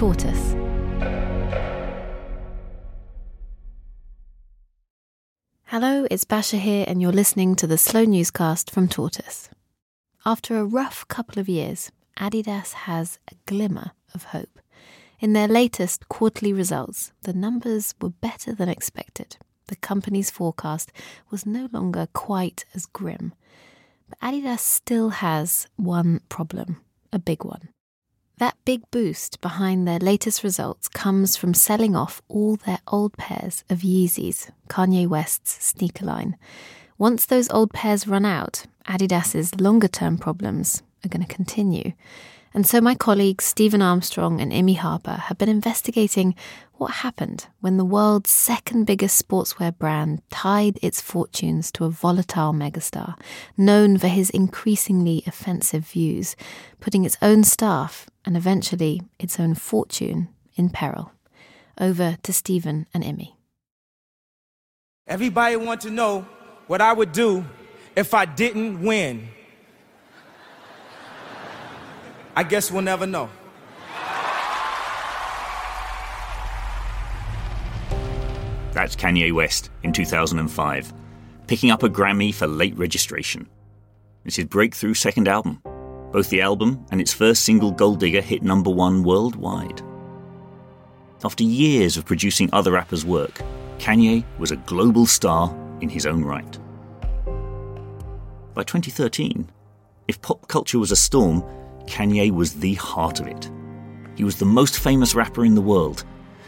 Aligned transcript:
Tortoise. 0.00 0.54
Hello, 5.64 6.06
it's 6.10 6.24
Basia 6.24 6.58
here, 6.58 6.86
and 6.88 7.02
you're 7.02 7.12
listening 7.12 7.54
to 7.56 7.66
the 7.66 7.76
Slow 7.76 8.06
Newscast 8.06 8.70
from 8.70 8.88
Tortoise. 8.88 9.50
After 10.24 10.56
a 10.56 10.64
rough 10.64 11.06
couple 11.08 11.38
of 11.38 11.50
years, 11.50 11.92
Adidas 12.18 12.72
has 12.72 13.18
a 13.30 13.34
glimmer 13.44 13.90
of 14.14 14.24
hope. 14.32 14.60
In 15.20 15.34
their 15.34 15.46
latest 15.46 16.08
quarterly 16.08 16.54
results, 16.54 17.12
the 17.24 17.34
numbers 17.34 17.94
were 18.00 18.08
better 18.08 18.54
than 18.54 18.70
expected. 18.70 19.36
The 19.66 19.76
company's 19.76 20.30
forecast 20.30 20.92
was 21.30 21.44
no 21.44 21.68
longer 21.72 22.08
quite 22.14 22.64
as 22.74 22.86
grim. 22.86 23.34
But 24.08 24.18
Adidas 24.20 24.60
still 24.60 25.10
has 25.10 25.66
one 25.76 26.22
problem, 26.30 26.80
a 27.12 27.18
big 27.18 27.44
one. 27.44 27.68
That 28.40 28.56
big 28.64 28.90
boost 28.90 29.42
behind 29.42 29.86
their 29.86 29.98
latest 29.98 30.42
results 30.42 30.88
comes 30.88 31.36
from 31.36 31.52
selling 31.52 31.94
off 31.94 32.22
all 32.26 32.56
their 32.56 32.78
old 32.88 33.14
pairs 33.18 33.64
of 33.68 33.80
Yeezys, 33.80 34.50
Kanye 34.66 35.06
West's 35.06 35.62
sneaker 35.62 36.06
line. 36.06 36.38
Once 36.96 37.26
those 37.26 37.50
old 37.50 37.70
pairs 37.74 38.08
run 38.08 38.24
out, 38.24 38.64
Adidas's 38.88 39.60
longer 39.60 39.88
term 39.88 40.16
problems 40.16 40.82
are 41.04 41.10
going 41.10 41.22
to 41.22 41.34
continue. 41.34 41.92
And 42.54 42.66
so 42.66 42.80
my 42.80 42.94
colleagues 42.94 43.44
Stephen 43.44 43.82
Armstrong 43.82 44.40
and 44.40 44.52
Imi 44.52 44.78
Harper 44.78 45.20
have 45.26 45.36
been 45.36 45.50
investigating 45.50 46.34
what 46.78 46.92
happened 46.92 47.46
when 47.60 47.76
the 47.76 47.84
world's 47.84 48.30
second 48.30 48.86
biggest 48.86 49.22
sportswear 49.22 49.76
brand 49.76 50.22
tied 50.30 50.78
its 50.80 50.98
fortunes 50.98 51.70
to 51.72 51.84
a 51.84 51.90
volatile 51.90 52.54
megastar, 52.54 53.20
known 53.58 53.98
for 53.98 54.08
his 54.08 54.30
increasingly 54.30 55.22
offensive 55.26 55.86
views, 55.86 56.36
putting 56.80 57.04
its 57.04 57.18
own 57.20 57.44
staff 57.44 58.09
and 58.24 58.36
eventually 58.36 59.02
its 59.18 59.40
own 59.40 59.54
fortune 59.54 60.28
in 60.54 60.70
peril. 60.70 61.12
Over 61.80 62.18
to 62.22 62.32
Stephen 62.32 62.86
and 62.92 63.02
Emmy. 63.02 63.36
Everybody 65.06 65.56
want 65.56 65.80
to 65.82 65.90
know 65.90 66.26
what 66.66 66.80
I 66.80 66.92
would 66.92 67.12
do 67.12 67.44
if 67.96 68.14
I 68.14 68.26
didn't 68.26 68.82
win. 68.82 69.28
I 72.36 72.44
guess 72.44 72.70
we'll 72.70 72.82
never 72.82 73.06
know. 73.06 73.28
That's 78.72 78.94
Kanye 78.94 79.32
West 79.32 79.70
in 79.82 79.92
2005, 79.92 80.92
picking 81.48 81.70
up 81.70 81.82
a 81.82 81.88
Grammy 81.88 82.32
for 82.32 82.46
late 82.46 82.76
registration. 82.78 83.48
It's 84.24 84.36
his 84.36 84.44
breakthrough 84.44 84.94
second 84.94 85.26
album. 85.26 85.60
Both 86.12 86.28
the 86.28 86.40
album 86.40 86.84
and 86.90 87.00
its 87.00 87.12
first 87.12 87.44
single, 87.44 87.70
Gold 87.70 88.00
Digger, 88.00 88.20
hit 88.20 88.42
number 88.42 88.70
one 88.70 89.04
worldwide. 89.04 89.80
After 91.22 91.44
years 91.44 91.96
of 91.96 92.04
producing 92.04 92.50
other 92.52 92.72
rappers' 92.72 93.04
work, 93.04 93.40
Kanye 93.78 94.24
was 94.38 94.50
a 94.50 94.56
global 94.56 95.06
star 95.06 95.54
in 95.80 95.88
his 95.88 96.06
own 96.06 96.24
right. 96.24 96.58
By 98.54 98.64
2013, 98.64 99.48
if 100.08 100.20
pop 100.20 100.48
culture 100.48 100.80
was 100.80 100.90
a 100.90 100.96
storm, 100.96 101.44
Kanye 101.84 102.32
was 102.32 102.54
the 102.54 102.74
heart 102.74 103.20
of 103.20 103.28
it. 103.28 103.50
He 104.16 104.24
was 104.24 104.36
the 104.36 104.44
most 104.44 104.80
famous 104.80 105.14
rapper 105.14 105.44
in 105.44 105.54
the 105.54 105.62
world. 105.62 106.04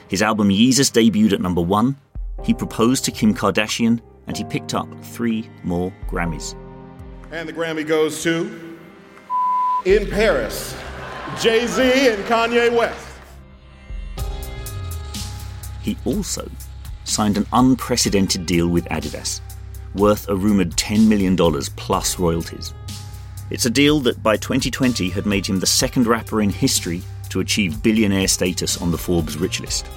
His 0.09 0.23
album 0.23 0.49
Yeezus 0.49 0.91
debuted 0.91 1.35
at 1.35 1.41
number 1.41 1.63
one, 1.63 1.97
he 2.43 2.53
proposed 2.53 3.05
to 3.05 3.13
Kim 3.13 3.33
Kardashian, 3.33 4.01
and 4.27 4.37
he 4.37 4.45
picked 4.45 4.75
up 4.75 4.89
three 5.05 5.49
more 5.63 5.93
Grammys. 6.09 6.57
And 7.31 7.49
the 7.49 7.53
Grammy 7.53 7.87
goes 7.87 8.23
to 8.25 8.72
In 9.85 10.09
Paris, 10.09 10.77
Jay 11.41 11.67
Z 11.67 11.83
and 11.83 12.23
Kanye 12.27 12.73
West. 12.73 13.05
He 15.81 15.97
also 16.05 16.49
signed 17.03 17.37
an 17.37 17.47
unprecedented 17.53 18.47
deal 18.47 18.69
with 18.69 18.85
Adidas, 18.85 19.41
worth 19.97 20.29
a 20.29 20.37
rumored 20.37 20.71
$10 20.77 21.09
million 21.09 21.37
plus 21.37 22.17
royalties. 22.21 22.73
It's 23.51 23.67
a 23.67 23.71
deal 23.71 23.99
that 24.01 24.23
by 24.23 24.37
2020 24.37 25.09
had 25.09 25.27
made 25.27 25.47
him 25.47 25.59
the 25.59 25.67
second 25.67 26.07
rapper 26.07 26.41
in 26.41 26.51
history 26.51 27.03
to 27.31 27.41
achieve 27.41 27.83
billionaire 27.83 28.29
status 28.29 28.81
on 28.81 28.93
the 28.93 28.99
Forbes 28.99 29.37
rich 29.37 29.59
list. 29.59 29.89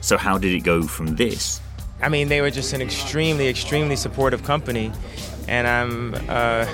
So, 0.00 0.16
how 0.16 0.38
did 0.38 0.54
it 0.54 0.60
go 0.60 0.82
from 0.82 1.14
this? 1.14 1.60
I 2.00 2.08
mean, 2.08 2.28
they 2.28 2.40
were 2.40 2.50
just 2.50 2.72
an 2.72 2.80
extremely, 2.80 3.48
extremely 3.48 3.96
supportive 3.96 4.42
company, 4.44 4.92
and 5.48 5.66
I'm, 5.66 6.14
uh, 6.28 6.66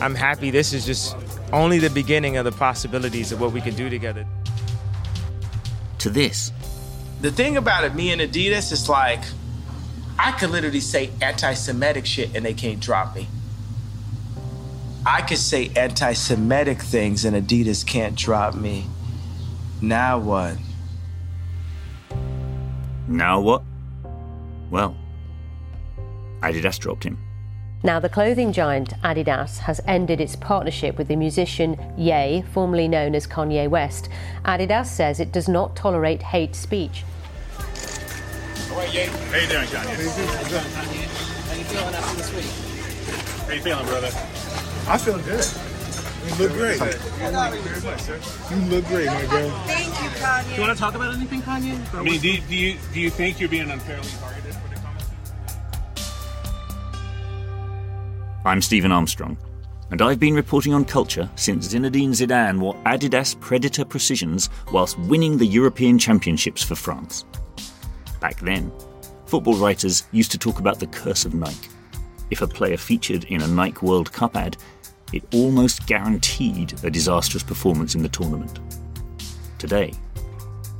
I'm 0.00 0.14
happy. 0.14 0.50
This 0.50 0.72
is 0.72 0.86
just 0.86 1.16
only 1.52 1.78
the 1.78 1.90
beginning 1.90 2.36
of 2.36 2.44
the 2.44 2.52
possibilities 2.52 3.32
of 3.32 3.40
what 3.40 3.52
we 3.52 3.60
can 3.60 3.74
do 3.74 3.90
together. 3.90 4.26
To 5.98 6.10
this, 6.10 6.52
The 7.20 7.30
thing 7.30 7.58
about 7.58 7.84
it, 7.84 7.94
me 7.94 8.10
and 8.10 8.22
Adidas, 8.22 8.72
is 8.72 8.88
like, 8.88 9.20
I 10.18 10.32
could 10.32 10.50
literally 10.50 10.80
say 10.80 11.10
anti 11.20 11.52
Semitic 11.52 12.06
shit 12.06 12.34
and 12.34 12.44
they 12.44 12.54
can't 12.54 12.80
drop 12.80 13.14
me. 13.14 13.28
I 15.04 15.22
could 15.22 15.38
say 15.38 15.70
anti 15.76 16.12
Semitic 16.14 16.80
things 16.80 17.24
and 17.24 17.36
Adidas 17.36 17.86
can't 17.86 18.16
drop 18.16 18.54
me. 18.54 18.86
Now 19.82 20.18
what? 20.18 20.56
now 23.10 23.40
what? 23.40 23.62
Well, 24.70 24.96
Adidas 26.42 26.78
dropped 26.78 27.04
him. 27.04 27.18
Now, 27.82 27.98
the 27.98 28.10
clothing 28.10 28.52
giant 28.52 28.90
Adidas 29.02 29.60
has 29.60 29.80
ended 29.86 30.20
its 30.20 30.36
partnership 30.36 30.98
with 30.98 31.08
the 31.08 31.16
musician 31.16 31.78
Ye, 31.96 32.42
formerly 32.52 32.86
known 32.88 33.14
as 33.14 33.26
Kanye 33.26 33.70
West. 33.70 34.10
Adidas 34.44 34.84
says 34.84 35.18
it 35.18 35.32
does 35.32 35.48
not 35.48 35.76
tolerate 35.76 36.20
hate 36.20 36.54
speech. 36.54 37.04
How 38.68 38.82
you 38.82 39.08
doing, 39.48 39.66
Kanye? 39.66 39.80
How 39.80 41.54
you 41.54 41.64
feeling 41.64 41.94
after 41.94 42.16
this 42.16 42.34
week? 42.34 43.46
How 43.46 43.54
you 43.54 43.62
feeling, 43.62 43.86
brother? 43.86 44.10
I 44.86 44.98
feel 44.98 45.18
good. 45.20 45.46
You 46.26 46.34
look 46.34 46.52
great. 46.52 46.78
Thank 46.78 47.54
you 47.54 47.60
very 47.62 47.80
much, 47.80 48.00
sir. 48.02 48.20
You 48.54 48.60
look 48.66 48.84
great, 48.88 49.06
my 49.06 49.24
girl. 49.24 49.50
Thank 49.66 49.88
you, 49.88 50.10
Kanye. 50.20 50.48
Do 50.48 50.54
you 50.54 50.60
want 50.60 50.76
to 50.76 50.78
talk 50.78 50.94
about 50.96 51.14
anything, 51.14 51.40
Kanye? 51.40 51.94
I 51.94 52.02
mean, 52.02 52.20
do 52.20 52.40
do 52.40 52.54
you 52.54 52.76
do 52.92 53.00
you 53.00 53.08
think 53.08 53.40
you're 53.40 53.48
being 53.48 53.70
unfairly 53.70 54.06
targeted 54.20 54.49
I'm 58.42 58.62
Stephen 58.62 58.90
Armstrong, 58.90 59.36
and 59.90 60.00
I've 60.00 60.18
been 60.18 60.32
reporting 60.34 60.72
on 60.72 60.86
culture 60.86 61.28
since 61.34 61.74
Zinedine 61.74 62.08
Zidane 62.08 62.58
wore 62.58 62.74
Adidas 62.86 63.38
Predator 63.38 63.84
Precisions 63.84 64.48
whilst 64.72 64.98
winning 65.00 65.36
the 65.36 65.44
European 65.44 65.98
Championships 65.98 66.62
for 66.62 66.74
France. 66.74 67.26
Back 68.18 68.40
then, 68.40 68.72
football 69.26 69.56
writers 69.56 70.04
used 70.12 70.30
to 70.30 70.38
talk 70.38 70.58
about 70.58 70.80
the 70.80 70.86
curse 70.86 71.26
of 71.26 71.34
Nike. 71.34 71.68
If 72.30 72.40
a 72.40 72.46
player 72.46 72.78
featured 72.78 73.24
in 73.24 73.42
a 73.42 73.46
Nike 73.46 73.84
World 73.84 74.10
Cup 74.10 74.34
ad, 74.38 74.56
it 75.12 75.22
almost 75.34 75.86
guaranteed 75.86 76.82
a 76.82 76.90
disastrous 76.90 77.42
performance 77.42 77.94
in 77.94 78.02
the 78.02 78.08
tournament. 78.08 78.58
Today, 79.58 79.92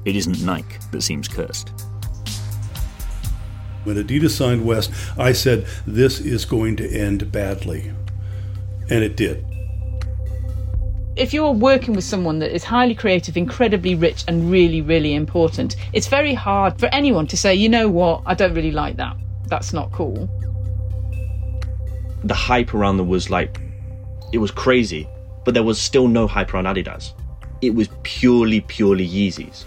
it 0.07 0.17
isn't 0.17 0.43
Nike 0.43 0.79
that 0.93 1.03
seems 1.03 1.29
cursed. 1.29 1.75
When 3.85 3.97
Adidas 3.97 4.31
signed 4.31 4.65
West, 4.67 4.91
I 5.19 5.33
said, 5.33 5.67
this 5.87 6.21
is 6.21 6.45
going 6.45 6.77
to 6.77 6.89
end 6.91 7.33
badly. 7.33 7.93
And 8.91 9.03
it 9.05 9.17
did. 9.17 9.45
if 11.17 11.35
you're 11.35 11.51
working 11.53 11.95
with 11.95 12.05
someone 12.05 12.39
that 12.39 12.55
is 12.55 12.65
highly 12.65 12.95
creative, 12.95 13.37
incredibly 13.37 13.95
rich, 13.95 14.25
and 14.27 14.51
really, 14.51 14.81
really 14.81 15.15
important, 15.15 15.77
it's 15.93 16.07
very 16.07 16.33
hard 16.35 16.79
for 16.81 16.87
anyone 16.87 17.27
to 17.27 17.37
say, 17.37 17.55
you 17.55 17.69
know 17.69 17.89
what, 17.89 18.23
I 18.25 18.35
don't 18.35 18.55
really 18.55 18.71
like 18.71 18.97
that. 18.97 19.17
That's 19.49 19.73
not 19.73 19.93
cool. 19.93 20.29
the 22.25 22.35
hype 22.35 22.75
around 22.75 22.97
them 22.99 23.09
was 23.09 23.31
like 23.31 23.61
it 24.33 24.39
was 24.39 24.51
crazy, 24.51 25.09
but 25.45 25.55
there 25.55 25.63
was 25.63 25.81
still 25.81 26.09
no 26.09 26.27
hype 26.27 26.55
around 26.55 26.67
Adidas. 26.67 27.13
It 27.63 27.75
was 27.75 27.89
purely, 28.03 28.61
purely 28.63 29.07
Yeezys. 29.09 29.65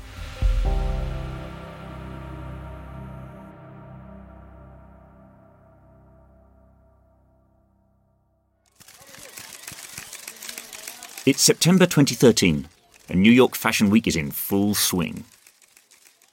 It's 11.25 11.41
September 11.41 11.85
2013, 11.85 12.67
and 13.07 13.21
New 13.21 13.31
York 13.31 13.55
Fashion 13.55 13.89
Week 13.89 14.07
is 14.07 14.17
in 14.17 14.29
full 14.29 14.75
swing. 14.75 15.23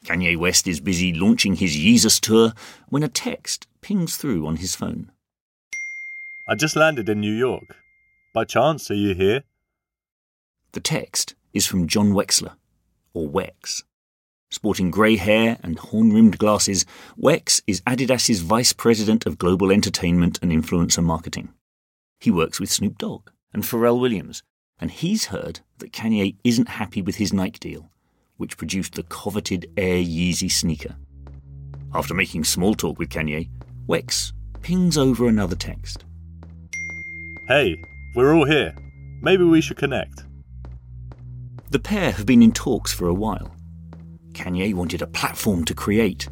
Kanye 0.04 0.36
West 0.36 0.66
is 0.66 0.80
busy 0.80 1.14
launching 1.14 1.54
his 1.54 1.76
Yeezus 1.76 2.18
tour 2.18 2.54
when 2.88 3.04
a 3.04 3.08
text 3.08 3.68
pings 3.82 4.16
through 4.16 4.48
on 4.48 4.56
his 4.56 4.74
phone. 4.74 5.12
I 6.48 6.56
just 6.56 6.74
landed 6.74 7.08
in 7.08 7.20
New 7.20 7.32
York. 7.32 7.76
By 8.34 8.42
chance, 8.42 8.90
are 8.90 8.94
you 8.94 9.14
here? 9.14 9.44
The 10.72 10.80
text 10.80 11.36
is 11.52 11.66
from 11.66 11.86
John 11.86 12.10
Wexler, 12.10 12.56
or 13.14 13.28
Wex. 13.28 13.84
Sporting 14.50 14.90
grey 14.90 15.14
hair 15.14 15.58
and 15.62 15.78
horn 15.78 16.12
rimmed 16.12 16.38
glasses, 16.38 16.84
Wex 17.16 17.62
is 17.64 17.80
Adidas's 17.82 18.40
Vice 18.40 18.72
President 18.72 19.24
of 19.24 19.38
Global 19.38 19.70
Entertainment 19.70 20.40
and 20.42 20.50
Influencer 20.50 21.04
Marketing. 21.04 21.50
He 22.18 22.32
works 22.32 22.58
with 22.58 22.72
Snoop 22.72 22.98
Dogg 22.98 23.30
and 23.52 23.62
Pharrell 23.62 24.00
Williams, 24.00 24.42
and 24.80 24.90
he's 24.90 25.26
heard 25.26 25.60
that 25.78 25.92
Kanye 25.92 26.36
isn't 26.44 26.68
happy 26.68 27.02
with 27.02 27.16
his 27.16 27.32
Nike 27.32 27.58
deal, 27.58 27.90
which 28.38 28.56
produced 28.56 28.94
the 28.94 29.02
coveted 29.04 29.70
Air 29.76 30.02
Yeezy 30.02 30.50
sneaker. 30.50 30.96
After 31.94 32.14
making 32.14 32.44
small 32.44 32.74
talk 32.74 32.98
with 32.98 33.10
Kanye, 33.10 33.50
Wex 33.88 34.32
pings 34.62 34.96
over 34.96 35.28
another 35.28 35.56
text. 35.56 36.04
Hey, 37.48 37.76
we're 38.14 38.34
all 38.34 38.46
here. 38.46 38.74
Maybe 39.22 39.44
we 39.44 39.60
should 39.60 39.76
connect. 39.76 40.24
The 41.70 41.78
pair 41.78 42.12
have 42.12 42.26
been 42.26 42.42
in 42.42 42.52
talks 42.52 42.92
for 42.92 43.06
a 43.06 43.14
while. 43.14 43.54
Kanye 44.32 44.74
wanted 44.74 45.02
a 45.02 45.06
platform 45.06 45.64
to 45.66 45.74
create, 45.74 46.28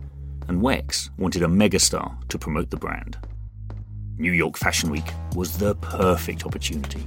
and 0.48 0.62
Wex 0.62 1.10
wanted 1.18 1.42
a 1.42 1.46
megastar 1.46 2.26
to 2.28 2.38
promote 2.38 2.70
the 2.70 2.76
brand. 2.76 3.18
New 4.16 4.32
York 4.32 4.56
Fashion 4.56 4.90
Week 4.90 5.12
was 5.34 5.58
the 5.58 5.74
perfect 5.76 6.46
opportunity. 6.46 7.04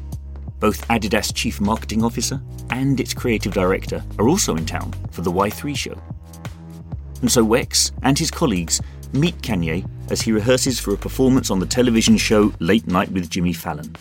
Both 0.62 0.88
Adidas 0.90 1.34
Chief 1.34 1.60
Marketing 1.60 2.04
Officer 2.04 2.40
and 2.69 3.00
its 3.00 3.16
creative 3.16 3.52
director 3.52 4.04
are 4.19 4.30
also 4.30 4.56
in 4.56 4.66
town 4.68 4.94
for 5.10 5.24
the 5.24 5.31
Y3 5.31 5.75
show. 5.75 6.00
And 7.22 7.31
so 7.31 7.44
Wex 7.44 7.92
and 8.04 8.18
his 8.18 8.30
colleagues 8.30 8.80
meet 9.12 9.36
Kanye 9.42 9.90
as 10.12 10.22
he 10.22 10.31
rehearses 10.31 10.80
for 10.80 10.94
a 10.94 10.98
performance 10.98 11.50
on 11.50 11.60
the 11.60 11.66
television 11.66 12.16
show 12.16 12.54
Late 12.60 12.86
Night 12.86 13.12
with 13.12 13.28
Jimmy 13.28 13.54
Fallon. 13.54 13.96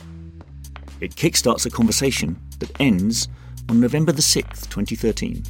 It 1.00 1.14
kickstarts 1.14 1.64
a 1.64 1.70
conversation 1.70 2.38
that 2.58 2.78
ends 2.78 3.28
on 3.70 3.80
November 3.80 4.12
the 4.12 4.20
6th, 4.20 4.68
2013, 4.68 5.42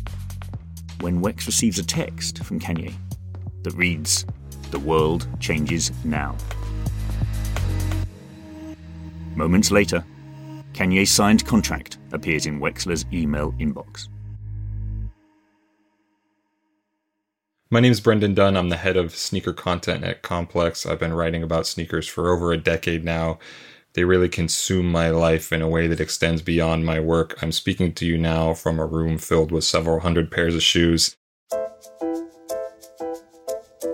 when 1.01 1.21
Wex 1.21 1.47
receives 1.47 1.81
a 1.81 1.85
text 1.85 2.45
from 2.45 2.61
Kanye 2.61 2.95
that 3.65 3.75
reads, 3.75 4.25
The 4.71 4.79
world 4.79 5.27
changes 5.41 5.91
now. 6.05 6.37
Moments 9.35 9.73
later, 9.73 10.05
Kanye's 10.73 11.11
signed 11.11 11.45
contract 11.47 11.99
appears 12.13 12.47
in 12.47 12.61
Wexler's 12.61 13.05
email 13.13 13.53
inbox. 13.53 14.09
My 17.71 17.81
name 17.81 17.93
is 17.93 18.01
Brendan 18.01 18.35
Dunn. 18.35 18.57
I'm 18.57 18.69
the 18.69 18.77
head 18.77 18.97
of 18.97 19.15
sneaker 19.15 19.53
content 19.53 20.03
at 20.03 20.23
Complex. 20.23 20.85
I've 20.85 20.99
been 20.99 21.13
writing 21.13 21.43
about 21.43 21.69
sneakers 21.69 22.09
for 22.09 22.33
over 22.33 22.53
a 22.53 22.57
decade 22.57 23.05
now. 23.05 23.39
They 23.93 24.05
really 24.05 24.29
consume 24.29 24.91
my 24.91 25.11
life 25.11 25.53
in 25.53 25.63
a 25.63 25.69
way 25.69 25.87
that 25.87 26.01
extends 26.01 26.43
beyond 26.43 26.85
my 26.85 26.99
work. 26.99 27.41
I'm 27.43 27.53
speaking 27.53 27.93
to 27.95 28.07
you 28.07 28.19
now 28.19 28.55
from 28.55 28.79
a 28.79 28.87
room 28.87 29.19
filled 29.19 29.53
with 29.53 29.65
several 29.65 30.01
hundred 30.01 30.31
pairs 30.31 30.55
of 30.55 30.63
shoes. 30.63 31.17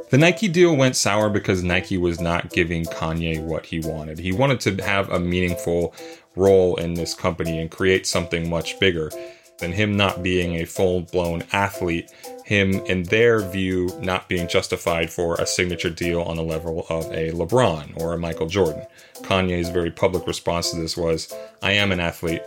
The 0.09 0.19
Nike 0.19 0.47
deal 0.47 0.77
went 0.77 0.95
sour 0.95 1.29
because 1.29 1.65
Nike 1.65 1.99
was 1.99 2.21
not 2.21 2.51
giving 2.51 2.85
Kanye 2.85 3.43
what 3.43 3.67
he 3.67 3.81
wanted. 3.81 4.21
He 4.21 4.31
wanted 4.31 4.61
to 4.61 4.85
have 4.85 5.11
a 5.11 5.19
meaningful 5.19 5.95
role 6.37 6.77
in 6.77 6.95
this 6.95 7.13
company 7.13 7.59
and 7.59 7.69
create 7.69 8.07
something 8.07 8.49
much 8.49 8.79
bigger 8.79 9.11
than 9.59 9.73
him 9.73 9.97
not 9.97 10.23
being 10.23 10.57
a 10.57 10.65
full 10.65 11.01
blown 11.01 11.43
athlete, 11.53 12.13
him, 12.45 12.75
in 12.87 13.03
their 13.05 13.41
view, 13.41 13.91
not 14.01 14.29
being 14.29 14.47
justified 14.47 15.11
for 15.11 15.35
a 15.37 15.47
signature 15.47 15.91
deal 15.91 16.23
on 16.23 16.37
the 16.37 16.43
level 16.43 16.87
of 16.89 17.07
a 17.07 17.33
LeBron 17.33 18.01
or 18.01 18.13
a 18.13 18.19
Michael 18.19 18.47
Jordan. 18.47 18.87
Kanye's 19.23 19.71
very 19.71 19.91
public 19.91 20.25
response 20.29 20.71
to 20.71 20.77
this 20.77 20.97
was 20.97 21.35
I 21.63 21.73
am 21.73 21.91
an 21.91 21.99
athlete. 21.99 22.43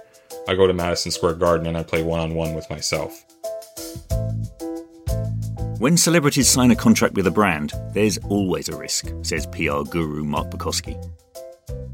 I 0.48 0.56
go 0.56 0.66
to 0.66 0.74
Madison 0.74 1.12
Square 1.12 1.36
Garden 1.36 1.68
and 1.68 1.78
I 1.78 1.84
play 1.84 2.04
one 2.04 2.22
on 2.22 2.36
one 2.36 2.54
with 2.54 2.70
myself. 2.70 3.26
When 5.80 5.96
celebrities 5.96 6.50
sign 6.50 6.72
a 6.72 6.76
contract 6.76 7.14
with 7.14 7.26
a 7.26 7.32
brand, 7.32 7.72
there's 7.94 8.18
always 8.18 8.68
a 8.68 8.76
risk, 8.76 9.14
says 9.22 9.46
PR 9.46 9.84
guru 9.90 10.26
Mark 10.26 10.50
Borkowski. 10.50 10.98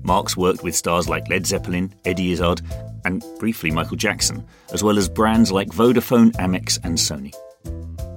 Mark's 0.02 0.36
worked 0.36 0.64
with 0.64 0.76
stars 0.76 1.08
like 1.08 1.30
Led 1.30 1.46
Zeppelin, 1.46 1.94
Eddie 2.04 2.32
Izzard, 2.32 2.64
and 3.06 3.24
briefly 3.38 3.70
Michael 3.70 3.96
Jackson, 3.96 4.44
as 4.74 4.84
well 4.84 4.98
as 4.98 5.08
brands 5.08 5.52
like 5.52 5.68
Vodafone, 5.68 6.32
Amex, 6.38 6.80
and 6.84 6.98
Sony. 6.98 7.32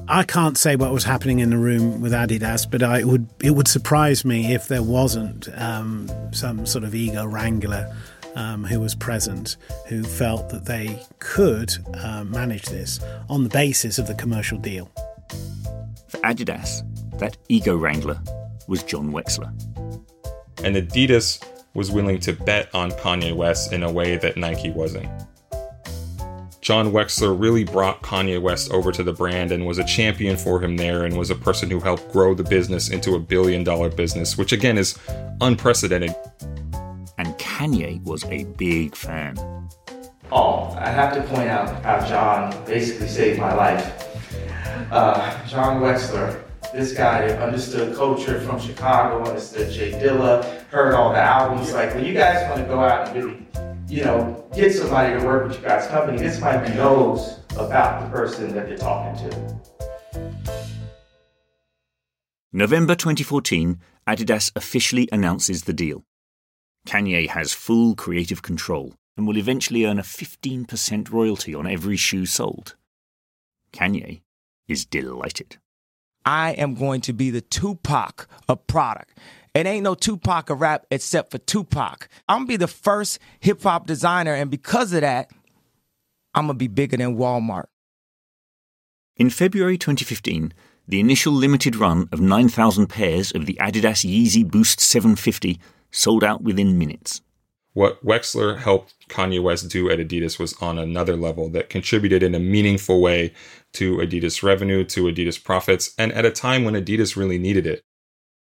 I 0.09 0.23
can't 0.23 0.57
say 0.57 0.75
what 0.75 0.91
was 0.91 1.05
happening 1.05 1.41
in 1.41 1.51
the 1.51 1.59
room 1.59 2.01
with 2.01 2.13
Adidas, 2.13 2.69
but 2.71 2.83
I, 2.83 3.01
it 3.01 3.07
would 3.07 3.29
it 3.43 3.51
would 3.51 3.69
surprise 3.69 4.25
me 4.25 4.55
if 4.55 4.69
there 4.69 4.83
wasn't 4.83 5.51
um, 5.55 6.09
some 6.33 6.65
sort 6.65 6.85
of 6.85 6.95
ego 6.95 7.27
wrangler 7.27 7.95
um, 8.37 8.65
who 8.65 8.81
was 8.81 8.95
present, 8.95 9.59
who 9.87 10.03
felt 10.03 10.49
that 10.49 10.65
they 10.65 11.03
could 11.19 11.75
uh, 11.93 12.25
manage 12.25 12.65
this 12.71 13.01
on 13.29 13.43
the 13.43 13.51
basis 13.51 13.99
of 13.99 14.07
the 14.07 14.15
commercial 14.15 14.57
deal. 14.57 14.91
For 16.09 16.19
Adidas, 16.19 16.83
that 17.19 17.37
ego 17.49 17.77
wrangler 17.77 18.21
was 18.67 18.83
John 18.83 19.13
Wexler. 19.13 19.49
And 20.65 20.77
Adidas 20.77 21.43
was 21.75 21.91
willing 21.91 22.19
to 22.21 22.33
bet 22.33 22.75
on 22.75 22.91
Kanye 22.93 23.35
West 23.35 23.73
in 23.73 23.83
a 23.83 23.91
way 23.91 24.17
that 24.17 24.37
Nike 24.37 24.71
wasn't. 24.71 25.09
John 26.61 26.93
Wexler 26.93 27.41
really 27.41 27.65
brought 27.65 28.03
Kanye 28.03 28.43
West 28.43 28.71
over 28.73 28.93
to 28.93 29.03
the 29.03 29.13
brand 29.13 29.53
and 29.53 29.65
was 29.65 29.79
a 29.79 29.85
champion 29.85 30.37
for 30.37 30.61
him 30.61 30.77
there 30.77 31.05
and 31.05 31.17
was 31.17 31.31
a 31.31 31.35
person 31.35 31.71
who 31.71 31.81
helped 31.81 32.13
grow 32.13 32.35
the 32.35 32.45
business 32.45 32.91
into 32.91 33.15
a 33.15 33.19
billion 33.19 33.65
dollar 33.65 33.89
business, 33.89 34.37
which 34.37 34.53
again 34.53 34.77
is 34.77 34.99
unprecedented. 35.41 36.15
And 37.17 37.29
Kanye 37.39 38.03
was 38.03 38.25
a 38.25 38.45
big 38.45 38.95
fan. 38.95 39.37
Oh, 40.31 40.77
I 40.79 40.91
have 40.91 41.15
to 41.15 41.23
point 41.23 41.49
out 41.49 41.83
how 41.83 42.07
John 42.07 42.65
basically 42.67 43.09
saved 43.09 43.41
my 43.41 43.55
life. 43.55 44.08
Uh, 44.91 45.47
John 45.47 45.83
Wexler, 45.83 46.43
this 46.73 46.93
guy 46.93 47.29
understood 47.29 47.95
culture 47.97 48.41
from 48.41 48.61
Chicago, 48.61 49.25
understood 49.29 49.73
J 49.73 49.93
Dilla, 49.93 50.45
heard 50.69 50.95
all 50.95 51.13
the 51.13 51.19
albums. 51.19 51.73
Like 51.73 51.95
when 51.95 52.05
you 52.05 52.15
guys 52.15 52.49
want 52.49 52.63
to 52.63 52.67
go 52.67 52.81
out 52.81 53.09
and 53.09 53.25
really, 53.25 53.47
you 53.89 54.05
know, 54.05 54.45
get 54.55 54.73
somebody 54.75 55.19
to 55.19 55.27
work 55.27 55.49
with 55.49 55.61
you 55.61 55.67
guys' 55.67 55.87
company, 55.89 56.19
this 56.19 56.41
might 56.41 56.75
knows 56.75 57.41
about 57.53 58.03
the 58.03 58.11
person 58.11 58.55
that 58.55 58.67
they're 58.67 58.77
talking 58.77 59.31
to. 59.31 59.61
November 62.53 62.95
2014, 62.95 63.79
Adidas 64.07 64.51
officially 64.57 65.09
announces 65.13 65.65
the 65.65 65.73
deal. 65.73 66.05
Kanye 66.87 67.29
has 67.29 67.53
full 67.53 67.95
creative 67.95 68.41
control 68.43 68.95
and 69.17 69.27
will 69.27 69.37
eventually 69.37 69.85
earn 69.85 69.99
a 69.99 70.03
15% 70.03 71.11
royalty 71.13 71.55
on 71.55 71.67
every 71.67 71.97
shoe 71.97 72.25
sold. 72.25 72.77
Kanye 73.73 74.23
is 74.69 74.85
delighted. 74.85 75.57
I 76.25 76.51
am 76.53 76.75
going 76.75 77.01
to 77.03 77.13
be 77.13 77.31
the 77.31 77.41
Tupac 77.41 78.29
of 78.49 78.67
product. 78.67 79.19
It 79.55 79.67
ain't 79.67 79.85
no 79.85 79.95
Tupac 79.95 80.51
of 80.51 80.61
rap 80.61 80.87
except 80.91 81.31
for 81.31 81.39
Tupac. 81.39 82.09
I'm 82.29 82.41
gonna 82.41 82.47
be 82.47 82.57
the 82.57 82.69
first 82.69 83.19
hip 83.41 83.63
hop 83.63 83.87
designer, 83.87 84.35
and 84.35 84.51
because 84.51 84.93
of 84.93 85.01
that, 85.01 85.31
I'm 86.35 86.45
gonna 86.45 86.55
be 86.55 86.69
bigger 86.69 86.97
than 86.97 87.17
Walmart. 87.17 87.67
In 89.17 89.31
February 89.31 89.79
2015, 89.79 90.53
the 90.87 91.01
initial 91.01 91.33
limited 91.33 91.77
run 91.77 92.09
of 92.13 92.21
9,000 92.21 92.87
pairs 92.87 93.33
of 93.33 93.47
the 93.47 93.59
Adidas 93.61 94.07
Yeezy 94.09 94.49
Boost 94.49 94.81
750 94.81 95.59
sold 95.91 96.23
out 96.23 96.43
within 96.43 96.79
minutes. 96.79 97.21
What 97.79 98.05
Wexler 98.05 98.59
helped 98.59 99.09
Kanye 99.09 99.41
West 99.41 99.69
do 99.69 99.89
at 99.89 100.01
Adidas 100.01 100.37
was 100.37 100.53
on 100.55 100.81
another 100.81 101.15
level 101.15 101.49
that 101.51 101.71
contributed 101.71 102.25
in 102.25 102.35
a 102.35 102.41
meaningful 102.41 103.01
way 103.01 103.33
to 103.75 103.99
Adidas 103.99 104.43
revenue, 104.43 104.83
to 104.87 105.05
Adidas 105.05 105.41
profits, 105.41 105.95
and 105.97 106.11
at 106.13 106.25
a 106.25 106.33
time 106.33 106.65
when 106.65 106.75
Adidas 106.75 107.15
really 107.15 107.39
needed 107.39 107.69
it. 107.69 107.81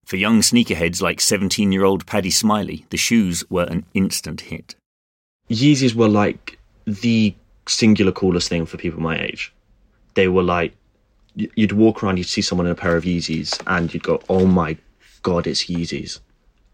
For 0.04 0.18
young 0.18 0.42
sneakerheads 0.42 1.02
like 1.02 1.22
17 1.22 1.72
year 1.72 1.86
old 1.86 2.06
Paddy 2.06 2.32
Smiley, 2.32 2.86
the 2.90 2.98
shoes 2.98 3.50
were 3.50 3.64
an 3.64 3.86
instant 3.94 4.42
hit. 4.42 4.76
Yeezys 5.50 5.96
were 5.96 6.10
like 6.10 6.60
the 6.84 7.34
singular 7.66 8.12
coolest 8.12 8.50
thing 8.50 8.66
for 8.66 8.76
people 8.76 9.00
my 9.00 9.18
age. 9.18 9.54
They 10.16 10.28
were 10.28 10.44
like, 10.44 10.76
you'd 11.34 11.72
walk 11.72 12.04
around, 12.04 12.18
you'd 12.18 12.28
see 12.28 12.42
someone 12.42 12.68
in 12.68 12.74
a 12.74 12.76
pair 12.76 12.98
of 12.98 13.06
Yeezys, 13.06 13.64
and 13.68 13.94
you'd 13.94 14.04
go, 14.04 14.22
oh 14.28 14.46
my 14.46 14.76
god, 15.22 15.48
it's 15.48 15.68
Yeezys. 15.68 16.20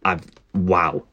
I've, 0.04 0.26
wow. 0.56 1.04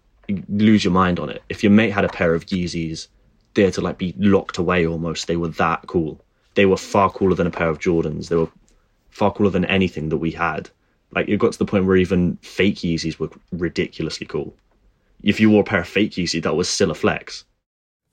Lose 0.48 0.84
your 0.84 0.92
mind 0.92 1.18
on 1.18 1.30
it. 1.30 1.42
If 1.48 1.62
your 1.62 1.72
mate 1.72 1.90
had 1.90 2.04
a 2.04 2.08
pair 2.08 2.34
of 2.34 2.46
Yeezys, 2.46 3.08
they 3.54 3.62
had 3.62 3.74
to 3.74 3.80
like 3.80 3.98
be 3.98 4.14
locked 4.18 4.58
away 4.58 4.86
almost. 4.86 5.26
They 5.26 5.36
were 5.36 5.48
that 5.48 5.86
cool. 5.86 6.20
They 6.54 6.66
were 6.66 6.76
far 6.76 7.10
cooler 7.10 7.34
than 7.34 7.46
a 7.46 7.50
pair 7.50 7.68
of 7.68 7.78
Jordans. 7.78 8.28
They 8.28 8.36
were 8.36 8.50
far 9.10 9.32
cooler 9.32 9.50
than 9.50 9.64
anything 9.64 10.08
that 10.10 10.18
we 10.18 10.30
had. 10.30 10.70
Like 11.12 11.28
it 11.28 11.38
got 11.38 11.52
to 11.52 11.58
the 11.58 11.64
point 11.64 11.86
where 11.86 11.96
even 11.96 12.36
fake 12.42 12.76
Yeezys 12.76 13.18
were 13.18 13.30
ridiculously 13.52 14.26
cool. 14.26 14.54
If 15.22 15.40
you 15.40 15.50
wore 15.50 15.62
a 15.62 15.64
pair 15.64 15.80
of 15.80 15.88
fake 15.88 16.12
Yeezys, 16.12 16.42
that 16.42 16.56
was 16.56 16.68
still 16.68 16.90
a 16.90 16.94
flex. 16.94 17.44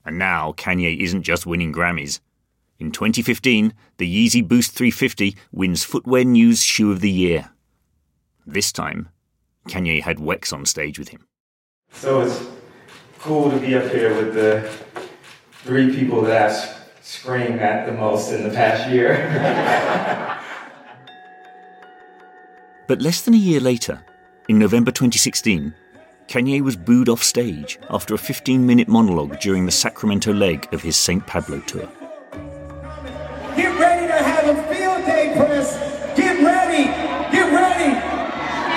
And 0.06 0.18
now 0.18 0.54
Kanye 0.54 1.00
isn't 1.00 1.24
just 1.24 1.46
winning 1.46 1.74
Grammys. 1.74 2.20
In 2.80 2.92
2015, 2.92 3.74
the 3.98 4.28
Yeezy 4.28 4.46
Boost 4.46 4.72
350 4.74 5.36
wins 5.52 5.84
Footwear 5.84 6.26
News 6.26 6.64
Shoe 6.64 6.92
of 6.92 7.00
the 7.02 7.12
Year. 7.12 7.52
This 8.46 8.72
time, 8.72 9.10
Kanye 9.70 10.02
had 10.02 10.18
Wex 10.18 10.52
on 10.52 10.66
stage 10.66 11.00
with 11.00 11.10
him. 11.10 11.26
So 11.94 12.22
it's 12.22 12.46
cool 13.20 13.50
to 13.50 13.58
be 13.58 13.76
up 13.76 13.90
here 13.92 14.16
with 14.16 14.34
the 14.34 14.70
three 15.64 15.96
people 15.96 16.22
that 16.24 16.52
I 16.52 16.76
screamed 17.02 17.60
at 17.60 17.86
the 17.86 17.94
most 17.94 18.32
in 18.32 18.44
the 18.44 18.50
past 18.50 18.90
year. 18.90 19.18
but 22.88 23.02
less 23.02 23.22
than 23.22 23.34
a 23.34 23.38
year 23.38 23.60
later, 23.60 24.04
in 24.50 24.60
November 24.60 24.92
2016, 24.92 25.74
Kanye 26.28 26.62
was 26.62 26.76
booed 26.76 27.10
off 27.10 27.24
stage 27.24 27.80
after 27.90 28.14
a 28.14 28.18
15 28.18 28.66
minute 28.66 28.88
monologue 28.88 29.40
during 29.40 29.66
the 29.66 29.72
Sacramento 29.72 30.34
leg 30.34 30.68
of 30.74 30.82
his 30.82 30.98
St. 30.98 31.26
Pablo 31.26 31.60
tour. 31.62 31.90
Get 33.56 33.80
ready 33.80 34.08
to 34.08 34.14
have 34.14 34.50
a 34.50 34.56
field 34.74 35.06
day, 35.06 35.34
press. 35.36 35.76
Get 36.18 36.44
ready. 36.44 36.86
Get 37.32 37.54
ready. 37.54 37.96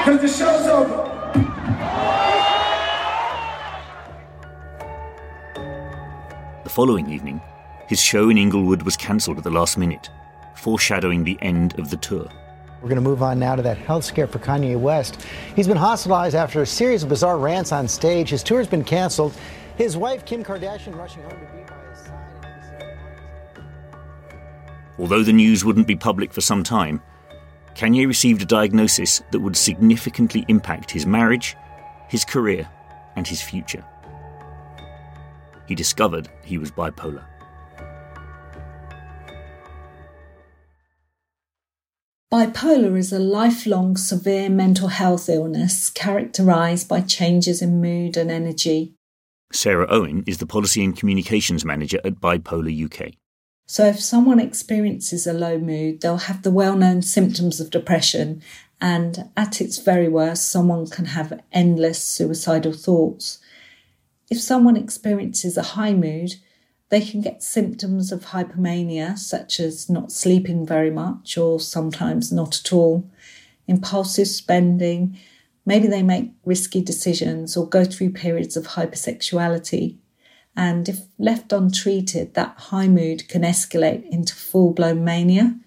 Because 0.05 0.21
the 0.21 0.29
show's 0.29 0.67
over. 0.67 1.06
Following 6.77 7.09
evening, 7.09 7.41
his 7.89 7.99
show 7.99 8.29
in 8.29 8.37
Inglewood 8.37 8.83
was 8.83 8.99
cancelled 8.99 9.39
at 9.39 9.45
the 9.45 9.51
last 9.51 9.79
minute, 9.79 10.11
foreshadowing 10.57 11.25
the 11.25 11.39
end 11.41 11.73
of 11.79 11.89
the 11.89 11.97
tour. 11.97 12.29
We're 12.83 12.91
going 12.91 12.97
to 12.97 13.01
move 13.01 13.23
on 13.23 13.39
now 13.39 13.57
to 13.57 13.63
that 13.63 13.79
health 13.79 14.05
scare 14.05 14.27
for 14.27 14.41
Kanye 14.41 14.79
West. 14.79 15.25
He's 15.55 15.67
been 15.67 15.79
hospitalized 15.79 16.37
after 16.37 16.61
a 16.61 16.67
series 16.67 17.03
of 17.03 17.09
bizarre 17.09 17.39
rants 17.39 17.73
on 17.73 17.89
stage. 17.89 18.29
His 18.29 18.43
tour 18.43 18.59
has 18.59 18.69
been 18.69 18.85
canceled. 18.85 19.33
His 19.79 19.97
wife, 19.97 20.27
Kim 20.27 20.45
Kardashian, 20.45 20.95
rushing 20.95 21.23
home 21.23 21.31
to 21.31 21.47
be 21.47 21.63
by 21.67 21.83
his 21.89 21.99
side. 22.05 23.65
Although 24.99 25.23
the 25.23 25.33
news 25.33 25.65
wouldn't 25.65 25.87
be 25.87 25.97
public 25.97 26.31
for 26.31 26.43
some 26.43 26.63
time, 26.63 27.01
Kanye 27.75 28.07
received 28.07 28.43
a 28.43 28.45
diagnosis 28.45 29.23
that 29.31 29.41
would 29.41 29.57
significantly 29.57 30.45
impact 30.49 30.91
his 30.91 31.07
marriage, 31.07 31.57
his 32.11 32.23
career, 32.23 32.69
and 33.17 33.27
his 33.27 33.41
future. 33.41 33.83
He 35.67 35.75
discovered 35.75 36.29
he 36.45 36.59
was 36.59 36.71
bipolar. 36.71 37.25
Bipolar 42.33 42.99
is 42.99 43.13
a 43.13 43.19
lifelong 43.19 43.97
severe 43.97 44.51
mental 44.51 44.89
health 44.89 45.29
illness 45.29 45.91
characterized 45.91 46.89
by 46.89 47.01
changes 47.01 47.63
in 47.63 47.81
mood 47.81 48.17
and 48.17 48.31
energy. 48.31 48.95
Sarah 49.53 49.87
Owen 49.89 50.25
is 50.27 50.39
the 50.39 50.47
Policy 50.47 50.85
and 50.85 50.97
Communications 50.97 51.65
Manager 51.65 52.01
at 52.05 52.21
Bipolar 52.21 52.85
UK. 52.85 53.15
So, 53.69 53.87
if 53.87 54.01
someone 54.01 54.39
experiences 54.39 55.27
a 55.27 55.33
low 55.33 55.59
mood, 55.59 56.01
they'll 56.01 56.19
have 56.19 56.43
the 56.43 56.51
well 56.51 56.77
known 56.77 57.03
symptoms 57.03 57.61
of 57.61 57.71
depression, 57.71 58.43
and 58.81 59.31
at 59.37 59.61
its 59.61 59.79
very 59.79 60.09
worst, 60.09 60.51
someone 60.51 60.89
can 60.89 61.07
have 61.07 61.41
endless 61.53 62.03
suicidal 62.03 62.73
thoughts. 62.73 63.39
If 64.29 64.41
someone 64.41 64.77
experiences 64.77 65.57
a 65.57 65.63
high 65.63 65.95
mood, 65.95 66.35
they 66.89 67.01
can 67.01 67.21
get 67.21 67.43
symptoms 67.43 68.13
of 68.13 68.27
hypomania, 68.27 69.19
such 69.19 69.61
as 69.61 69.91
not 69.91 70.13
sleeping 70.13 70.67
very 70.67 70.91
much 70.91 71.37
or 71.37 71.59
sometimes 71.59 72.33
not 72.33 72.61
at 72.61 72.73
all, 72.73 73.11
impulsive 73.67 74.29
spending, 74.29 75.19
maybe 75.65 75.89
they 75.89 76.03
make 76.03 76.33
risky 76.45 76.81
decisions 76.81 77.57
or 77.57 77.69
go 77.69 77.85
through 77.85 78.11
periods 78.11 78.57
of 78.57 78.69
hypersexuality. 78.69 79.99
And 80.57 80.89
if 80.89 81.01
left 81.19 81.53
untreated, 81.53 82.35
that 82.35 82.55
high 82.57 82.89
mood 82.89 83.29
can 83.29 83.43
escalate 83.43 84.09
into 84.09 84.35
full 84.35 84.73
blown 84.73 85.05
mania, 85.05 85.59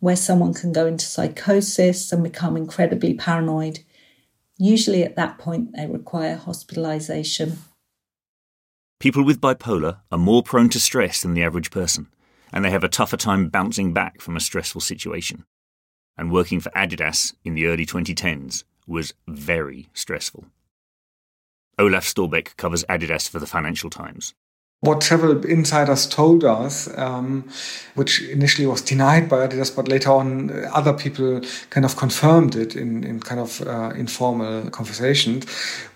where 0.00 0.16
someone 0.16 0.52
can 0.52 0.72
go 0.72 0.86
into 0.86 1.06
psychosis 1.06 2.12
and 2.12 2.22
become 2.22 2.56
incredibly 2.56 3.14
paranoid. 3.14 3.80
Usually 4.58 5.02
at 5.02 5.16
that 5.16 5.38
point, 5.38 5.74
they 5.74 5.86
require 5.86 6.36
hospitalization. 6.36 7.58
People 9.04 9.22
with 9.22 9.38
bipolar 9.38 9.98
are 10.10 10.16
more 10.16 10.42
prone 10.42 10.70
to 10.70 10.80
stress 10.80 11.20
than 11.20 11.34
the 11.34 11.42
average 11.42 11.70
person, 11.70 12.08
and 12.50 12.64
they 12.64 12.70
have 12.70 12.82
a 12.82 12.88
tougher 12.88 13.18
time 13.18 13.50
bouncing 13.50 13.92
back 13.92 14.22
from 14.22 14.34
a 14.34 14.40
stressful 14.40 14.80
situation. 14.80 15.44
And 16.16 16.32
working 16.32 16.58
for 16.58 16.70
Adidas 16.70 17.34
in 17.44 17.52
the 17.52 17.66
early 17.66 17.84
2010s 17.84 18.64
was 18.86 19.12
very 19.28 19.90
stressful. 19.92 20.46
Olaf 21.78 22.06
Storbeck 22.06 22.56
covers 22.56 22.82
Adidas 22.84 23.28
for 23.28 23.38
the 23.38 23.46
Financial 23.46 23.90
Times. 23.90 24.32
What 24.80 25.02
several 25.02 25.44
insiders 25.44 26.06
told 26.06 26.42
us, 26.42 26.88
um, 26.96 27.46
which 27.96 28.22
initially 28.22 28.66
was 28.66 28.80
denied 28.80 29.28
by 29.28 29.46
Adidas, 29.46 29.76
but 29.76 29.86
later 29.86 30.12
on 30.12 30.50
uh, 30.50 30.70
other 30.72 30.94
people 30.94 31.42
kind 31.68 31.84
of 31.84 31.96
confirmed 31.96 32.56
it 32.56 32.74
in, 32.74 33.04
in 33.04 33.20
kind 33.20 33.42
of 33.42 33.60
uh, 33.66 33.92
informal 33.94 34.70
conversations, 34.70 35.44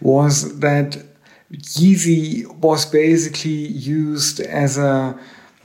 was 0.02 0.58
that 0.60 1.07
Yeezy 1.52 2.46
was 2.56 2.84
basically 2.84 3.50
used 3.50 4.40
as 4.40 4.76
a 4.76 5.18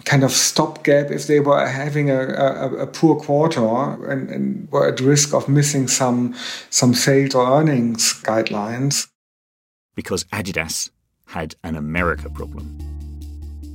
kind 0.05 0.23
of 0.23 0.31
stopgap 0.31 1.11
if 1.11 1.27
they 1.27 1.39
were 1.39 1.65
having 1.67 2.09
a, 2.09 2.21
a, 2.21 2.75
a 2.83 2.87
poor 2.87 3.15
quarter 3.19 3.65
and, 4.09 4.29
and, 4.29 4.71
were 4.71 4.87
at 4.87 4.99
risk 4.99 5.33
of 5.33 5.47
missing 5.47 5.87
some 5.87 6.35
some 6.69 6.93
sales 6.93 7.35
or 7.35 7.59
earnings 7.59 8.13
guidelines. 8.23 9.07
Because 9.95 10.23
Adidas 10.25 10.89
had 11.27 11.55
an 11.63 11.75
America 11.75 12.29
problem. 12.29 12.77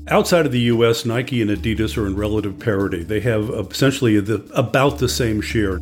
Outside 0.08 0.46
of 0.46 0.52
the 0.52 0.60
US, 0.60 1.04
Nike 1.04 1.42
and 1.42 1.50
Adidas 1.50 1.98
are 1.98 2.06
in 2.06 2.16
relative 2.16 2.58
parity. 2.58 3.02
They 3.02 3.20
have 3.20 3.50
essentially 3.50 4.18
the, 4.20 4.36
about 4.54 4.98
the 4.98 5.08
same 5.08 5.42
share. 5.42 5.78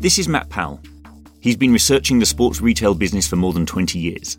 This 0.00 0.18
is 0.18 0.26
Matt 0.26 0.48
Powell. 0.48 0.80
He's 1.40 1.56
been 1.56 1.72
researching 1.72 2.18
the 2.18 2.26
sports 2.26 2.60
retail 2.60 2.94
business 2.94 3.28
for 3.28 3.36
more 3.36 3.52
than 3.52 3.66
20 3.66 3.98
years. 3.98 4.36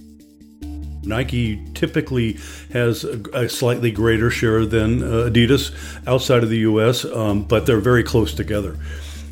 Nike 1.05 1.61
typically 1.73 2.37
has 2.71 3.03
a, 3.03 3.47
slightly 3.49 3.91
greater 3.91 4.29
share 4.29 4.65
than 4.65 5.03
uh, 5.03 5.29
Adidas 5.29 5.73
outside 6.07 6.43
of 6.43 6.49
the 6.49 6.59
U.S., 6.59 7.05
um, 7.05 7.43
but 7.43 7.65
they're 7.65 7.79
very 7.79 8.03
close 8.03 8.33
together. 8.33 8.77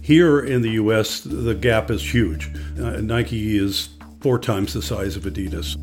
Here 0.01 0.39
in 0.39 0.61
the 0.61 0.71
U.S., 0.71 1.21
the 1.21 1.55
gap 1.55 1.89
is 1.89 2.13
huge. 2.13 2.49
Uh, 2.77 3.01
Nike 3.01 3.57
is 3.57 3.89
four 4.21 4.39
times 4.39 4.73
the 4.73 4.81
size 4.81 5.15
of 5.15 5.23
Adidas. 5.23 5.77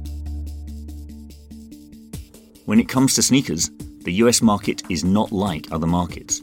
When 2.66 2.78
it 2.78 2.88
comes 2.88 3.14
to 3.14 3.22
sneakers, 3.22 3.70
the 4.04 4.12
US 4.24 4.40
market 4.40 4.82
is 4.88 5.04
not 5.04 5.32
like 5.32 5.70
other 5.72 5.86
markets. 5.86 6.40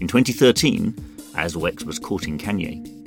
In 0.00 0.08
2013, 0.08 0.94
as 1.36 1.54
Wex 1.54 1.84
was 1.84 1.98
courting 1.98 2.38
Kanye, 2.38 2.99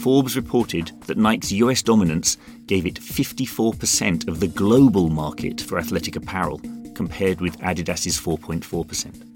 Forbes 0.00 0.34
reported 0.34 0.92
that 1.06 1.18
Nike's 1.18 1.52
US 1.52 1.82
dominance 1.82 2.38
gave 2.66 2.86
it 2.86 2.94
54% 2.94 4.28
of 4.28 4.40
the 4.40 4.48
global 4.48 5.10
market 5.10 5.60
for 5.60 5.78
athletic 5.78 6.16
apparel, 6.16 6.60
compared 6.94 7.42
with 7.42 7.58
Adidas's 7.58 8.18
4.4%. 8.18 9.26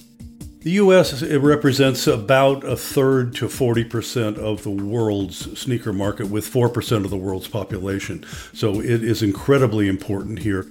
The 0.62 0.71
U.S. 0.71 1.23
represents 1.23 2.06
about 2.06 2.64
a 2.64 2.76
third 2.76 3.35
to 3.35 3.49
40% 3.49 4.38
of 4.38 4.62
the 4.62 4.71
world's 4.71 5.61
sneaker 5.61 5.92
market, 5.92 6.30
with 6.30 6.50
4% 6.50 7.04
of 7.04 7.11
the 7.11 7.18
world's 7.18 7.49
population. 7.49 8.25
So 8.54 8.80
it 8.80 9.04
is 9.04 9.23
incredibly 9.23 9.88
important 9.88 10.38
here. 10.38 10.66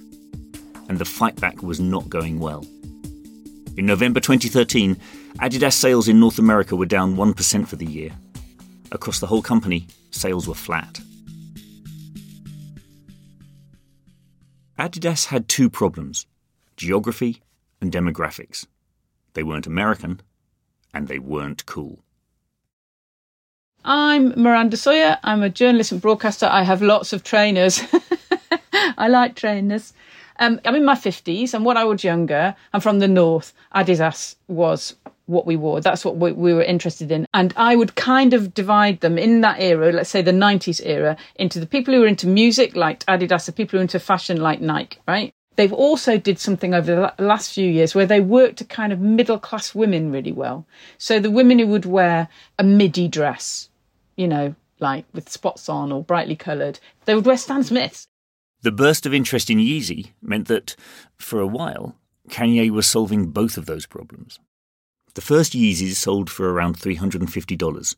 And 0.88 0.98
the 0.98 1.04
fight 1.04 1.36
back 1.36 1.62
was 1.62 1.78
not 1.78 2.08
going 2.08 2.40
well. 2.40 2.66
In 3.76 3.86
November 3.86 4.18
2013, 4.18 4.96
Adidas 5.38 5.74
sales 5.74 6.08
in 6.08 6.18
North 6.18 6.40
America 6.40 6.74
were 6.74 6.86
down 6.86 7.14
1% 7.14 7.68
for 7.68 7.76
the 7.76 7.86
year, 7.86 8.10
Across 8.92 9.20
the 9.20 9.26
whole 9.26 9.42
company, 9.42 9.86
sales 10.10 10.46
were 10.46 10.54
flat. 10.54 11.00
Adidas 14.78 15.26
had 15.26 15.48
two 15.48 15.70
problems 15.70 16.26
geography 16.76 17.40
and 17.80 17.92
demographics. 17.92 18.66
They 19.34 19.42
weren't 19.42 19.66
American, 19.66 20.20
and 20.92 21.06
they 21.08 21.18
weren't 21.18 21.66
cool. 21.66 22.00
I'm 23.84 24.40
Miranda 24.40 24.76
Sawyer. 24.76 25.18
I'm 25.22 25.42
a 25.42 25.50
journalist 25.50 25.92
and 25.92 26.00
broadcaster. 26.00 26.46
I 26.46 26.62
have 26.62 26.82
lots 26.82 27.12
of 27.12 27.22
trainers. 27.22 27.80
I 28.72 29.08
like 29.08 29.36
trainers. 29.36 29.92
Um, 30.38 30.60
I'm 30.64 30.74
in 30.74 30.84
my 30.84 30.94
50s, 30.94 31.54
and 31.54 31.64
when 31.64 31.76
I 31.76 31.84
was 31.84 32.02
younger, 32.02 32.54
I'm 32.72 32.80
from 32.80 32.98
the 32.98 33.08
north. 33.08 33.52
Adidas 33.74 34.36
was 34.48 34.96
what 35.26 35.46
we 35.46 35.56
wore. 35.56 35.80
That's 35.80 36.04
what 36.04 36.16
we, 36.16 36.32
we, 36.32 36.52
were 36.52 36.62
interested 36.62 37.10
in. 37.10 37.26
And 37.32 37.54
I 37.56 37.76
would 37.76 37.94
kind 37.94 38.34
of 38.34 38.52
divide 38.52 39.00
them 39.00 39.16
in 39.16 39.40
that 39.40 39.60
era, 39.60 39.92
let's 39.92 40.10
say 40.10 40.22
the 40.22 40.32
90s 40.32 40.80
era, 40.84 41.16
into 41.36 41.60
the 41.60 41.66
people 41.66 41.94
who 41.94 42.00
were 42.00 42.06
into 42.06 42.26
music, 42.26 42.76
like 42.76 43.04
Adidas, 43.06 43.46
the 43.46 43.52
people 43.52 43.72
who 43.72 43.78
were 43.78 43.82
into 43.82 43.98
fashion, 43.98 44.40
like 44.40 44.60
Nike, 44.60 44.98
right? 45.08 45.32
They've 45.56 45.72
also 45.72 46.18
did 46.18 46.38
something 46.38 46.74
over 46.74 47.12
the 47.16 47.24
last 47.24 47.52
few 47.52 47.70
years 47.70 47.94
where 47.94 48.06
they 48.06 48.20
worked 48.20 48.56
to 48.58 48.64
kind 48.64 48.92
of 48.92 49.00
middle 49.00 49.38
class 49.38 49.74
women 49.74 50.10
really 50.10 50.32
well. 50.32 50.66
So 50.98 51.20
the 51.20 51.30
women 51.30 51.58
who 51.58 51.68
would 51.68 51.86
wear 51.86 52.28
a 52.58 52.64
midi 52.64 53.06
dress, 53.06 53.68
you 54.16 54.26
know, 54.26 54.54
like 54.80 55.04
with 55.14 55.30
spots 55.30 55.68
on 55.68 55.92
or 55.92 56.02
brightly 56.02 56.36
coloured, 56.36 56.80
they 57.04 57.14
would 57.14 57.24
wear 57.24 57.36
Stan 57.36 57.62
Smiths. 57.62 58.08
The 58.64 58.72
burst 58.72 59.04
of 59.04 59.12
interest 59.12 59.50
in 59.50 59.58
Yeezy 59.58 60.12
meant 60.22 60.48
that, 60.48 60.74
for 61.18 61.38
a 61.38 61.46
while, 61.46 61.96
Kanye 62.30 62.70
was 62.70 62.86
solving 62.86 63.26
both 63.26 63.58
of 63.58 63.66
those 63.66 63.84
problems. 63.84 64.40
The 65.12 65.20
first 65.20 65.52
Yeezys 65.52 65.96
sold 65.96 66.30
for 66.30 66.50
around 66.50 66.78
$350. 66.78 67.96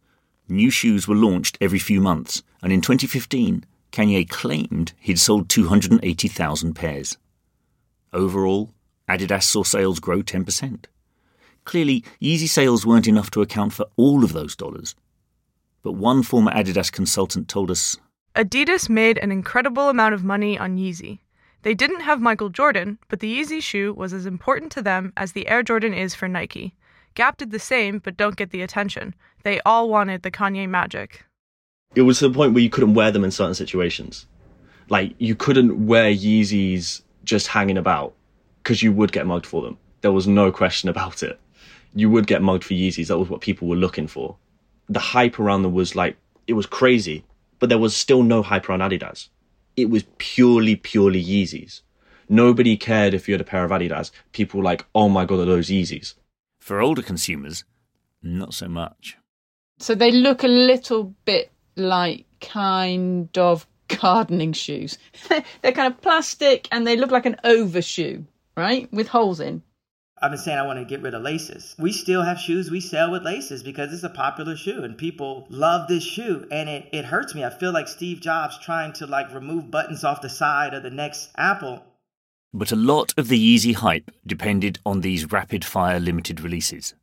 New 0.49 0.71
shoes 0.71 1.07
were 1.07 1.15
launched 1.15 1.57
every 1.61 1.79
few 1.79 2.01
months, 2.01 2.43
and 2.65 2.73
in 2.73 2.81
2015, 2.81 3.65
Kanye 3.93 4.29
claimed 4.29 4.93
he'd 4.99 5.21
sold 5.21 5.49
280,000 5.49 6.75
pairs. 6.75 7.17
Overall, 8.13 8.75
Adidas 9.09 9.45
saw 9.45 9.63
sales 9.63 10.01
grow 10.01 10.21
10%. 10.21 10.87
Clearly, 11.63 12.03
Yeezy 12.21 12.49
sales 12.49 12.85
weren't 12.85 13.07
enough 13.07 13.31
to 13.31 13.41
account 13.41 13.73
for 13.73 13.87
all 13.95 14.25
of 14.25 14.33
those 14.33 14.57
dollars. 14.57 14.97
But 15.85 15.93
one 15.93 16.25
former 16.25 16.51
Adidas 16.51 16.91
consultant 16.91 17.47
told 17.47 17.71
us 17.71 17.99
Adidas 18.37 18.91
made 18.91 19.17
an 19.17 19.33
incredible 19.33 19.89
amount 19.89 20.13
of 20.13 20.23
money 20.23 20.59
on 20.59 20.77
Yeezy. 20.77 21.21
They 21.63 21.73
didn't 21.73 22.01
have 22.01 22.21
Michael 22.21 22.51
Jordan, 22.51 22.99
but 23.09 23.21
the 23.21 23.35
Yeezy 23.35 23.63
shoe 23.63 23.95
was 23.95 24.13
as 24.13 24.27
important 24.27 24.71
to 24.73 24.83
them 24.83 25.15
as 25.17 25.33
the 25.33 25.49
Air 25.49 25.63
Jordan 25.63 25.95
is 25.95 26.15
for 26.15 26.29
Nike. 26.29 26.75
Gap 27.15 27.39
did 27.39 27.51
the 27.51 27.59
same, 27.59 27.99
but 27.99 28.19
don't 28.19 28.37
get 28.37 28.51
the 28.51 28.61
attention. 28.61 29.15
They 29.43 29.59
all 29.65 29.89
wanted 29.89 30.23
the 30.23 30.31
Kanye 30.31 30.69
magic. 30.69 31.25
It 31.95 32.03
was 32.03 32.19
to 32.19 32.29
the 32.29 32.35
point 32.35 32.53
where 32.53 32.63
you 32.63 32.69
couldn't 32.69 32.93
wear 32.93 33.11
them 33.11 33.25
in 33.25 33.31
certain 33.31 33.55
situations. 33.55 34.27
Like, 34.91 35.15
you 35.17 35.35
couldn't 35.35 35.87
wear 35.87 36.13
Yeezys 36.13 37.01
just 37.25 37.47
hanging 37.47 37.79
about 37.79 38.13
because 38.63 38.83
you 38.83 38.93
would 38.93 39.13
get 39.13 39.27
mugged 39.27 39.47
for 39.47 39.63
them. 39.63 39.79
There 40.03 40.13
was 40.13 40.27
no 40.27 40.53
question 40.53 40.91
about 40.91 41.23
it. 41.23 41.41
You 41.95 42.11
would 42.11 42.27
get 42.27 42.43
mugged 42.43 42.65
for 42.65 42.75
Yeezys. 42.75 43.07
That 43.07 43.19
was 43.19 43.31
what 43.31 43.41
people 43.41 43.67
were 43.67 43.77
looking 43.77 44.07
for. 44.07 44.37
The 44.91 45.01
hype 45.01 45.39
around 45.39 45.63
them 45.63 45.73
was 45.73 45.97
like, 45.97 46.19
it 46.47 46.53
was 46.53 46.67
crazy, 46.67 47.25
but 47.59 47.69
there 47.69 47.79
was 47.79 47.97
still 47.97 48.23
no 48.23 48.43
hype 48.43 48.69
around 48.69 48.81
Adidas. 48.81 49.29
It 49.77 49.91
was 49.91 50.05
purely, 50.19 50.77
purely 50.77 51.23
Yeezys. 51.23 51.83
Nobody 52.29 52.77
cared 52.77 53.15
if 53.15 53.29
you 53.29 53.35
had 53.35 53.41
a 53.41 53.45
pair 53.45 53.65
of 53.65 53.71
Adidas. 53.71 54.11
People 54.33 54.59
were 54.59 54.65
like, 54.65 54.85
oh 54.95 55.09
my 55.09 55.25
god, 55.25 55.41
are 55.41 55.45
those 55.45 55.69
Yeezys? 55.69 56.15
For 56.61 56.81
older 56.81 57.03
consumers, 57.03 57.65
not 58.23 58.55
so 58.55 58.69
much. 58.69 59.17
So 59.79 59.95
they 59.95 60.11
look 60.11 60.43
a 60.43 60.49
little 60.49 61.15
bit 61.25 61.53
like 61.77 62.25
kind 62.41 63.37
of 63.39 63.67
gardening 63.89 64.53
shoes. 64.53 64.99
They're 65.29 65.73
kind 65.73 65.93
of 65.93 66.01
plastic 66.01 66.69
and 66.73 66.87
they 66.87 66.97
look 66.97 67.11
like 67.11 67.27
an 67.27 67.37
overshoe, 67.45 68.25
right? 68.57 68.93
With 68.93 69.09
holes 69.09 69.41
in. 69.41 69.63
I've 70.21 70.31
been 70.31 70.39
saying 70.39 70.59
I 70.59 70.67
want 70.67 70.79
to 70.79 70.85
get 70.87 71.03
rid 71.03 71.13
of 71.13 71.23
laces. 71.23 71.75
We 71.79 71.93
still 71.93 72.23
have 72.23 72.39
shoes 72.39 72.71
we 72.71 72.81
sell 72.81 73.11
with 73.11 73.23
laces 73.23 73.63
because 73.63 73.93
it's 73.93 74.03
a 74.03 74.09
popular 74.09 74.57
shoe 74.57 74.83
and 74.83 74.97
people 74.97 75.47
love 75.51 75.89
this 75.89 76.03
shoe 76.03 76.47
and 76.51 76.71
it, 76.71 76.89
it 76.91 77.05
hurts 77.05 77.35
me. 77.35 77.45
I 77.45 77.51
feel 77.51 77.73
like 77.73 77.87
Steve 77.87 78.21
Jobs 78.21 78.59
trying 78.59 78.95
to 78.95 79.07
like 79.07 79.35
remove 79.35 79.71
buttons 79.71 80.05
off 80.05 80.23
the 80.23 80.31
side 80.31 80.73
of 80.73 80.83
the 80.83 80.91
next 80.91 81.29
Apple. 81.37 81.85
But 82.55 82.73
a 82.73 82.77
lot 82.77 83.13
of 83.19 83.29
the 83.29 83.39
Yeezy 83.39 83.75
hype 83.75 84.11
depended 84.27 84.79
on 84.87 85.03
these 85.03 85.31
rapid 85.31 85.63
fire 85.67 86.01
limited 86.01 86.41
releases, 86.41 86.95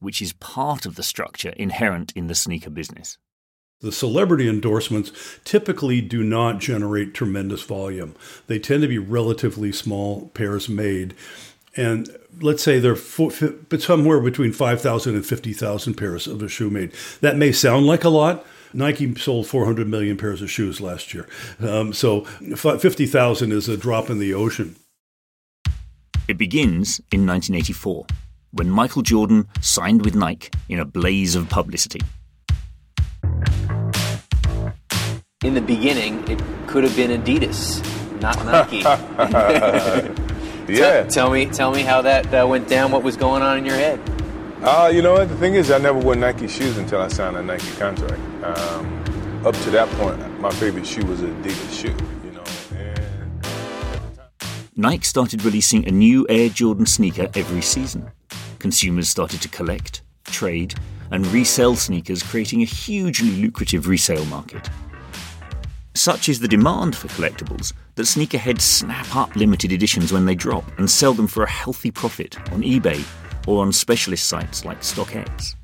which 0.00 0.20
is 0.20 0.32
part 0.32 0.84
of 0.84 0.96
the 0.96 1.04
structure 1.04 1.50
inherent 1.50 2.12
in 2.16 2.26
the 2.26 2.34
sneaker 2.34 2.70
business. 2.70 3.18
The 3.80 3.92
celebrity 3.92 4.48
endorsements 4.48 5.12
typically 5.44 6.00
do 6.00 6.24
not 6.24 6.58
generate 6.58 7.14
tremendous 7.14 7.62
volume. 7.62 8.16
They 8.48 8.58
tend 8.58 8.82
to 8.82 8.88
be 8.88 8.98
relatively 8.98 9.70
small 9.70 10.30
pairs 10.34 10.68
made. 10.68 11.14
And 11.76 12.08
let's 12.40 12.62
say 12.62 12.78
they're 12.78 12.96
somewhere 12.96 14.20
between 14.20 14.52
5,000 14.52 15.14
and 15.14 15.24
50,000 15.24 15.94
pairs 15.94 16.26
of 16.26 16.42
a 16.42 16.48
shoe 16.48 16.70
made. 16.70 16.92
That 17.20 17.36
may 17.36 17.52
sound 17.52 17.86
like 17.86 18.04
a 18.04 18.08
lot. 18.08 18.44
Nike 18.72 19.14
sold 19.14 19.46
400 19.46 19.88
million 19.88 20.16
pairs 20.16 20.42
of 20.42 20.50
shoes 20.50 20.80
last 20.80 21.14
year. 21.14 21.26
Um, 21.60 21.92
so 21.92 22.22
50,000 22.22 23.52
is 23.52 23.68
a 23.68 23.76
drop 23.76 24.10
in 24.10 24.18
the 24.18 24.34
ocean. 24.34 24.76
It 26.28 26.36
begins 26.36 27.00
in 27.10 27.26
1984 27.26 28.06
when 28.52 28.68
Michael 28.68 29.02
Jordan 29.02 29.48
signed 29.60 30.04
with 30.04 30.14
Nike 30.14 30.50
in 30.68 30.78
a 30.78 30.84
blaze 30.84 31.34
of 31.34 31.48
publicity. 31.48 32.00
In 35.44 35.54
the 35.54 35.62
beginning, 35.62 36.28
it 36.28 36.42
could 36.66 36.84
have 36.84 36.96
been 36.96 37.22
Adidas, 37.22 37.80
not 38.20 38.44
Nike. 40.12 40.24
yeah. 40.68 41.02
T- 41.04 41.10
tell 41.10 41.30
me, 41.30 41.46
tell 41.46 41.70
me 41.70 41.82
how 41.82 42.02
that 42.02 42.32
uh, 42.32 42.46
went 42.46 42.68
down. 42.68 42.90
What 42.92 43.02
was 43.02 43.16
going 43.16 43.42
on 43.42 43.58
in 43.58 43.64
your 43.64 43.74
head? 43.74 44.00
Uh, 44.62 44.90
you 44.92 45.02
know 45.02 45.14
what? 45.14 45.28
The 45.28 45.36
thing 45.36 45.54
is, 45.54 45.70
I 45.70 45.78
never 45.78 45.98
wore 45.98 46.16
Nike 46.16 46.48
shoes 46.48 46.78
until 46.78 47.00
I 47.00 47.08
signed 47.08 47.36
a 47.36 47.42
Nike 47.42 47.70
contract. 47.76 48.20
Um, 48.42 49.44
up 49.46 49.54
to 49.54 49.70
that 49.70 49.88
point, 49.90 50.40
my 50.40 50.50
favorite 50.50 50.86
shoe 50.86 51.04
was 51.06 51.20
an 51.20 51.42
Adidas 51.42 51.80
shoe. 51.80 51.96
You 52.24 52.32
know, 52.32 52.44
and 52.76 53.38
Nike 54.76 55.04
started 55.04 55.44
releasing 55.44 55.86
a 55.86 55.90
new 55.90 56.26
Air 56.28 56.48
Jordan 56.48 56.86
sneaker 56.86 57.28
every 57.34 57.62
season. 57.62 58.10
Consumers 58.58 59.08
started 59.08 59.40
to 59.42 59.48
collect, 59.48 60.02
trade, 60.24 60.74
and 61.10 61.26
resell 61.28 61.76
sneakers, 61.76 62.22
creating 62.22 62.62
a 62.62 62.66
hugely 62.66 63.30
lucrative 63.30 63.86
resale 63.86 64.24
market. 64.26 64.68
Such 65.98 66.28
is 66.28 66.38
the 66.38 66.46
demand 66.46 66.94
for 66.94 67.08
collectibles 67.08 67.72
that 67.96 68.04
sneakerheads 68.04 68.60
snap 68.60 69.16
up 69.16 69.34
limited 69.34 69.72
editions 69.72 70.12
when 70.12 70.26
they 70.26 70.36
drop 70.36 70.62
and 70.78 70.88
sell 70.88 71.12
them 71.12 71.26
for 71.26 71.42
a 71.42 71.50
healthy 71.50 71.90
profit 71.90 72.38
on 72.52 72.62
eBay 72.62 73.04
or 73.48 73.62
on 73.62 73.72
specialist 73.72 74.28
sites 74.28 74.64
like 74.64 74.80
StockX. 74.82 75.56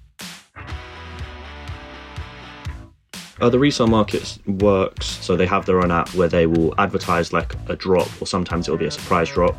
Uh, 3.40 3.48
the 3.48 3.60
resale 3.60 3.86
market 3.86 4.36
works 4.48 5.06
so 5.06 5.36
they 5.36 5.46
have 5.46 5.66
their 5.66 5.80
own 5.80 5.92
app 5.92 6.08
where 6.16 6.26
they 6.26 6.46
will 6.46 6.74
advertise 6.80 7.32
like 7.32 7.54
a 7.68 7.76
drop 7.76 8.08
or 8.20 8.26
sometimes 8.26 8.66
it'll 8.66 8.76
be 8.76 8.86
a 8.86 8.90
surprise 8.90 9.28
drop 9.28 9.54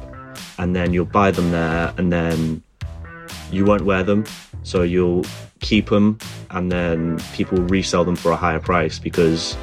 and 0.58 0.76
then 0.76 0.92
you'll 0.92 1.06
buy 1.06 1.32
them 1.32 1.52
there 1.52 1.94
and 1.98 2.12
then 2.12 2.62
you 3.50 3.64
won't 3.64 3.86
wear 3.86 4.04
them 4.04 4.26
so 4.64 4.82
you'll 4.82 5.24
keep 5.62 5.88
them 5.88 6.18
and 6.50 6.70
then 6.70 7.18
people 7.32 7.58
resell 7.60 8.04
them 8.04 8.18
for 8.18 8.32
a 8.32 8.36
higher 8.36 8.60
price 8.60 9.00
because 9.00 9.56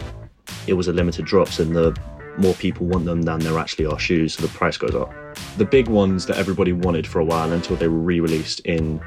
it 0.66 0.74
was 0.74 0.88
a 0.88 0.92
limited 0.92 1.24
drops 1.24 1.58
and 1.58 1.74
the 1.74 1.96
more 2.38 2.54
people 2.54 2.86
want 2.86 3.04
them 3.04 3.22
than 3.22 3.40
there 3.40 3.58
actually 3.58 3.86
are 3.86 3.98
shoes, 3.98 4.34
so 4.34 4.42
the 4.42 4.48
price 4.48 4.76
goes 4.76 4.94
up. 4.94 5.12
The 5.58 5.64
big 5.64 5.88
ones 5.88 6.26
that 6.26 6.38
everybody 6.38 6.72
wanted 6.72 7.06
for 7.06 7.18
a 7.20 7.24
while 7.24 7.52
until 7.52 7.76
they 7.76 7.88
were 7.88 7.98
re-released 7.98 8.60
in 8.60 8.98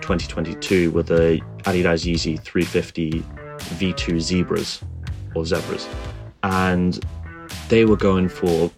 2022 0.00 0.90
were 0.90 1.02
the 1.02 1.40
Adidas 1.64 2.04
Yeezy 2.04 2.40
350 2.40 3.24
V2 3.78 4.20
Zebras 4.20 4.82
or 5.34 5.44
Zebras, 5.44 5.88
and 6.42 7.04
they 7.68 7.84
were 7.84 7.96
going 7.96 8.28
for 8.28 8.70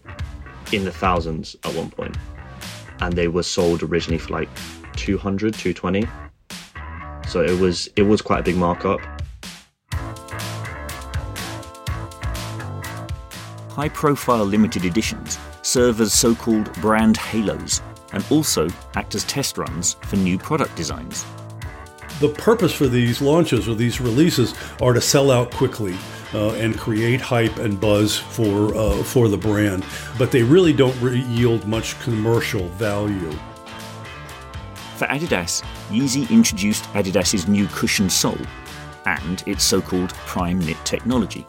in 0.72 0.84
the 0.84 0.92
thousands 0.92 1.56
at 1.64 1.74
one 1.74 1.90
point, 1.90 2.16
and 3.00 3.14
they 3.14 3.28
were 3.28 3.42
sold 3.42 3.82
originally 3.82 4.18
for 4.18 4.32
like 4.32 4.48
200, 4.96 5.54
220. 5.54 6.06
So 7.28 7.42
it 7.42 7.58
was 7.60 7.88
it 7.96 8.02
was 8.02 8.22
quite 8.22 8.40
a 8.40 8.42
big 8.42 8.56
markup. 8.56 9.00
High 13.78 13.90
profile 13.90 14.44
limited 14.44 14.84
editions 14.84 15.38
serve 15.62 16.00
as 16.00 16.12
so 16.12 16.34
called 16.34 16.72
brand 16.80 17.16
halos 17.16 17.80
and 18.12 18.26
also 18.28 18.66
act 18.96 19.14
as 19.14 19.22
test 19.22 19.56
runs 19.56 19.94
for 20.02 20.16
new 20.16 20.36
product 20.36 20.74
designs. 20.74 21.24
The 22.18 22.30
purpose 22.30 22.72
for 22.72 22.88
these 22.88 23.22
launches 23.22 23.68
or 23.68 23.76
these 23.76 24.00
releases 24.00 24.52
are 24.82 24.94
to 24.94 25.00
sell 25.00 25.30
out 25.30 25.52
quickly. 25.52 25.94
Uh, 26.34 26.50
and 26.54 26.76
create 26.76 27.20
hype 27.20 27.56
and 27.58 27.80
buzz 27.80 28.18
for 28.18 28.74
uh, 28.74 29.02
for 29.02 29.28
the 29.28 29.38
brand, 29.38 29.82
but 30.18 30.30
they 30.30 30.42
really 30.42 30.74
don't 30.74 31.00
re- 31.00 31.20
yield 31.20 31.66
much 31.66 31.98
commercial 32.00 32.68
value. 32.70 33.30
For 34.96 35.06
Adidas, 35.06 35.62
Yeezy 35.88 36.28
introduced 36.28 36.84
Adidas's 36.92 37.48
new 37.48 37.66
cushion 37.68 38.10
sole 38.10 38.36
and 39.06 39.42
its 39.46 39.64
so-called 39.64 40.10
Primeknit 40.26 40.84
technology, 40.84 41.46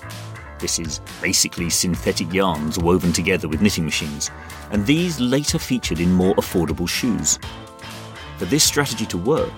this 0.60 0.80
is 0.80 1.00
basically 1.22 1.70
synthetic 1.70 2.34
yarns 2.34 2.78
woven 2.78 3.14
together 3.14 3.48
with 3.48 3.62
knitting 3.62 3.86
machines, 3.86 4.30
and 4.72 4.86
these 4.86 5.20
later 5.20 5.58
featured 5.58 6.00
in 6.00 6.12
more 6.12 6.36
affordable 6.36 6.88
shoes. 6.88 7.40
For 8.38 8.46
this 8.46 8.64
strategy 8.64 9.06
to 9.08 9.18
work, 9.18 9.52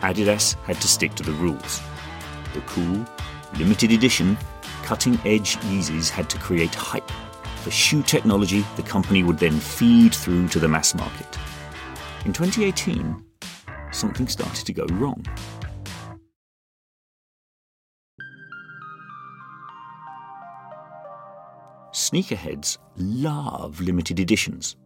Adidas 0.00 0.54
had 0.64 0.80
to 0.80 0.88
stick 0.88 1.14
to 1.14 1.22
the 1.22 1.32
rules. 1.32 1.80
The 2.54 2.60
cool, 2.62 3.04
limited 3.58 3.92
edition, 3.92 4.36
cutting 4.82 5.18
edge 5.24 5.56
Yeezys 5.58 6.08
had 6.08 6.28
to 6.30 6.38
create 6.38 6.74
hype. 6.74 7.10
The 7.64 7.70
shoe 7.70 8.02
technology 8.02 8.64
the 8.76 8.82
company 8.82 9.22
would 9.22 9.38
then 9.38 9.58
feed 9.60 10.14
through 10.14 10.48
to 10.48 10.58
the 10.58 10.68
mass 10.68 10.94
market. 10.94 11.38
In 12.24 12.32
2018, 12.32 13.22
something 13.92 14.26
started 14.28 14.66
to 14.66 14.72
go 14.72 14.84
wrong. 14.92 15.24
Sneakerheads 22.00 22.78
love 22.96 23.80
limited 23.80 24.18
editions. 24.18 24.76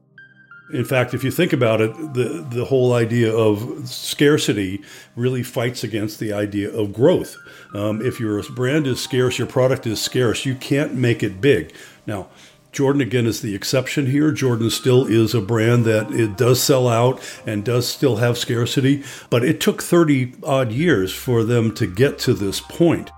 In 0.73 0.85
fact, 0.85 1.13
if 1.13 1.23
you 1.23 1.31
think 1.31 1.53
about 1.53 1.81
it, 1.81 1.93
the, 2.15 2.47
the 2.51 2.65
whole 2.65 2.95
idea 2.95 3.33
of 3.33 3.87
scarcity 3.87 4.83
really 5.15 5.43
fights 5.43 5.85
against 5.85 6.19
the 6.19 6.33
idea 6.33 6.75
of 6.75 6.93
growth. 6.93 7.37
Um, 7.75 8.05
if 8.05 8.19
your 8.19 8.43
brand 8.55 8.87
is 8.87 9.01
scarce, 9.01 9.39
your 9.39 9.47
product 9.47 9.87
is 9.87 10.01
scarce, 10.01 10.47
you 10.47 10.55
can't 10.55 10.95
make 10.95 11.23
it 11.23 11.41
big. 11.41 11.75
Now, 12.07 12.29
Jordan 12.73 13.03
again 13.03 13.27
is 13.27 13.41
the 13.41 13.55
exception 13.55 14.07
here. 14.07 14.33
Jordan 14.33 14.69
still 14.71 15.07
is 15.07 15.33
a 15.33 15.41
brand 15.41 15.85
that 15.85 16.11
it 16.11 16.37
does 16.37 16.61
sell 16.61 16.89
out 16.89 17.23
and 17.47 17.65
does 17.65 17.87
still 17.87 18.17
have 18.17 18.37
scarcity, 18.37 19.05
but 19.31 19.45
it 19.45 19.61
took 19.61 19.81
30 19.81 20.35
odd 20.43 20.73
years 20.73 21.13
for 21.13 21.45
them 21.45 21.73
to 21.77 21.87
get 21.87 22.19
to 22.21 22.35
this 22.35 22.61
point. 22.61 23.11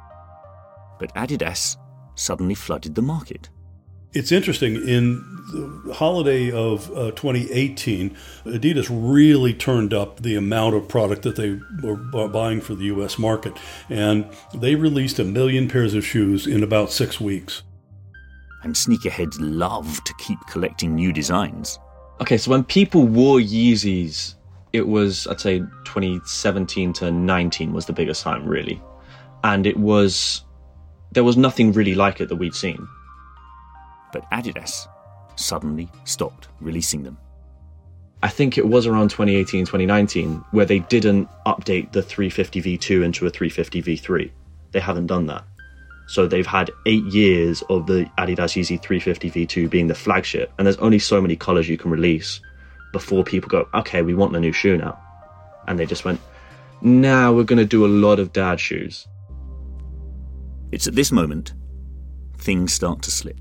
But 0.98 1.14
Adidas 1.14 1.76
suddenly 2.16 2.54
flooded 2.54 2.94
the 2.96 3.02
market. 3.02 3.48
It's 4.16 4.32
interesting. 4.32 4.76
In 4.76 5.22
the 5.84 5.92
holiday 5.92 6.50
of 6.50 6.90
uh, 6.92 7.10
2018, 7.10 8.16
Adidas 8.46 8.88
really 8.90 9.52
turned 9.52 9.92
up 9.92 10.22
the 10.22 10.36
amount 10.36 10.74
of 10.74 10.88
product 10.88 11.20
that 11.24 11.36
they 11.36 11.60
were 11.82 12.26
buying 12.26 12.62
for 12.62 12.74
the 12.74 12.86
US 12.86 13.18
market. 13.18 13.52
And 13.90 14.24
they 14.54 14.74
released 14.74 15.18
a 15.18 15.24
million 15.24 15.68
pairs 15.68 15.92
of 15.92 16.02
shoes 16.02 16.46
in 16.46 16.62
about 16.62 16.90
six 16.90 17.20
weeks 17.20 17.62
and 18.62 18.74
sneakerheads 18.74 19.36
love 19.38 20.02
to 20.04 20.14
keep 20.14 20.38
collecting 20.48 20.94
new 20.94 21.12
designs. 21.12 21.78
Okay, 22.22 22.38
so 22.38 22.50
when 22.50 22.64
people 22.64 23.06
wore 23.06 23.38
Yeezys, 23.38 24.34
it 24.72 24.88
was, 24.88 25.26
I'd 25.26 25.40
say, 25.40 25.58
2017 25.84 26.94
to 26.94 27.10
19 27.10 27.74
was 27.74 27.84
the 27.84 27.92
biggest 27.92 28.22
time, 28.22 28.46
really. 28.46 28.82
And 29.44 29.66
it 29.66 29.76
was, 29.76 30.42
there 31.12 31.22
was 31.22 31.36
nothing 31.36 31.72
really 31.72 31.94
like 31.94 32.22
it 32.22 32.30
that 32.30 32.36
we'd 32.36 32.54
seen. 32.54 32.88
But 34.12 34.30
Adidas 34.30 34.86
suddenly 35.36 35.90
stopped 36.04 36.48
releasing 36.60 37.02
them. 37.02 37.18
I 38.22 38.28
think 38.28 38.56
it 38.56 38.66
was 38.66 38.86
around 38.86 39.10
2018, 39.10 39.66
2019, 39.66 40.44
where 40.50 40.64
they 40.64 40.78
didn't 40.80 41.28
update 41.46 41.92
the 41.92 42.02
350 42.02 42.62
V2 42.62 43.04
into 43.04 43.26
a 43.26 43.30
350 43.30 43.82
V3. 43.82 44.30
They 44.72 44.80
haven't 44.80 45.06
done 45.06 45.26
that. 45.26 45.44
So 46.08 46.26
they've 46.26 46.46
had 46.46 46.70
eight 46.86 47.04
years 47.04 47.62
of 47.68 47.86
the 47.86 48.08
Adidas 48.18 48.56
Yeezy 48.56 48.80
350 48.80 49.30
V2 49.30 49.70
being 49.70 49.88
the 49.88 49.94
flagship, 49.94 50.52
and 50.58 50.66
there's 50.66 50.76
only 50.78 50.98
so 50.98 51.20
many 51.20 51.36
colors 51.36 51.68
you 51.68 51.76
can 51.76 51.90
release 51.90 52.40
before 52.92 53.24
people 53.24 53.48
go, 53.48 53.68
okay, 53.74 54.02
we 54.02 54.14
want 54.14 54.32
the 54.32 54.40
new 54.40 54.52
shoe 54.52 54.78
now. 54.78 54.98
And 55.66 55.78
they 55.78 55.86
just 55.86 56.04
went, 56.04 56.20
now 56.80 57.30
nah, 57.30 57.36
we're 57.36 57.44
going 57.44 57.58
to 57.58 57.66
do 57.66 57.84
a 57.84 57.88
lot 57.88 58.18
of 58.18 58.32
dad 58.32 58.60
shoes. 58.60 59.06
It's 60.72 60.86
at 60.86 60.94
this 60.94 61.12
moment 61.12 61.54
things 62.38 62.72
start 62.72 63.02
to 63.02 63.10
slip. 63.10 63.40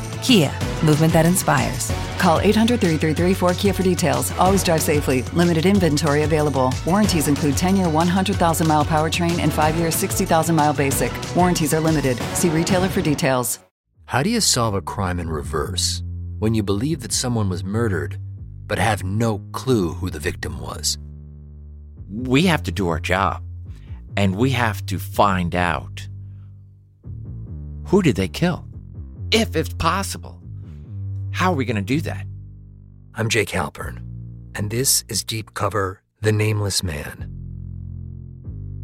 Kia, 0.21 0.51
movement 0.85 1.11
that 1.13 1.25
inspires. 1.25 1.91
Call 2.19 2.39
800 2.39 2.79
333 2.79 3.33
4KIA 3.33 3.75
for 3.75 3.83
details. 3.83 4.31
Always 4.33 4.63
drive 4.63 4.81
safely. 4.81 5.23
Limited 5.33 5.65
inventory 5.65 6.23
available. 6.23 6.71
Warranties 6.85 7.27
include 7.27 7.57
10 7.57 7.75
year 7.75 7.89
100,000 7.89 8.67
mile 8.67 8.85
powertrain 8.85 9.39
and 9.39 9.51
5 9.51 9.75
year 9.75 9.89
60,000 9.89 10.55
mile 10.55 10.73
basic. 10.73 11.11
Warranties 11.35 11.73
are 11.73 11.79
limited. 11.79 12.17
See 12.35 12.49
retailer 12.49 12.87
for 12.87 13.01
details. 13.01 13.59
How 14.05 14.21
do 14.21 14.29
you 14.29 14.41
solve 14.41 14.75
a 14.75 14.81
crime 14.81 15.19
in 15.19 15.29
reverse 15.29 16.03
when 16.37 16.53
you 16.53 16.63
believe 16.63 16.99
that 16.99 17.13
someone 17.13 17.49
was 17.49 17.63
murdered 17.63 18.19
but 18.67 18.77
have 18.77 19.03
no 19.03 19.39
clue 19.53 19.93
who 19.93 20.09
the 20.09 20.19
victim 20.19 20.59
was? 20.59 20.97
We 22.09 22.45
have 22.45 22.61
to 22.63 22.71
do 22.71 22.89
our 22.89 22.99
job 22.99 23.41
and 24.15 24.35
we 24.35 24.51
have 24.51 24.85
to 24.87 24.99
find 24.99 25.55
out 25.55 26.07
who 27.85 28.01
did 28.01 28.17
they 28.17 28.27
kill? 28.27 28.65
If 29.31 29.55
it's 29.55 29.73
possible. 29.73 30.41
How 31.31 31.53
are 31.53 31.55
we 31.55 31.63
going 31.63 31.77
to 31.77 31.81
do 31.81 32.01
that? 32.01 32.25
I'm 33.15 33.29
Jake 33.29 33.47
Halpern, 33.47 34.01
and 34.55 34.69
this 34.69 35.05
is 35.07 35.23
Deep 35.23 35.53
Cover 35.53 36.01
The 36.19 36.33
Nameless 36.33 36.83
Man. 36.83 37.29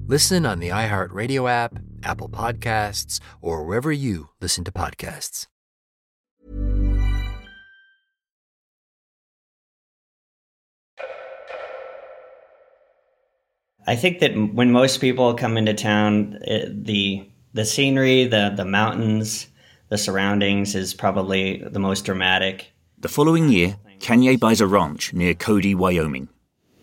Listen 0.07 0.45
on 0.45 0.60
the 0.60 0.69
iHeartRadio 0.69 1.49
app 1.49 1.77
Apple 2.01 2.29
Podcasts, 2.29 3.19
or 3.41 3.65
wherever 3.65 3.91
you 3.91 4.29
listen 4.39 4.63
to 4.63 4.71
podcasts. 4.71 5.47
I 13.86 13.95
think 13.97 14.19
that 14.19 14.31
when 14.53 14.71
most 14.71 15.01
people 15.01 15.33
come 15.33 15.57
into 15.57 15.73
town, 15.73 16.38
it, 16.41 16.86
the 16.86 17.29
the 17.53 17.65
scenery, 17.65 18.25
the 18.25 18.53
the 18.55 18.65
mountains, 18.65 19.47
the 19.89 19.97
surroundings 19.97 20.76
is 20.76 20.93
probably 20.93 21.63
the 21.65 21.80
most 21.80 22.06
dramatic. 22.06 22.73
The 23.00 23.10
following 23.10 23.50
year, 23.50 23.78
Kanye 24.00 24.39
buys 24.39 24.62
a 24.62 24.67
ranch 24.67 25.13
near 25.13 25.34
Cody, 25.34 25.76
Wyoming. 25.76 26.30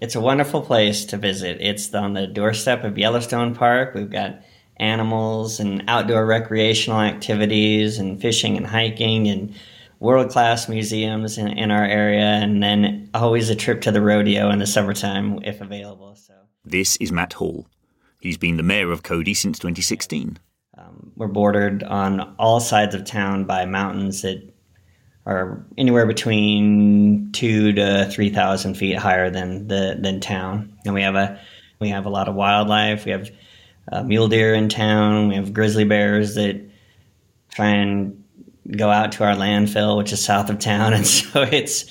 It's 0.01 0.15
a 0.15 0.21
wonderful 0.21 0.63
place 0.63 1.05
to 1.07 1.17
visit. 1.17 1.59
It's 1.61 1.93
on 1.95 2.15
the 2.15 2.27
doorstep 2.27 2.85
of 2.85 2.99
Yellowstone 2.99 3.55
Park. 3.55 3.95
We've 3.95 4.11
got 4.11 4.41
animals 4.77 5.61
and 5.61 5.85
outdoor 5.89 6.27
recreational 6.27 7.01
activities 7.01 7.99
and 7.99 8.21
fishing 8.21 8.57
and 8.57 8.67
hiking 8.67 9.29
and 9.29 9.55
world 10.01 10.31
class 10.31 10.69
museums 10.69 11.39
in, 11.39 11.49
in, 11.49 11.71
our 11.71 11.85
area, 11.85 12.25
and 12.25 12.63
then 12.63 13.09
always 13.15 13.49
a 13.49 13.55
trip 13.55 13.81
to 13.83 13.93
the 13.93 14.03
rodeo 14.03 14.51
in 14.51 14.59
the 14.59 14.67
summertime 14.67 15.39
if 15.45 15.61
available. 15.61 16.15
So 16.17 16.35
this 16.65 16.97
is 16.97 17.13
Matt 17.13 17.35
Hall. 17.35 17.67
He's 18.21 18.39
been 18.39 18.57
the 18.57 18.63
mayor 18.63 18.91
of 18.91 19.03
Cody 19.03 19.35
since 19.35 19.59
2016. 19.59 20.39
Um, 20.95 21.13
we're 21.17 21.29
bordered 21.29 21.83
on 21.83 22.35
all 22.39 22.61
sides 22.61 22.95
of 22.95 23.05
town 23.05 23.45
by 23.45 23.65
mountains 23.67 24.23
that 24.23 24.43
are 25.27 25.65
anywhere 25.79 26.07
between 26.07 27.31
two 27.33 27.73
to 27.73 28.09
three 28.11 28.31
thousand 28.31 28.75
feet 28.75 28.97
higher 28.97 29.31
than 29.31 29.69
the 29.69 29.97
than 29.99 30.21
town, 30.21 30.77
and 30.85 30.95
we 30.95 31.03
have 31.03 31.15
a 31.15 31.41
we 31.81 31.89
have 31.89 32.07
a 32.07 32.11
lot 32.11 32.29
of 32.29 32.35
wildlife. 32.35 33.05
We 33.05 33.13
have 33.13 33.31
uh, 33.91 34.03
mule 34.03 34.29
deer 34.29 34.55
in 34.55 34.69
town. 34.69 35.29
We 35.29 35.37
have 35.37 35.53
grizzly 35.53 35.85
bears 35.85 36.35
that 36.35 36.61
try 37.51 37.69
and 37.69 38.23
go 38.71 38.91
out 38.91 39.13
to 39.13 39.25
our 39.25 39.35
landfill, 39.35 39.97
which 39.97 40.13
is 40.13 40.25
south 40.25 40.51
of 40.51 40.59
town, 40.59 40.93
and 40.95 41.07
so 41.07 41.43
it's 41.43 41.87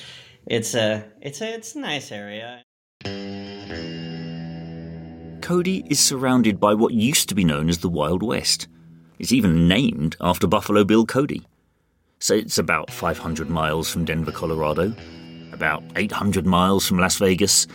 it's 0.45 0.75
a 0.75 1.05
it's 1.21 1.41
a 1.41 1.55
it's 1.55 1.75
a 1.75 1.79
nice 1.79 2.11
area. 2.11 2.63
Cody 5.41 5.83
is 5.89 5.99
surrounded 5.99 6.59
by 6.59 6.73
what 6.73 6.93
used 6.93 7.27
to 7.29 7.35
be 7.35 7.43
known 7.43 7.67
as 7.67 7.79
the 7.79 7.89
Wild 7.89 8.23
West. 8.23 8.67
It's 9.19 9.31
even 9.31 9.67
named 9.67 10.15
after 10.19 10.47
Buffalo 10.47 10.83
Bill 10.83 11.05
Cody. 11.05 11.43
So 12.19 12.33
it's 12.35 12.57
about 12.57 12.89
500 12.89 13.49
miles 13.49 13.89
from 13.89 14.05
Denver, 14.05 14.31
Colorado, 14.31 14.93
about 15.51 15.83
800 15.95 16.45
miles 16.45 16.87
from 16.87 16.97
Las 16.97 17.17
Vegas, 17.17 17.67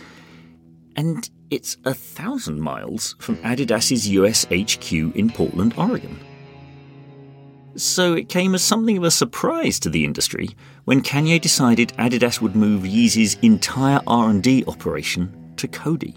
and 0.95 1.29
it's 1.49 1.77
a 1.85 1.93
thousand 1.93 2.59
miles 2.59 3.15
from 3.19 3.37
Adidas's 3.37 4.07
US 4.09 4.45
HQ 4.45 4.91
in 4.91 5.29
Portland, 5.29 5.73
Oregon. 5.77 6.19
So 7.75 8.13
it 8.13 8.27
came 8.27 8.55
as 8.55 8.63
something 8.63 8.97
of 8.97 9.03
a 9.03 9.11
surprise 9.11 9.79
to 9.79 9.89
the 9.89 10.03
industry 10.03 10.49
when 10.85 11.01
Kanye 11.01 11.39
decided 11.39 11.93
Adidas 11.97 12.41
would 12.41 12.55
move 12.55 12.83
Yeezy's 12.83 13.35
entire 13.41 14.01
R&D 14.07 14.65
operation 14.67 15.53
to 15.57 15.67
Cody. 15.67 16.15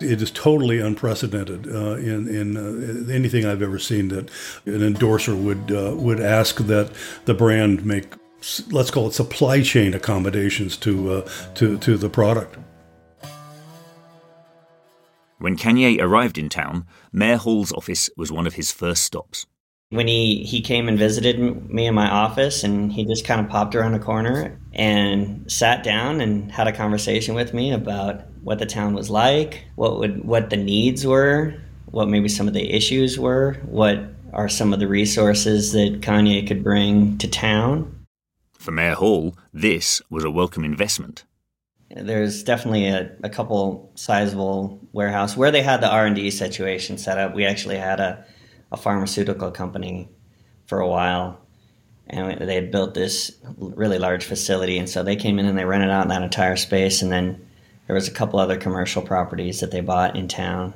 It 0.00 0.20
is 0.20 0.30
totally 0.30 0.78
unprecedented 0.78 1.66
uh, 1.66 1.96
in 1.96 2.28
in 2.28 2.56
uh, 2.56 3.12
anything 3.12 3.46
I've 3.46 3.62
ever 3.62 3.78
seen 3.78 4.08
that 4.08 4.30
an 4.66 4.82
endorser 4.82 5.34
would 5.34 5.72
uh, 5.72 5.94
would 5.96 6.20
ask 6.20 6.58
that 6.66 6.90
the 7.24 7.34
brand 7.34 7.84
make 7.86 8.12
let's 8.70 8.90
call 8.90 9.08
it 9.08 9.14
supply 9.14 9.62
chain 9.62 9.94
accommodations 9.94 10.76
to 10.78 11.12
uh, 11.12 11.28
to 11.54 11.78
to 11.78 11.96
the 11.96 12.10
product. 12.10 12.58
When 15.38 15.56
Kanye 15.56 16.00
arrived 16.00 16.38
in 16.38 16.48
town, 16.48 16.86
Mayor 17.12 17.36
Hall's 17.36 17.72
office 17.72 18.08
was 18.16 18.32
one 18.32 18.46
of 18.46 18.54
his 18.54 18.72
first 18.72 19.02
stops. 19.02 19.46
When 19.90 20.08
he, 20.08 20.42
he 20.44 20.62
came 20.62 20.88
and 20.88 20.98
visited 20.98 21.38
me 21.70 21.86
in 21.86 21.94
my 21.94 22.10
office, 22.10 22.64
and 22.64 22.90
he 22.90 23.04
just 23.04 23.24
kind 23.24 23.40
of 23.40 23.48
popped 23.48 23.74
around 23.74 23.92
the 23.92 23.98
corner, 23.98 24.58
and 24.72 25.50
sat 25.50 25.84
down 25.84 26.20
and 26.20 26.50
had 26.50 26.66
a 26.66 26.72
conversation 26.72 27.34
with 27.34 27.54
me 27.54 27.72
about 27.72 28.22
what 28.46 28.60
the 28.60 28.64
town 28.64 28.94
was 28.94 29.10
like, 29.10 29.64
what 29.74 29.98
would 29.98 30.24
what 30.24 30.50
the 30.50 30.56
needs 30.56 31.04
were, 31.04 31.52
what 31.86 32.08
maybe 32.08 32.28
some 32.28 32.46
of 32.46 32.54
the 32.54 32.72
issues 32.72 33.18
were, 33.18 33.54
what 33.64 33.98
are 34.32 34.48
some 34.48 34.72
of 34.72 34.78
the 34.78 34.86
resources 34.86 35.72
that 35.72 36.00
Kanye 36.00 36.46
could 36.46 36.62
bring 36.62 37.18
to 37.18 37.26
town. 37.26 38.06
For 38.52 38.70
Mayor 38.70 38.94
Hall, 38.94 39.34
this 39.52 40.00
was 40.10 40.22
a 40.22 40.30
welcome 40.30 40.64
investment. 40.64 41.24
There's 41.90 42.44
definitely 42.44 42.86
a, 42.86 43.10
a 43.24 43.28
couple 43.28 43.90
sizable 43.96 44.78
warehouse 44.92 45.36
where 45.36 45.50
they 45.50 45.62
had 45.62 45.80
the 45.80 45.90
R 45.90 46.06
and 46.06 46.14
D 46.14 46.30
situation 46.30 46.98
set 46.98 47.18
up. 47.18 47.34
We 47.34 47.44
actually 47.44 47.78
had 47.78 47.98
a, 47.98 48.24
a 48.70 48.76
pharmaceutical 48.76 49.50
company 49.50 50.08
for 50.66 50.78
a 50.78 50.88
while, 50.88 51.40
and 52.06 52.48
they 52.48 52.54
had 52.54 52.70
built 52.70 52.94
this 52.94 53.36
really 53.56 53.98
large 53.98 54.24
facility, 54.24 54.78
and 54.78 54.88
so 54.88 55.02
they 55.02 55.16
came 55.16 55.40
in 55.40 55.46
and 55.46 55.58
they 55.58 55.64
rented 55.64 55.90
out 55.90 56.06
that 56.06 56.22
entire 56.22 56.54
space, 56.54 57.02
and 57.02 57.10
then 57.10 57.45
there 57.86 57.94
was 57.94 58.08
a 58.08 58.12
couple 58.12 58.38
other 58.38 58.56
commercial 58.56 59.02
properties 59.02 59.60
that 59.60 59.70
they 59.70 59.80
bought 59.80 60.16
in 60.16 60.28
town. 60.28 60.74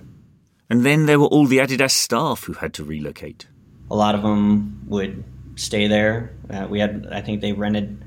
And 0.68 0.86
then 0.86 1.06
there 1.06 1.18
were 1.18 1.26
all 1.26 1.46
the 1.46 1.58
Adidas 1.58 1.90
staff 1.90 2.44
who 2.44 2.52
had 2.52 2.72
to 2.74 2.84
relocate. 2.84 3.46
A 3.90 3.96
lot 3.96 4.14
of 4.14 4.22
them 4.22 4.84
would 4.86 5.24
stay 5.56 5.88
there. 5.88 6.32
Uh, 6.48 6.66
we 6.70 6.78
had, 6.78 7.08
I 7.10 7.20
think, 7.20 7.40
they 7.40 7.52
rented 7.52 8.04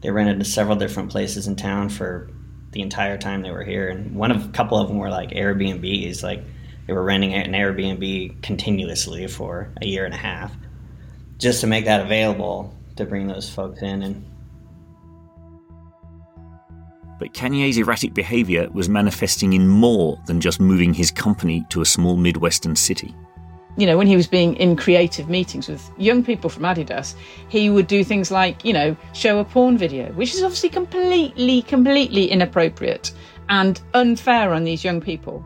they 0.00 0.10
rented 0.10 0.46
several 0.46 0.76
different 0.76 1.10
places 1.10 1.48
in 1.48 1.56
town 1.56 1.88
for 1.88 2.30
the 2.70 2.82
entire 2.82 3.18
time 3.18 3.42
they 3.42 3.50
were 3.50 3.64
here, 3.64 3.88
and 3.88 4.14
one 4.14 4.30
of 4.30 4.44
a 4.44 4.48
couple 4.50 4.78
of 4.78 4.88
them 4.88 4.98
were 4.98 5.10
like 5.10 5.30
Airbnbs, 5.30 6.22
like 6.22 6.42
they 6.86 6.92
were 6.92 7.02
renting 7.02 7.34
an 7.34 7.52
Airbnb 7.52 8.40
continuously 8.42 9.26
for 9.26 9.72
a 9.82 9.86
year 9.86 10.04
and 10.04 10.14
a 10.14 10.18
half, 10.18 10.54
just 11.38 11.62
to 11.62 11.66
make 11.66 11.86
that 11.86 12.00
available 12.00 12.74
to 12.96 13.04
bring 13.04 13.26
those 13.26 13.50
folks 13.50 13.82
in 13.82 14.02
and 14.02 14.27
but 17.18 17.34
Kanye's 17.34 17.78
erratic 17.78 18.14
behaviour 18.14 18.68
was 18.72 18.88
manifesting 18.88 19.52
in 19.52 19.66
more 19.68 20.18
than 20.26 20.40
just 20.40 20.60
moving 20.60 20.94
his 20.94 21.10
company 21.10 21.64
to 21.70 21.80
a 21.80 21.86
small 21.86 22.16
Midwestern 22.16 22.76
city. 22.76 23.14
You 23.76 23.86
know, 23.86 23.96
when 23.96 24.08
he 24.08 24.16
was 24.16 24.26
being 24.26 24.56
in 24.56 24.74
creative 24.74 25.28
meetings 25.28 25.68
with 25.68 25.88
young 25.98 26.24
people 26.24 26.50
from 26.50 26.64
Adidas, 26.64 27.14
he 27.48 27.70
would 27.70 27.86
do 27.86 28.02
things 28.02 28.30
like, 28.30 28.64
you 28.64 28.72
know, 28.72 28.96
show 29.12 29.38
a 29.38 29.44
porn 29.44 29.78
video, 29.78 30.10
which 30.12 30.34
is 30.34 30.42
obviously 30.42 30.68
completely, 30.68 31.62
completely 31.62 32.26
inappropriate 32.26 33.12
and 33.48 33.80
unfair 33.94 34.52
on 34.52 34.64
these 34.64 34.82
young 34.82 35.00
people. 35.00 35.44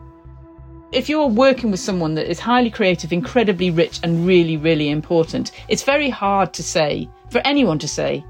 If 0.91 1.09
you're 1.09 1.27
working 1.27 1.71
with 1.71 1.79
someone 1.79 2.15
that 2.15 2.29
is 2.29 2.39
highly 2.39 2.69
creative, 2.69 3.13
incredibly 3.13 3.71
rich, 3.71 3.99
and 4.03 4.25
really, 4.25 4.57
really 4.57 4.89
important, 4.89 5.51
it's 5.67 5.83
very 5.83 6.09
hard 6.09 6.53
to 6.53 6.63
say, 6.63 7.09
for 7.31 7.39
anyone 7.45 7.79
to 7.79 7.87
say, 7.87 8.23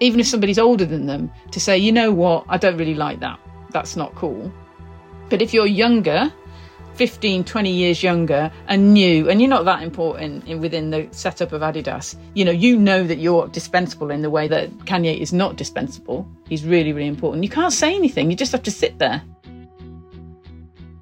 even 0.00 0.20
if 0.20 0.26
somebody's 0.26 0.58
older 0.58 0.84
than 0.84 1.06
them, 1.06 1.30
to 1.50 1.60
say, 1.60 1.78
you 1.78 1.92
know 1.92 2.12
what, 2.12 2.44
I 2.48 2.56
don't 2.56 2.76
really 2.76 2.94
like 2.94 3.20
that. 3.20 3.38
That's 3.70 3.96
not 3.96 4.14
cool. 4.14 4.52
But 5.28 5.42
if 5.42 5.54
you're 5.54 5.66
younger, 5.66 6.32
15, 6.94 7.44
20 7.44 7.70
years 7.70 8.02
younger 8.02 8.50
and 8.68 8.94
new, 8.94 9.28
and 9.28 9.40
you're 9.40 9.50
not 9.50 9.64
that 9.64 9.82
important 9.82 10.46
in, 10.46 10.60
within 10.60 10.90
the 10.90 11.08
setup 11.10 11.52
of 11.52 11.62
Adidas, 11.62 12.16
you 12.34 12.44
know, 12.44 12.52
you 12.52 12.76
know 12.76 13.04
that 13.04 13.18
you're 13.18 13.48
dispensable 13.48 14.10
in 14.10 14.22
the 14.22 14.30
way 14.30 14.46
that 14.48 14.70
Kanye 14.80 15.18
is 15.18 15.32
not 15.32 15.56
dispensable. 15.56 16.28
He's 16.48 16.64
really, 16.64 16.92
really 16.92 17.08
important. 17.08 17.42
You 17.42 17.50
can't 17.50 17.72
say 17.72 17.94
anything, 17.94 18.30
you 18.30 18.36
just 18.36 18.52
have 18.52 18.62
to 18.62 18.70
sit 18.70 18.98
there. 18.98 19.22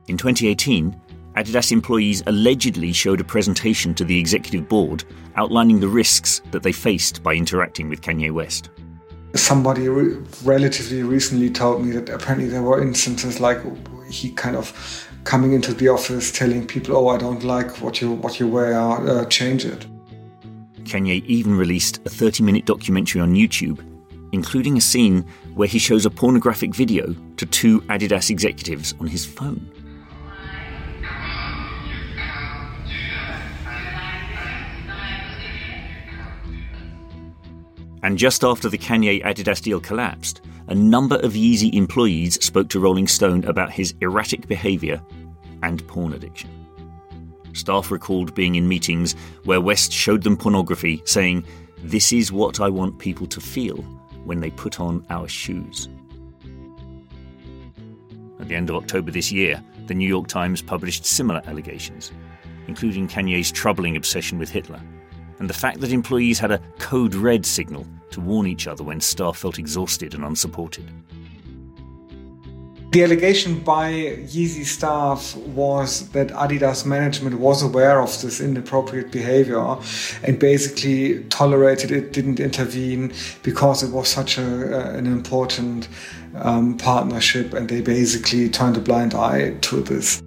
In 0.09 0.17
2018, 0.17 0.99
Adidas 1.37 1.73
employees 1.73 2.23
allegedly 2.27 2.93
showed 2.93 3.21
a 3.21 3.25
presentation 3.25 3.95
to 3.95 4.05
the 4.05 4.19
executive 4.19 4.69
board 4.69 5.05
outlining 5.37 5.81
the 5.81 5.89
risks 5.89 6.43
that 6.51 6.63
they 6.63 6.73
faced 6.73 7.23
by 7.23 7.35
interacting 7.35 7.89
with 7.89 8.03
Kanye 8.03 8.31
West. 8.31 8.71
Somebody 9.35 9.89
re- 9.89 10.19
relatively 10.45 11.03
recently 11.03 11.51
told 11.51 11.85
me 11.85 11.93
that 11.93 12.09
apparently 12.09 12.49
there 12.49 12.63
were 12.63 12.83
instances 12.83 13.41
like 13.41 13.59
he 14.11 14.31
kind 14.33 14.57
of 14.57 14.73
coming 15.25 15.53
into 15.53 15.73
the 15.73 15.89
office 15.89 16.31
telling 16.31 16.67
people, 16.67 16.97
"Oh, 16.97 17.09
I 17.09 17.19
don't 17.19 17.43
like 17.43 17.81
what 17.81 18.01
you 18.01 18.13
what 18.13 18.39
you 18.39 18.47
wear, 18.49 18.79
uh, 18.79 19.25
change 19.27 19.65
it." 19.65 19.87
Kanye 20.85 21.25
even 21.27 21.57
released 21.57 21.99
a 21.99 22.11
30-minute 22.11 22.67
documentary 22.67 23.21
on 23.21 23.35
YouTube, 23.35 23.79
including 24.33 24.77
a 24.77 24.81
scene 24.81 25.25
where 25.55 25.69
he 25.69 25.79
shows 25.79 26.05
a 26.05 26.11
pornographic 26.11 26.75
video 26.75 27.15
to 27.37 27.47
two 27.47 27.81
Adidas 27.83 28.31
executives 28.31 28.95
on 29.01 29.07
his 29.07 29.25
phone. 29.25 29.67
And 38.03 38.19
just 38.19 38.43
after 38.43 38.69
the 38.69 38.79
Kanye 38.79 39.23
Adidas 39.25 39.63
deal 39.63 39.81
collapsed, 39.81 40.41
a 40.67 40.75
number 40.75 41.17
of 41.17 41.35
Yeezy 41.35 41.73
employees 41.75 42.45
spoke 42.45 42.69
to 42.71 42.81
Rolling 42.81 43.07
Stone 43.07 43.45
about 43.45 43.71
his 43.71 43.95
erratic 44.01 44.49
behaviour 44.49 45.01
and 45.63 45.87
porn 45.87 46.13
addiction. 46.13 46.51
Staff 47.53 47.91
recalled 47.91 48.35
being 48.35 48.57
in 48.57 48.67
meetings 48.67 49.15
where 49.45 49.61
West 49.61 49.93
showed 49.93 50.23
them 50.23 50.37
pornography, 50.37 51.03
saying, 51.05 51.45
This 51.79 52.13
is 52.13 52.33
what 52.33 52.61
I 52.61 52.69
want 52.69 52.99
people 52.99 53.27
to 53.29 53.41
feel 53.41 53.77
when 54.25 54.41
they 54.41 54.51
put 54.51 54.81
on 54.81 55.05
our 55.11 55.29
shoes. 55.29 55.89
At 58.41 58.49
the 58.49 58.57
end 58.57 58.71
of 58.71 58.77
October 58.77 59.13
this 59.13 59.31
year, 59.31 59.63
the 59.87 59.95
New 59.95 60.09
York 60.09 60.27
Times 60.27 60.63
published 60.63 61.05
similar 61.05 61.43
allegations, 61.47 62.11
including 62.67 63.07
Kanye's 63.07 63.53
troubling 63.53 63.97
obsession 63.97 64.39
with 64.39 64.51
Hitler 64.51 64.81
and 65.39 65.49
the 65.49 65.55
fact 65.55 65.81
that 65.81 65.93
employees 65.93 66.39
had 66.39 66.51
a 66.51 66.61
code 66.79 67.15
red 67.15 67.45
signal 67.45 67.87
to 68.11 68.21
warn 68.21 68.47
each 68.47 68.67
other 68.67 68.85
when 68.85 69.01
staff 69.01 69.39
felt 69.39 69.59
exhausted 69.59 70.15
and 70.15 70.25
unsupported. 70.25 70.91
The 72.93 73.05
allegation 73.05 73.61
by 73.61 73.91
Yeezy 73.91 74.67
staff 74.67 75.35
was 75.37 76.11
that 76.11 76.29
Adidas 76.29 76.85
management 76.85 77.39
was 77.39 77.63
aware 77.63 78.03
of 78.03 78.21
this 78.21 78.39
inappropriate 78.39 79.11
behavior 79.11 79.79
and 80.23 80.39
basically 80.39 81.25
tolerated 81.31 81.91
it, 81.91 82.13
didn't 82.13 82.39
intervene 82.39 83.15
because 83.43 83.83
it 83.83 83.93
was 83.93 84.09
such 84.09 84.37
a, 84.37 84.43
uh, 84.43 84.91
an 84.91 85.07
important 85.07 85.89
um, 86.35 86.77
partnership, 86.77 87.55
and 87.55 87.67
they 87.67 87.81
basically 87.81 88.51
turned 88.51 88.77
a 88.77 88.81
blind 88.81 89.15
eye 89.15 89.55
to 89.63 89.81
this. 89.81 90.23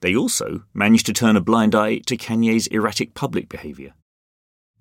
They 0.00 0.14
also 0.14 0.62
managed 0.74 1.06
to 1.06 1.12
turn 1.12 1.36
a 1.36 1.40
blind 1.40 1.74
eye 1.74 1.98
to 2.06 2.16
Kanye's 2.16 2.68
erratic 2.68 3.14
public 3.14 3.48
behaviour. 3.48 3.94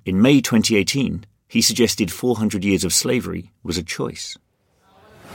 In 0.06 0.22
May 0.22 0.42
2018, 0.42 1.26
he 1.48 1.62
suggested 1.62 2.12
400 2.12 2.64
years 2.64 2.84
of 2.84 2.94
slavery 2.94 3.52
was 3.64 3.78
a 3.78 3.84
choice. 3.84 4.38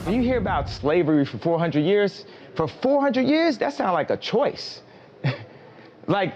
When 0.05 0.15
you 0.15 0.21
hear 0.21 0.37
about 0.37 0.69
slavery 0.69 1.25
for 1.25 1.37
400 1.37 1.81
years, 1.81 2.25
for 2.55 2.67
400 2.67 3.21
years, 3.27 3.57
that 3.57 3.73
sounds 3.73 3.93
like 3.93 4.09
a 4.09 4.17
choice. 4.17 4.81
like, 6.07 6.33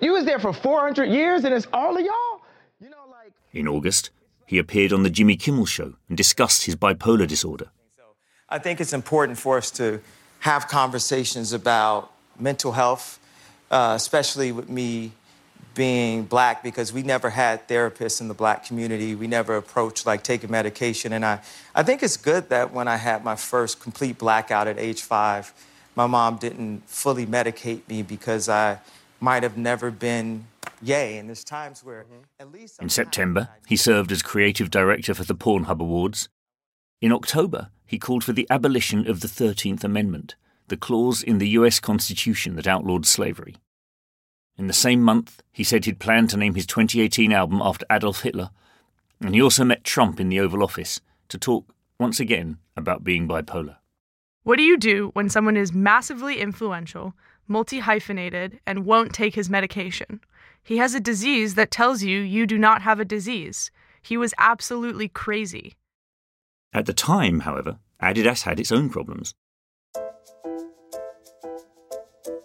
you 0.00 0.12
was 0.12 0.24
there 0.24 0.38
for 0.38 0.52
400 0.52 1.04
years 1.04 1.44
and 1.44 1.54
it's 1.54 1.66
all 1.72 1.96
of 1.96 2.04
y'all? 2.04 2.40
You 2.80 2.90
know, 2.90 3.04
like. 3.10 3.32
In 3.52 3.68
August, 3.68 4.10
he 4.46 4.58
appeared 4.58 4.92
on 4.92 5.02
the 5.02 5.10
Jimmy 5.10 5.36
Kimmel 5.36 5.66
Show 5.66 5.94
and 6.08 6.16
discussed 6.16 6.64
his 6.64 6.76
bipolar 6.76 7.26
disorder. 7.26 7.70
I 8.48 8.58
think 8.58 8.80
it's 8.80 8.92
important 8.92 9.38
for 9.38 9.56
us 9.58 9.70
to 9.72 10.00
have 10.40 10.68
conversations 10.68 11.52
about 11.52 12.13
mental 12.40 12.72
health, 12.72 13.18
uh, 13.70 13.92
especially 13.96 14.52
with 14.52 14.68
me 14.68 15.12
being 15.74 16.22
black 16.24 16.62
because 16.62 16.92
we 16.92 17.02
never 17.02 17.30
had 17.30 17.66
therapists 17.68 18.20
in 18.20 18.28
the 18.28 18.34
black 18.34 18.64
community. 18.64 19.14
We 19.14 19.26
never 19.26 19.56
approached 19.56 20.06
like 20.06 20.22
taking 20.22 20.50
medication. 20.50 21.12
And 21.12 21.24
I, 21.24 21.40
I 21.74 21.82
think 21.82 22.02
it's 22.02 22.16
good 22.16 22.48
that 22.50 22.72
when 22.72 22.88
I 22.88 22.96
had 22.96 23.24
my 23.24 23.36
first 23.36 23.80
complete 23.80 24.18
blackout 24.18 24.68
at 24.68 24.78
age 24.78 25.02
five, 25.02 25.52
my 25.96 26.06
mom 26.06 26.36
didn't 26.36 26.88
fully 26.88 27.26
medicate 27.26 27.80
me 27.88 28.02
because 28.02 28.48
I 28.48 28.78
might 29.20 29.42
have 29.42 29.56
never 29.56 29.90
been 29.90 30.46
Ye. 30.82 31.16
And 31.16 31.28
there's 31.28 31.44
times 31.44 31.82
where 31.82 32.02
mm-hmm. 32.04 32.22
at 32.40 32.52
least. 32.52 32.80
In 32.80 32.88
September, 32.88 33.48
he 33.66 33.76
served 33.76 34.12
as 34.12 34.22
creative 34.22 34.70
director 34.70 35.14
for 35.14 35.24
the 35.24 35.34
Pornhub 35.34 35.80
Awards. 35.80 36.28
In 37.00 37.12
October, 37.12 37.70
he 37.86 37.98
called 37.98 38.24
for 38.24 38.32
the 38.32 38.46
abolition 38.50 39.08
of 39.08 39.20
the 39.20 39.28
13th 39.28 39.84
Amendment 39.84 40.36
the 40.68 40.76
clause 40.76 41.22
in 41.22 41.38
the 41.38 41.48
US 41.50 41.80
Constitution 41.80 42.56
that 42.56 42.66
outlawed 42.66 43.06
slavery. 43.06 43.56
In 44.56 44.66
the 44.66 44.72
same 44.72 45.02
month, 45.02 45.42
he 45.52 45.64
said 45.64 45.84
he'd 45.84 45.98
planned 45.98 46.30
to 46.30 46.36
name 46.36 46.54
his 46.54 46.66
2018 46.66 47.32
album 47.32 47.60
after 47.60 47.86
Adolf 47.90 48.22
Hitler, 48.22 48.50
and 49.20 49.34
he 49.34 49.42
also 49.42 49.64
met 49.64 49.84
Trump 49.84 50.20
in 50.20 50.28
the 50.28 50.40
Oval 50.40 50.62
Office 50.62 51.00
to 51.28 51.38
talk 51.38 51.74
once 51.98 52.20
again 52.20 52.58
about 52.76 53.04
being 53.04 53.26
bipolar. 53.26 53.76
What 54.44 54.56
do 54.56 54.62
you 54.62 54.76
do 54.76 55.10
when 55.14 55.28
someone 55.28 55.56
is 55.56 55.72
massively 55.72 56.38
influential, 56.38 57.14
multi 57.48 57.80
hyphenated, 57.80 58.60
and 58.66 58.84
won't 58.84 59.14
take 59.14 59.34
his 59.34 59.50
medication? 59.50 60.20
He 60.62 60.76
has 60.78 60.94
a 60.94 61.00
disease 61.00 61.54
that 61.56 61.70
tells 61.70 62.02
you 62.02 62.20
you 62.20 62.46
do 62.46 62.58
not 62.58 62.82
have 62.82 63.00
a 63.00 63.04
disease. 63.04 63.70
He 64.02 64.16
was 64.16 64.34
absolutely 64.38 65.08
crazy. 65.08 65.74
At 66.72 66.86
the 66.86 66.92
time, 66.92 67.40
however, 67.40 67.78
Adidas 68.02 68.42
had 68.42 68.60
its 68.60 68.72
own 68.72 68.90
problems. 68.90 69.34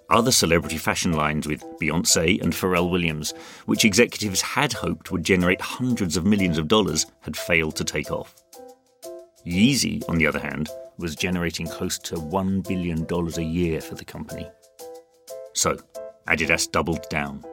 Other 0.09 0.31
celebrity 0.31 0.77
fashion 0.77 1.13
lines 1.13 1.47
with 1.47 1.63
Beyonce 1.79 2.41
and 2.41 2.53
Pharrell 2.53 2.89
Williams, 2.89 3.33
which 3.65 3.85
executives 3.85 4.41
had 4.41 4.73
hoped 4.73 5.11
would 5.11 5.23
generate 5.23 5.61
hundreds 5.61 6.17
of 6.17 6.25
millions 6.25 6.57
of 6.57 6.67
dollars, 6.67 7.05
had 7.21 7.37
failed 7.37 7.75
to 7.75 7.83
take 7.83 8.11
off. 8.11 8.35
Yeezy, 9.45 10.07
on 10.09 10.17
the 10.17 10.27
other 10.27 10.39
hand, 10.39 10.69
was 10.97 11.15
generating 11.15 11.65
close 11.65 11.97
to 11.99 12.15
$1 12.15 12.67
billion 12.67 13.05
a 13.09 13.41
year 13.41 13.81
for 13.81 13.95
the 13.95 14.05
company. 14.05 14.47
So, 15.53 15.77
Adidas 16.27 16.71
doubled 16.71 17.07
down, 17.09 17.43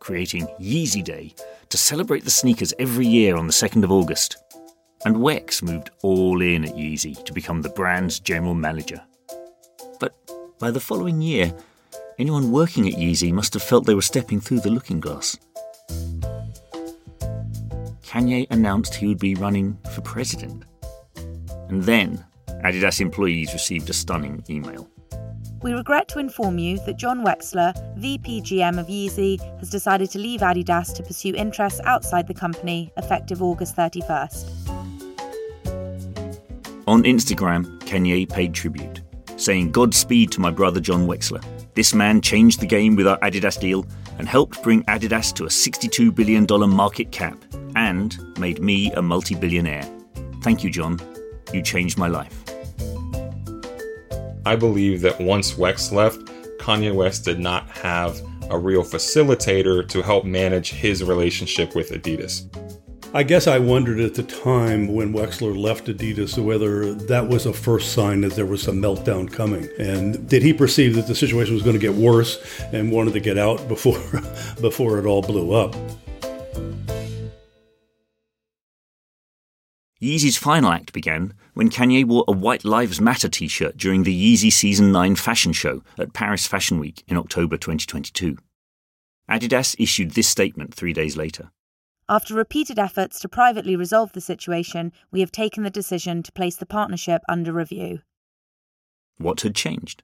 creating 0.00 0.46
Yeezy 0.60 1.04
Day 1.04 1.34
to 1.68 1.76
celebrate 1.76 2.24
the 2.24 2.30
sneakers 2.30 2.74
every 2.78 3.06
year 3.06 3.36
on 3.36 3.46
the 3.46 3.52
2nd 3.52 3.84
of 3.84 3.92
August. 3.92 4.36
And 5.04 5.16
Wex 5.16 5.62
moved 5.62 5.90
all 6.02 6.42
in 6.42 6.64
at 6.64 6.74
Yeezy 6.74 7.24
to 7.24 7.32
become 7.32 7.62
the 7.62 7.68
brand's 7.70 8.18
general 8.18 8.54
manager. 8.54 9.00
But 9.98 10.14
by 10.58 10.70
the 10.70 10.80
following 10.80 11.22
year, 11.22 11.54
anyone 12.18 12.52
working 12.52 12.88
at 12.88 12.94
Yeezy 12.94 13.32
must 13.32 13.54
have 13.54 13.62
felt 13.62 13.86
they 13.86 13.94
were 13.94 14.02
stepping 14.02 14.40
through 14.40 14.60
the 14.60 14.70
looking 14.70 15.00
glass. 15.00 15.38
Kanye 18.02 18.46
announced 18.50 18.94
he 18.94 19.06
would 19.06 19.18
be 19.20 19.34
running 19.34 19.78
for 19.94 20.00
president. 20.00 20.64
And 21.68 21.82
then 21.84 22.24
Adidas 22.64 23.00
employees 23.00 23.52
received 23.52 23.88
a 23.88 23.92
stunning 23.92 24.42
email. 24.50 24.88
We 25.62 25.72
regret 25.72 26.08
to 26.08 26.18
inform 26.18 26.58
you 26.58 26.78
that 26.86 26.96
Jon 26.96 27.22
Wexler, 27.24 27.74
VP 27.98 28.42
GM 28.42 28.80
of 28.80 28.86
Yeezy, 28.86 29.38
has 29.58 29.68
decided 29.68 30.10
to 30.10 30.18
leave 30.18 30.40
Adidas 30.40 30.94
to 30.96 31.02
pursue 31.02 31.34
interests 31.34 31.80
outside 31.84 32.26
the 32.26 32.34
company 32.34 32.90
effective 32.96 33.42
August 33.42 33.76
31st. 33.76 34.48
On 36.86 37.02
Instagram, 37.04 37.78
Kanye 37.80 38.28
paid 38.28 38.54
tribute, 38.54 39.02
saying 39.36 39.70
Godspeed 39.70 40.32
to 40.32 40.40
my 40.40 40.50
brother 40.50 40.80
Jon 40.80 41.06
Wexler. 41.06 41.44
This 41.80 41.94
man 41.94 42.20
changed 42.20 42.60
the 42.60 42.66
game 42.66 42.94
with 42.94 43.06
our 43.06 43.18
Adidas 43.20 43.58
deal 43.58 43.86
and 44.18 44.28
helped 44.28 44.62
bring 44.62 44.84
Adidas 44.84 45.32
to 45.36 45.44
a 45.44 45.48
$62 45.48 46.14
billion 46.14 46.46
market 46.68 47.10
cap 47.10 47.42
and 47.74 48.18
made 48.38 48.60
me 48.60 48.92
a 48.92 49.00
multi 49.00 49.34
billionaire. 49.34 49.88
Thank 50.42 50.62
you, 50.62 50.68
Jon. 50.68 51.00
You 51.54 51.62
changed 51.62 51.96
my 51.96 52.06
life. 52.06 52.38
I 54.44 54.56
believe 54.56 55.00
that 55.00 55.18
once 55.18 55.54
Wex 55.54 55.90
left, 55.90 56.18
Kanye 56.58 56.94
West 56.94 57.24
did 57.24 57.40
not 57.40 57.66
have 57.70 58.20
a 58.50 58.58
real 58.58 58.82
facilitator 58.82 59.88
to 59.88 60.02
help 60.02 60.26
manage 60.26 60.72
his 60.72 61.02
relationship 61.02 61.74
with 61.74 61.92
Adidas. 61.92 62.44
I 63.12 63.24
guess 63.24 63.48
I 63.48 63.58
wondered 63.58 63.98
at 63.98 64.14
the 64.14 64.22
time 64.22 64.94
when 64.94 65.12
Wexler 65.12 65.60
left 65.60 65.86
Adidas 65.86 66.38
whether 66.38 66.94
that 66.94 67.26
was 67.26 67.44
a 67.44 67.52
first 67.52 67.92
sign 67.92 68.20
that 68.20 68.34
there 68.34 68.46
was 68.46 68.68
a 68.68 68.70
meltdown 68.70 69.28
coming. 69.30 69.68
And 69.80 70.28
did 70.28 70.44
he 70.44 70.52
perceive 70.52 70.94
that 70.94 71.08
the 71.08 71.14
situation 71.16 71.54
was 71.54 71.64
going 71.64 71.74
to 71.74 71.80
get 71.80 71.94
worse 71.94 72.38
and 72.72 72.92
wanted 72.92 73.14
to 73.14 73.20
get 73.20 73.36
out 73.36 73.66
before 73.66 73.98
before 74.60 75.00
it 75.00 75.06
all 75.06 75.22
blew 75.22 75.52
up? 75.52 75.74
Yeezy's 80.00 80.36
final 80.36 80.70
act 80.70 80.92
began 80.92 81.34
when 81.54 81.68
Kanye 81.68 82.04
wore 82.04 82.24
a 82.28 82.32
White 82.32 82.64
Lives 82.64 83.00
Matter 83.00 83.28
t 83.28 83.48
shirt 83.48 83.76
during 83.76 84.04
the 84.04 84.36
Yeezy 84.36 84.52
Season 84.52 84.92
9 84.92 85.16
fashion 85.16 85.52
show 85.52 85.82
at 85.98 86.12
Paris 86.12 86.46
Fashion 86.46 86.78
Week 86.78 87.02
in 87.08 87.16
October 87.16 87.56
2022. 87.56 88.38
Adidas 89.28 89.74
issued 89.80 90.12
this 90.12 90.28
statement 90.28 90.72
three 90.72 90.92
days 90.92 91.16
later. 91.16 91.50
After 92.10 92.34
repeated 92.34 92.76
efforts 92.76 93.20
to 93.20 93.28
privately 93.28 93.76
resolve 93.76 94.10
the 94.12 94.20
situation, 94.20 94.92
we 95.12 95.20
have 95.20 95.30
taken 95.30 95.62
the 95.62 95.70
decision 95.70 96.24
to 96.24 96.32
place 96.32 96.56
the 96.56 96.66
partnership 96.66 97.22
under 97.28 97.52
review. 97.52 98.00
What 99.18 99.42
had 99.42 99.54
changed? 99.54 100.02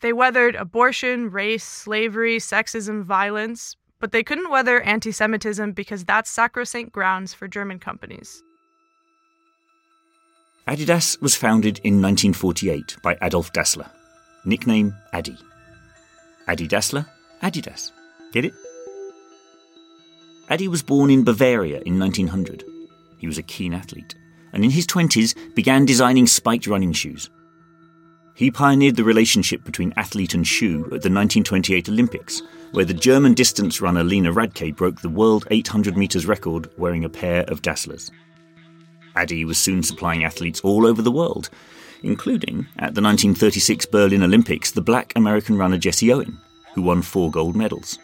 They 0.00 0.14
weathered 0.14 0.54
abortion, 0.54 1.30
race, 1.30 1.64
slavery, 1.64 2.38
sexism, 2.38 3.02
violence, 3.02 3.76
but 4.00 4.10
they 4.10 4.22
couldn't 4.22 4.50
weather 4.50 4.80
anti 4.80 5.12
Semitism 5.12 5.72
because 5.72 6.02
that's 6.02 6.30
sacrosanct 6.30 6.92
grounds 6.92 7.34
for 7.34 7.46
German 7.46 7.78
companies. 7.78 8.42
Adidas 10.66 11.20
was 11.20 11.34
founded 11.34 11.78
in 11.84 12.00
1948 12.00 12.96
by 13.02 13.18
Adolf 13.20 13.52
Dassler, 13.52 13.90
nickname 14.46 14.94
Adi. 15.12 15.36
Adi 16.46 16.66
Dassler, 16.66 17.06
Adidas. 17.42 17.90
Get 18.32 18.46
it? 18.46 18.54
Adi 20.50 20.66
was 20.66 20.82
born 20.82 21.10
in 21.10 21.24
Bavaria 21.24 21.82
in 21.84 21.98
1900. 21.98 22.64
He 23.18 23.26
was 23.26 23.36
a 23.36 23.42
keen 23.42 23.74
athlete, 23.74 24.14
and 24.52 24.64
in 24.64 24.70
his 24.70 24.86
20s 24.86 25.54
began 25.54 25.84
designing 25.84 26.26
spiked 26.26 26.66
running 26.66 26.92
shoes. 26.92 27.28
He 28.34 28.50
pioneered 28.50 28.96
the 28.96 29.04
relationship 29.04 29.64
between 29.64 29.92
athlete 29.96 30.32
and 30.32 30.46
shoe 30.46 30.84
at 30.84 31.02
the 31.02 31.10
1928 31.10 31.88
Olympics, 31.88 32.40
where 32.70 32.84
the 32.84 32.94
German 32.94 33.34
distance 33.34 33.80
runner 33.80 34.04
Lina 34.04 34.32
Radke 34.32 34.74
broke 34.74 35.00
the 35.00 35.08
world 35.08 35.46
800 35.50 35.96
metres 35.96 36.24
record 36.24 36.70
wearing 36.78 37.04
a 37.04 37.08
pair 37.10 37.42
of 37.44 37.62
Dasslers. 37.62 38.10
Adi 39.16 39.44
was 39.44 39.58
soon 39.58 39.82
supplying 39.82 40.24
athletes 40.24 40.60
all 40.60 40.86
over 40.86 41.02
the 41.02 41.10
world, 41.10 41.50
including, 42.02 42.66
at 42.78 42.94
the 42.94 43.02
1936 43.02 43.86
Berlin 43.86 44.22
Olympics, 44.22 44.70
the 44.70 44.80
black 44.80 45.12
American 45.16 45.58
runner 45.58 45.76
Jesse 45.76 46.12
Owen, 46.12 46.38
who 46.74 46.82
won 46.82 47.02
four 47.02 47.30
gold 47.30 47.56
medals. 47.56 47.98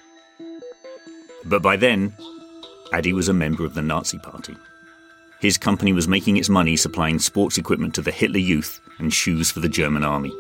But 1.44 1.62
by 1.62 1.76
then, 1.76 2.12
Adi 2.94 3.12
was 3.12 3.28
a 3.28 3.32
member 3.32 3.64
of 3.64 3.74
the 3.74 3.82
Nazi 3.82 4.18
Party. 4.18 4.56
His 5.40 5.58
company 5.58 5.92
was 5.92 6.06
making 6.06 6.36
its 6.36 6.48
money 6.48 6.76
supplying 6.76 7.18
sports 7.18 7.58
equipment 7.58 7.92
to 7.96 8.02
the 8.02 8.12
Hitler 8.12 8.38
Youth 8.38 8.80
and 9.00 9.12
shoes 9.12 9.50
for 9.50 9.58
the 9.58 9.68
German 9.68 10.04
army. 10.04 10.32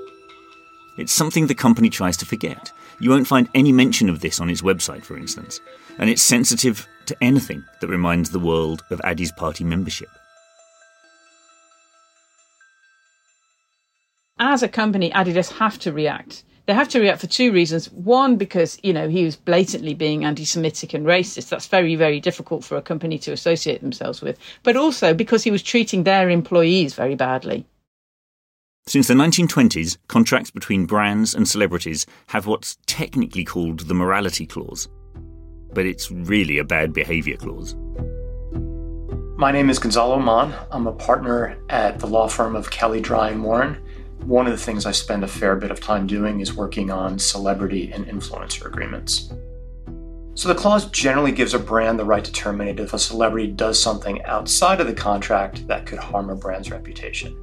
It's 0.96 1.12
something 1.12 1.48
the 1.48 1.56
company 1.56 1.90
tries 1.90 2.16
to 2.18 2.26
forget. 2.26 2.70
You 3.00 3.10
won't 3.10 3.26
find 3.26 3.48
any 3.56 3.72
mention 3.72 4.08
of 4.08 4.20
this 4.20 4.38
on 4.38 4.50
its 4.50 4.62
website, 4.62 5.02
for 5.04 5.18
instance, 5.18 5.58
and 5.98 6.08
it's 6.08 6.22
sensitive 6.22 6.86
to 7.06 7.16
anything 7.20 7.64
that 7.80 7.88
reminds 7.88 8.30
the 8.30 8.38
world 8.38 8.84
of 8.88 9.00
Adi's 9.02 9.32
party 9.32 9.64
membership. 9.64 10.08
as 14.38 14.62
a 14.62 14.68
company, 14.68 15.10
Adidas 15.10 15.50
have 15.58 15.76
to 15.80 15.92
react. 15.92 16.44
They 16.66 16.72
have 16.72 16.88
to 16.90 17.00
react 17.00 17.20
for 17.20 17.26
two 17.26 17.52
reasons. 17.52 17.92
One, 17.92 18.36
because, 18.36 18.78
you 18.82 18.92
know, 18.92 19.08
he 19.08 19.24
was 19.24 19.36
blatantly 19.36 19.92
being 19.92 20.24
anti 20.24 20.44
Semitic 20.44 20.94
and 20.94 21.04
racist. 21.04 21.50
That's 21.50 21.66
very, 21.66 21.94
very 21.94 22.20
difficult 22.20 22.64
for 22.64 22.76
a 22.76 22.82
company 22.82 23.18
to 23.18 23.32
associate 23.32 23.82
themselves 23.82 24.22
with. 24.22 24.38
But 24.62 24.76
also 24.76 25.12
because 25.12 25.44
he 25.44 25.50
was 25.50 25.62
treating 25.62 26.04
their 26.04 26.30
employees 26.30 26.94
very 26.94 27.16
badly. 27.16 27.66
Since 28.86 29.08
the 29.08 29.14
1920s, 29.14 29.98
contracts 30.08 30.50
between 30.50 30.86
brands 30.86 31.34
and 31.34 31.48
celebrities 31.48 32.06
have 32.28 32.46
what's 32.46 32.78
technically 32.86 33.44
called 33.44 33.80
the 33.80 33.94
morality 33.94 34.46
clause. 34.46 34.88
But 35.72 35.86
it's 35.86 36.10
really 36.10 36.58
a 36.58 36.64
bad 36.64 36.92
behavior 36.92 37.36
clause. 37.36 37.74
My 39.36 39.50
name 39.52 39.68
is 39.68 39.78
Gonzalo 39.78 40.18
Mon. 40.18 40.54
I'm 40.70 40.86
a 40.86 40.92
partner 40.92 41.58
at 41.68 41.98
the 41.98 42.06
law 42.06 42.28
firm 42.28 42.54
of 42.54 42.70
Kelley 42.70 43.02
Drye 43.02 43.32
and 43.32 43.42
Warren. 43.42 43.83
One 44.20 44.46
of 44.46 44.52
the 44.52 44.64
things 44.64 44.86
I 44.86 44.92
spend 44.92 45.22
a 45.22 45.28
fair 45.28 45.56
bit 45.56 45.70
of 45.70 45.80
time 45.80 46.06
doing 46.06 46.40
is 46.40 46.54
working 46.54 46.90
on 46.90 47.18
celebrity 47.18 47.92
and 47.92 48.06
influencer 48.06 48.64
agreements. 48.66 49.32
So 50.34 50.48
the 50.48 50.54
clause 50.54 50.86
generally 50.90 51.30
gives 51.30 51.54
a 51.54 51.58
brand 51.58 51.98
the 51.98 52.04
right 52.04 52.24
to 52.24 52.32
terminate 52.32 52.80
if 52.80 52.92
a 52.92 52.98
celebrity 52.98 53.48
does 53.48 53.80
something 53.80 54.24
outside 54.24 54.80
of 54.80 54.86
the 54.86 54.94
contract 54.94 55.66
that 55.68 55.86
could 55.86 55.98
harm 55.98 56.30
a 56.30 56.34
brand's 56.34 56.70
reputation. 56.70 57.36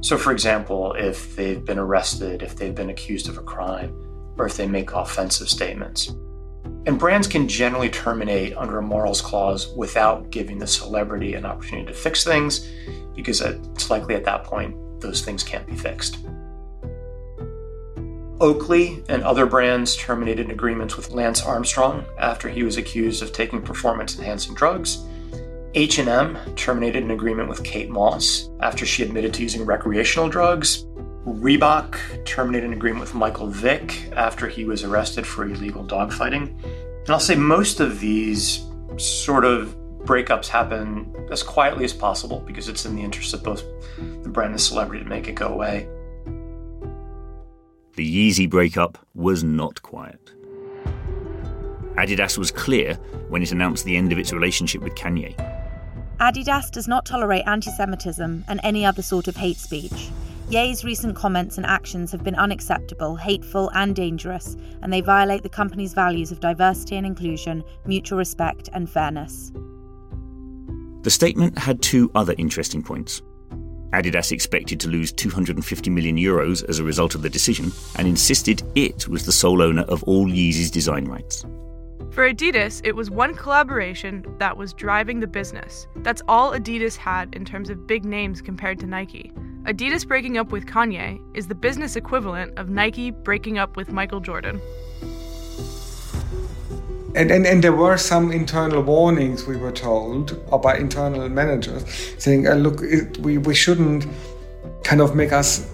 So, 0.00 0.16
for 0.16 0.32
example, 0.32 0.94
if 0.94 1.36
they've 1.36 1.62
been 1.64 1.78
arrested, 1.78 2.42
if 2.42 2.56
they've 2.56 2.74
been 2.74 2.90
accused 2.90 3.28
of 3.28 3.36
a 3.36 3.42
crime, 3.42 3.94
or 4.38 4.46
if 4.46 4.56
they 4.56 4.66
make 4.66 4.92
offensive 4.92 5.50
statements. 5.50 6.14
And 6.86 6.98
brands 6.98 7.26
can 7.26 7.46
generally 7.46 7.90
terminate 7.90 8.56
under 8.56 8.78
a 8.78 8.82
morals 8.82 9.20
clause 9.20 9.74
without 9.76 10.30
giving 10.30 10.58
the 10.58 10.66
celebrity 10.66 11.34
an 11.34 11.44
opportunity 11.44 11.88
to 11.88 11.92
fix 11.92 12.24
things, 12.24 12.70
because 13.14 13.42
it's 13.42 13.90
likely 13.90 14.14
at 14.14 14.24
that 14.24 14.44
point 14.44 14.74
those 15.00 15.22
things 15.22 15.42
can't 15.42 15.66
be 15.66 15.76
fixed. 15.76 16.18
Oakley 18.40 19.04
and 19.08 19.22
other 19.22 19.44
brands 19.44 19.96
terminated 19.96 20.50
agreements 20.50 20.96
with 20.96 21.10
Lance 21.10 21.42
Armstrong 21.42 22.04
after 22.18 22.48
he 22.48 22.62
was 22.62 22.78
accused 22.78 23.22
of 23.22 23.32
taking 23.32 23.60
performance-enhancing 23.60 24.54
drugs. 24.54 25.04
H&M 25.74 26.38
terminated 26.56 27.04
an 27.04 27.10
agreement 27.10 27.48
with 27.48 27.62
Kate 27.62 27.90
Moss 27.90 28.48
after 28.60 28.86
she 28.86 29.02
admitted 29.02 29.34
to 29.34 29.42
using 29.42 29.64
recreational 29.66 30.28
drugs. 30.28 30.84
Reebok 31.26 32.24
terminated 32.24 32.66
an 32.66 32.72
agreement 32.72 33.02
with 33.02 33.14
Michael 33.14 33.46
Vick 33.46 34.10
after 34.16 34.48
he 34.48 34.64
was 34.64 34.84
arrested 34.84 35.26
for 35.26 35.44
illegal 35.44 35.84
dogfighting. 35.84 36.48
And 36.64 37.10
I'll 37.10 37.20
say 37.20 37.36
most 37.36 37.78
of 37.78 38.00
these 38.00 38.64
sort 38.96 39.44
of 39.44 39.76
breakups 40.04 40.46
happen 40.48 41.14
as 41.30 41.42
quietly 41.42 41.84
as 41.84 41.92
possible 41.92 42.40
because 42.40 42.68
it's 42.68 42.84
in 42.84 42.96
the 42.96 43.02
interest 43.02 43.34
of 43.34 43.42
both 43.42 43.64
the 44.22 44.28
brand 44.28 44.50
and 44.50 44.54
the 44.54 44.62
celebrity 44.62 45.04
to 45.04 45.08
make 45.08 45.28
it 45.28 45.34
go 45.34 45.48
away. 45.48 45.88
The 47.96 48.30
Yeezy 48.30 48.48
breakup 48.48 48.98
was 49.14 49.44
not 49.44 49.82
quiet. 49.82 50.32
Adidas 51.96 52.38
was 52.38 52.50
clear 52.50 52.94
when 53.28 53.42
it 53.42 53.52
announced 53.52 53.84
the 53.84 53.96
end 53.96 54.12
of 54.12 54.18
its 54.18 54.32
relationship 54.32 54.80
with 54.80 54.94
Kanye. 54.94 55.34
Adidas 56.18 56.70
does 56.70 56.88
not 56.88 57.04
tolerate 57.04 57.44
anti 57.46 57.70
Semitism 57.70 58.44
and 58.48 58.60
any 58.62 58.86
other 58.86 59.02
sort 59.02 59.28
of 59.28 59.36
hate 59.36 59.56
speech. 59.56 60.10
Ye's 60.48 60.84
recent 60.84 61.14
comments 61.14 61.58
and 61.58 61.66
actions 61.66 62.10
have 62.10 62.24
been 62.24 62.34
unacceptable, 62.34 63.16
hateful, 63.16 63.70
and 63.74 63.94
dangerous, 63.94 64.56
and 64.82 64.92
they 64.92 65.00
violate 65.00 65.42
the 65.42 65.48
company's 65.48 65.94
values 65.94 66.32
of 66.32 66.40
diversity 66.40 66.96
and 66.96 67.06
inclusion, 67.06 67.62
mutual 67.86 68.18
respect, 68.18 68.68
and 68.72 68.90
fairness. 68.90 69.52
The 71.02 71.10
statement 71.10 71.58
had 71.58 71.80
two 71.80 72.10
other 72.14 72.34
interesting 72.36 72.82
points. 72.82 73.22
Adidas 73.92 74.32
expected 74.32 74.78
to 74.80 74.88
lose 74.88 75.12
250 75.12 75.90
million 75.90 76.16
euros 76.16 76.62
as 76.68 76.78
a 76.78 76.84
result 76.84 77.14
of 77.14 77.22
the 77.22 77.30
decision 77.30 77.72
and 77.96 78.06
insisted 78.06 78.62
it 78.74 79.08
was 79.08 79.24
the 79.24 79.32
sole 79.32 79.62
owner 79.62 79.82
of 79.82 80.02
all 80.04 80.26
Yeezy's 80.26 80.70
design 80.70 81.06
rights. 81.06 81.44
For 82.10 82.28
Adidas, 82.28 82.80
it 82.84 82.94
was 82.94 83.10
one 83.10 83.34
collaboration 83.34 84.24
that 84.38 84.56
was 84.56 84.74
driving 84.74 85.20
the 85.20 85.26
business. 85.26 85.86
That's 85.96 86.22
all 86.28 86.52
Adidas 86.52 86.96
had 86.96 87.34
in 87.34 87.44
terms 87.44 87.70
of 87.70 87.86
big 87.86 88.04
names 88.04 88.42
compared 88.42 88.78
to 88.80 88.86
Nike. 88.86 89.32
Adidas 89.62 90.06
breaking 90.06 90.36
up 90.36 90.52
with 90.52 90.66
Kanye 90.66 91.20
is 91.34 91.46
the 91.46 91.54
business 91.54 91.96
equivalent 91.96 92.58
of 92.58 92.68
Nike 92.68 93.10
breaking 93.10 93.58
up 93.58 93.76
with 93.76 93.92
Michael 93.92 94.20
Jordan. 94.20 94.60
And, 97.14 97.30
and, 97.30 97.46
and 97.46 97.62
there 97.64 97.72
were 97.72 97.96
some 97.96 98.30
internal 98.30 98.82
warnings 98.82 99.46
we 99.46 99.56
were 99.56 99.72
told 99.72 100.38
by 100.62 100.76
internal 100.76 101.28
managers 101.28 101.84
saying 102.18 102.46
uh, 102.46 102.54
look 102.54 102.80
it, 102.82 103.18
we, 103.18 103.38
we 103.38 103.54
shouldn't 103.54 104.06
kind 104.84 105.00
of 105.00 105.16
make 105.16 105.32
us 105.32 105.68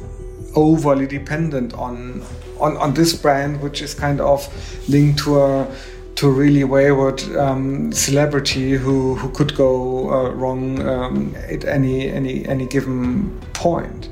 overly 0.55 1.07
dependent 1.07 1.75
on, 1.75 2.23
on 2.59 2.79
on 2.79 2.95
this 2.95 3.13
brand 3.13 3.61
which 3.61 3.83
is 3.83 3.93
kind 3.93 4.21
of 4.21 4.49
linked 4.89 5.19
to 5.19 5.39
a 5.39 5.77
to 6.17 6.29
a 6.29 6.31
really 6.31 6.65
wayward 6.65 7.23
um, 7.37 7.93
celebrity 7.93 8.73
who, 8.73 9.15
who 9.17 9.29
could 9.31 9.55
go 9.55 10.11
uh, 10.11 10.31
wrong 10.31 10.81
um, 10.89 11.35
at 11.47 11.65
any, 11.67 12.09
any, 12.09 12.47
any 12.47 12.67
given 12.67 13.39
point. 13.53 14.09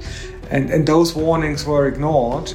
And, 0.51 0.69
and 0.69 0.87
those 0.87 1.15
warnings 1.15 1.65
were 1.65 1.87
ignored. 1.89 2.53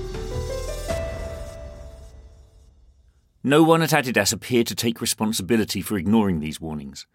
No 3.44 3.64
one 3.64 3.82
at 3.82 3.92
Adidas 3.92 4.34
appeared 4.34 4.68
to 4.68 4.76
take 4.76 5.00
responsibility 5.00 5.82
for 5.82 5.98
ignoring 5.98 6.42
these 6.42 6.60
warnings. 6.60 7.08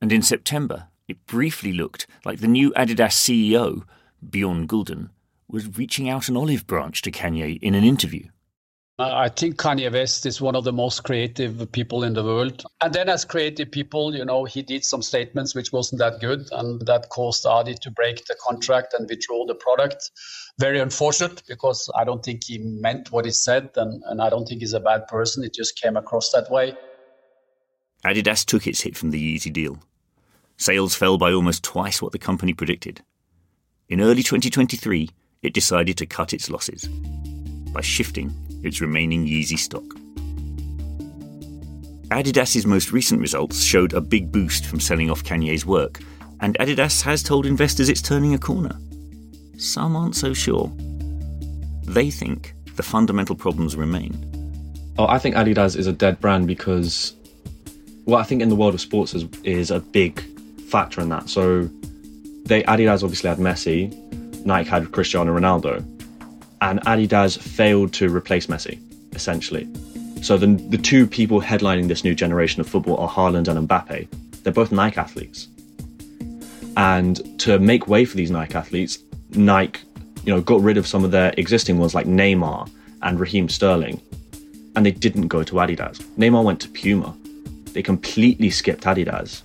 And 0.00 0.10
in 0.10 0.22
September, 0.22 0.88
it 1.06 1.24
briefly 1.26 1.72
looked 1.72 2.08
like 2.24 2.40
the 2.40 2.48
new 2.48 2.72
Adidas 2.72 3.12
CEO, 3.12 3.84
Bjorn 4.28 4.66
Gulden, 4.66 5.10
was 5.46 5.78
reaching 5.78 6.08
out 6.08 6.28
an 6.28 6.36
olive 6.36 6.66
branch 6.66 7.00
to 7.02 7.12
Kanye 7.12 7.62
in 7.62 7.76
an 7.76 7.84
interview. 7.84 8.26
I 8.98 9.30
think 9.30 9.56
Kanye 9.56 9.90
West 9.90 10.26
is 10.26 10.40
one 10.40 10.54
of 10.54 10.64
the 10.64 10.72
most 10.72 11.02
creative 11.02 11.72
people 11.72 12.04
in 12.04 12.12
the 12.12 12.22
world. 12.22 12.62
And 12.82 12.92
then, 12.92 13.08
as 13.08 13.24
creative 13.24 13.70
people, 13.70 14.14
you 14.14 14.24
know, 14.24 14.44
he 14.44 14.60
did 14.62 14.84
some 14.84 15.00
statements 15.00 15.54
which 15.54 15.72
wasn't 15.72 16.00
that 16.00 16.20
good, 16.20 16.46
and 16.52 16.80
that 16.86 17.08
caused 17.08 17.46
Adi 17.46 17.74
to 17.74 17.90
break 17.90 18.26
the 18.26 18.36
contract 18.46 18.92
and 18.92 19.08
withdraw 19.08 19.46
the 19.46 19.54
product. 19.54 20.10
Very 20.58 20.78
unfortunate 20.78 21.42
because 21.48 21.90
I 21.96 22.04
don't 22.04 22.22
think 22.22 22.44
he 22.44 22.58
meant 22.58 23.10
what 23.10 23.24
he 23.24 23.30
said, 23.30 23.70
and, 23.76 24.02
and 24.06 24.20
I 24.20 24.28
don't 24.28 24.46
think 24.46 24.60
he's 24.60 24.74
a 24.74 24.80
bad 24.80 25.08
person. 25.08 25.42
It 25.42 25.54
just 25.54 25.80
came 25.80 25.96
across 25.96 26.30
that 26.32 26.50
way. 26.50 26.76
Adidas 28.04 28.44
took 28.44 28.66
its 28.66 28.82
hit 28.82 28.96
from 28.96 29.10
the 29.10 29.38
Yeezy 29.38 29.52
deal. 29.52 29.78
Sales 30.58 30.94
fell 30.94 31.16
by 31.16 31.32
almost 31.32 31.64
twice 31.64 32.02
what 32.02 32.12
the 32.12 32.18
company 32.18 32.52
predicted. 32.52 33.00
In 33.88 34.02
early 34.02 34.22
2023, 34.22 35.08
it 35.40 35.54
decided 35.54 35.96
to 35.96 36.06
cut 36.06 36.34
its 36.34 36.50
losses 36.50 36.86
by 37.72 37.80
shifting 37.80 38.51
its 38.62 38.80
remaining 38.80 39.26
Yeezy 39.26 39.58
stock. 39.58 39.84
Adidas's 42.10 42.66
most 42.66 42.92
recent 42.92 43.20
results 43.20 43.62
showed 43.62 43.94
a 43.94 44.00
big 44.00 44.30
boost 44.30 44.66
from 44.66 44.80
selling 44.80 45.10
off 45.10 45.24
Kanye's 45.24 45.64
work, 45.64 46.00
and 46.40 46.56
Adidas 46.60 47.02
has 47.02 47.22
told 47.22 47.46
investors 47.46 47.88
it's 47.88 48.02
turning 48.02 48.34
a 48.34 48.38
corner. 48.38 48.76
Some 49.56 49.96
aren't 49.96 50.16
so 50.16 50.34
sure. 50.34 50.70
They 51.84 52.10
think 52.10 52.54
the 52.76 52.82
fundamental 52.82 53.34
problems 53.34 53.76
remain. 53.76 54.12
Oh, 54.98 55.06
I 55.06 55.18
think 55.18 55.36
Adidas 55.36 55.76
is 55.76 55.86
a 55.86 55.92
dead 55.92 56.20
brand 56.20 56.46
because 56.46 57.14
what 58.04 58.18
I 58.18 58.24
think 58.24 58.42
in 58.42 58.48
the 58.48 58.56
world 58.56 58.74
of 58.74 58.80
sports 58.80 59.14
is, 59.14 59.24
is 59.42 59.70
a 59.70 59.80
big 59.80 60.20
factor 60.68 61.00
in 61.00 61.08
that. 61.08 61.30
So 61.30 61.68
they 62.44 62.62
Adidas 62.64 63.02
obviously 63.02 63.30
had 63.30 63.38
Messi, 63.38 63.94
Nike 64.44 64.68
had 64.68 64.92
Cristiano 64.92 65.38
Ronaldo 65.38 65.82
and 66.62 66.80
Adidas 66.82 67.38
failed 67.38 67.92
to 67.94 68.08
replace 68.08 68.46
Messi, 68.46 68.80
essentially. 69.14 69.68
So 70.22 70.38
the, 70.38 70.46
the 70.46 70.78
two 70.78 71.08
people 71.08 71.40
headlining 71.40 71.88
this 71.88 72.04
new 72.04 72.14
generation 72.14 72.60
of 72.60 72.68
football 72.68 72.96
are 72.98 73.08
Haaland 73.08 73.48
and 73.48 73.68
Mbappe. 73.68 74.08
They're 74.42 74.52
both 74.52 74.70
Nike 74.70 74.96
athletes. 74.96 75.48
And 76.76 77.40
to 77.40 77.58
make 77.58 77.88
way 77.88 78.04
for 78.04 78.16
these 78.16 78.30
Nike 78.30 78.54
athletes, 78.54 78.98
Nike, 79.30 79.80
you 80.24 80.32
know, 80.32 80.40
got 80.40 80.60
rid 80.60 80.76
of 80.76 80.86
some 80.86 81.04
of 81.04 81.10
their 81.10 81.34
existing 81.36 81.78
ones 81.78 81.96
like 81.96 82.06
Neymar 82.06 82.70
and 83.02 83.18
Raheem 83.18 83.48
Sterling. 83.48 84.00
And 84.76 84.86
they 84.86 84.92
didn't 84.92 85.26
go 85.26 85.42
to 85.42 85.54
Adidas. 85.56 86.00
Neymar 86.16 86.44
went 86.44 86.60
to 86.60 86.68
Puma. 86.68 87.16
They 87.72 87.82
completely 87.82 88.50
skipped 88.50 88.84
Adidas. 88.84 89.42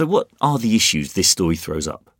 So, 0.00 0.06
what 0.06 0.28
are 0.40 0.58
the 0.58 0.74
issues 0.74 1.12
this 1.12 1.28
story 1.28 1.56
throws 1.56 1.86
up? 1.86 2.10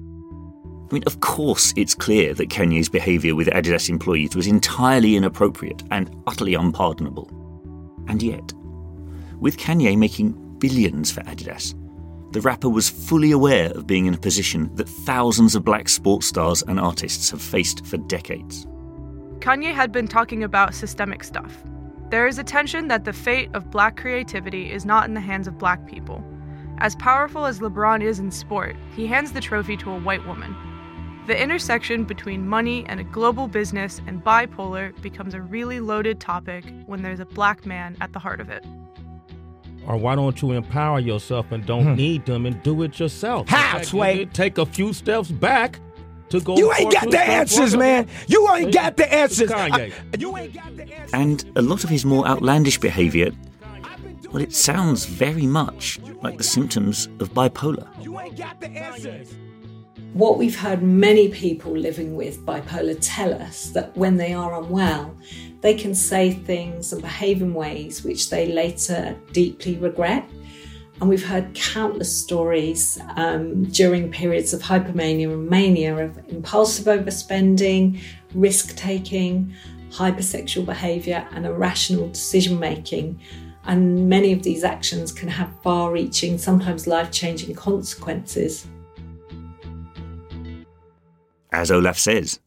I 0.00 0.92
mean, 0.92 1.04
of 1.06 1.20
course, 1.20 1.72
it's 1.76 1.94
clear 1.94 2.34
that 2.34 2.48
Kanye's 2.48 2.88
behaviour 2.88 3.36
with 3.36 3.46
Adidas 3.46 3.88
employees 3.88 4.34
was 4.34 4.48
entirely 4.48 5.14
inappropriate 5.14 5.84
and 5.92 6.12
utterly 6.26 6.54
unpardonable. 6.54 7.30
And 8.08 8.20
yet, 8.20 8.52
with 9.38 9.58
Kanye 9.58 9.96
making 9.96 10.32
billions 10.58 11.12
for 11.12 11.20
Adidas, 11.20 11.76
the 12.32 12.40
rapper 12.40 12.68
was 12.68 12.90
fully 12.90 13.30
aware 13.30 13.70
of 13.76 13.86
being 13.86 14.06
in 14.06 14.14
a 14.14 14.18
position 14.18 14.68
that 14.74 14.88
thousands 14.88 15.54
of 15.54 15.64
black 15.64 15.88
sports 15.88 16.26
stars 16.26 16.64
and 16.66 16.80
artists 16.80 17.30
have 17.30 17.40
faced 17.40 17.86
for 17.86 17.96
decades. 17.96 18.66
Kanye 19.38 19.72
had 19.72 19.92
been 19.92 20.08
talking 20.08 20.42
about 20.42 20.74
systemic 20.74 21.22
stuff. 21.22 21.62
There 22.10 22.26
is 22.26 22.40
a 22.40 22.42
tension 22.42 22.88
that 22.88 23.04
the 23.04 23.12
fate 23.12 23.50
of 23.54 23.70
black 23.70 23.96
creativity 23.96 24.72
is 24.72 24.84
not 24.84 25.06
in 25.06 25.14
the 25.14 25.20
hands 25.20 25.46
of 25.46 25.58
black 25.58 25.86
people. 25.86 26.24
As 26.82 26.96
powerful 26.96 27.44
as 27.44 27.60
LeBron 27.60 28.02
is 28.02 28.20
in 28.20 28.30
sport, 28.30 28.74
he 28.96 29.06
hands 29.06 29.32
the 29.32 29.40
trophy 29.40 29.76
to 29.76 29.90
a 29.90 29.98
white 29.98 30.26
woman. 30.26 30.56
The 31.26 31.40
intersection 31.40 32.04
between 32.04 32.48
money 32.48 32.86
and 32.88 32.98
a 32.98 33.04
global 33.04 33.48
business 33.48 34.00
and 34.06 34.24
bipolar 34.24 34.98
becomes 35.02 35.34
a 35.34 35.42
really 35.42 35.78
loaded 35.78 36.20
topic 36.20 36.64
when 36.86 37.02
there's 37.02 37.20
a 37.20 37.26
black 37.26 37.66
man 37.66 37.98
at 38.00 38.14
the 38.14 38.18
heart 38.18 38.40
of 38.40 38.48
it. 38.48 38.64
Or 39.86 39.98
why 39.98 40.14
don't 40.14 40.40
you 40.40 40.52
empower 40.52 41.00
yourself 41.00 41.52
and 41.52 41.66
don't 41.66 41.84
hmm. 41.84 41.94
need 41.96 42.24
them 42.24 42.46
and 42.46 42.62
do 42.62 42.82
it 42.82 42.98
yourself? 42.98 43.50
How, 43.50 43.82
Sway? 43.82 44.24
Take 44.24 44.56
a 44.56 44.64
few 44.64 44.94
steps 44.94 45.30
back 45.30 45.80
to 46.30 46.40
go. 46.40 46.56
You 46.56 46.72
ain't 46.72 46.92
got 46.92 47.10
the 47.10 47.20
answers, 47.20 47.76
man. 47.76 48.08
You 48.26 48.50
ain't 48.54 48.72
got 48.72 48.96
the 48.96 49.12
answers. 49.12 49.52
I, 49.52 49.92
you 50.18 50.34
ain't 50.34 50.54
got 50.54 50.74
the 50.74 50.84
answers. 50.84 51.12
And 51.12 51.44
a 51.56 51.62
lot 51.62 51.84
of 51.84 51.90
his 51.90 52.06
more 52.06 52.26
outlandish 52.26 52.78
behavior 52.78 53.32
well, 54.32 54.42
it 54.42 54.54
sounds 54.54 55.06
very 55.06 55.46
much 55.46 55.98
like 56.22 56.38
the 56.38 56.44
symptoms 56.44 57.06
of 57.18 57.32
bipolar. 57.32 57.86
What 60.12 60.38
we've 60.38 60.58
heard 60.58 60.82
many 60.82 61.28
people 61.28 61.72
living 61.72 62.16
with 62.16 62.44
bipolar 62.44 62.98
tell 63.00 63.32
us 63.32 63.70
that 63.70 63.96
when 63.96 64.16
they 64.16 64.34
are 64.34 64.60
unwell, 64.60 65.16
they 65.60 65.74
can 65.74 65.94
say 65.94 66.32
things 66.32 66.92
and 66.92 67.00
behave 67.00 67.42
in 67.42 67.54
ways 67.54 68.02
which 68.02 68.30
they 68.30 68.52
later 68.52 69.16
deeply 69.32 69.76
regret. 69.76 70.28
And 71.00 71.08
we've 71.08 71.24
heard 71.24 71.54
countless 71.54 72.14
stories 72.14 73.00
um, 73.16 73.64
during 73.64 74.10
periods 74.10 74.52
of 74.52 74.60
hypomania 74.60 75.32
and 75.32 75.48
mania 75.48 75.96
of 75.96 76.18
impulsive 76.28 76.86
overspending, 76.86 78.00
risk 78.34 78.76
taking, 78.76 79.54
hypersexual 79.90 80.66
behaviour, 80.66 81.26
and 81.32 81.46
irrational 81.46 82.08
decision 82.08 82.58
making 82.58 83.20
and 83.64 84.08
many 84.08 84.32
of 84.32 84.42
these 84.42 84.64
actions 84.64 85.12
can 85.12 85.28
have 85.28 85.50
far 85.62 85.92
reaching, 85.92 86.38
sometimes 86.38 86.86
life 86.86 87.10
changing 87.10 87.54
consequences. 87.54 88.66
As 91.52 91.70
Olaf 91.70 91.98
says, 91.98 92.40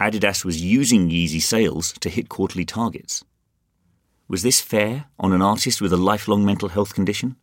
Adidas 0.00 0.44
was 0.44 0.62
using 0.62 1.08
Yeezy 1.08 1.40
sales 1.40 1.92
to 2.00 2.08
hit 2.08 2.28
quarterly 2.28 2.64
targets. 2.64 3.24
Was 4.28 4.42
this 4.42 4.60
fair 4.60 5.06
on 5.18 5.32
an 5.32 5.42
artist 5.42 5.80
with 5.80 5.92
a 5.92 5.96
lifelong 5.96 6.44
mental 6.44 6.68
health 6.68 6.94
condition? 6.94 7.36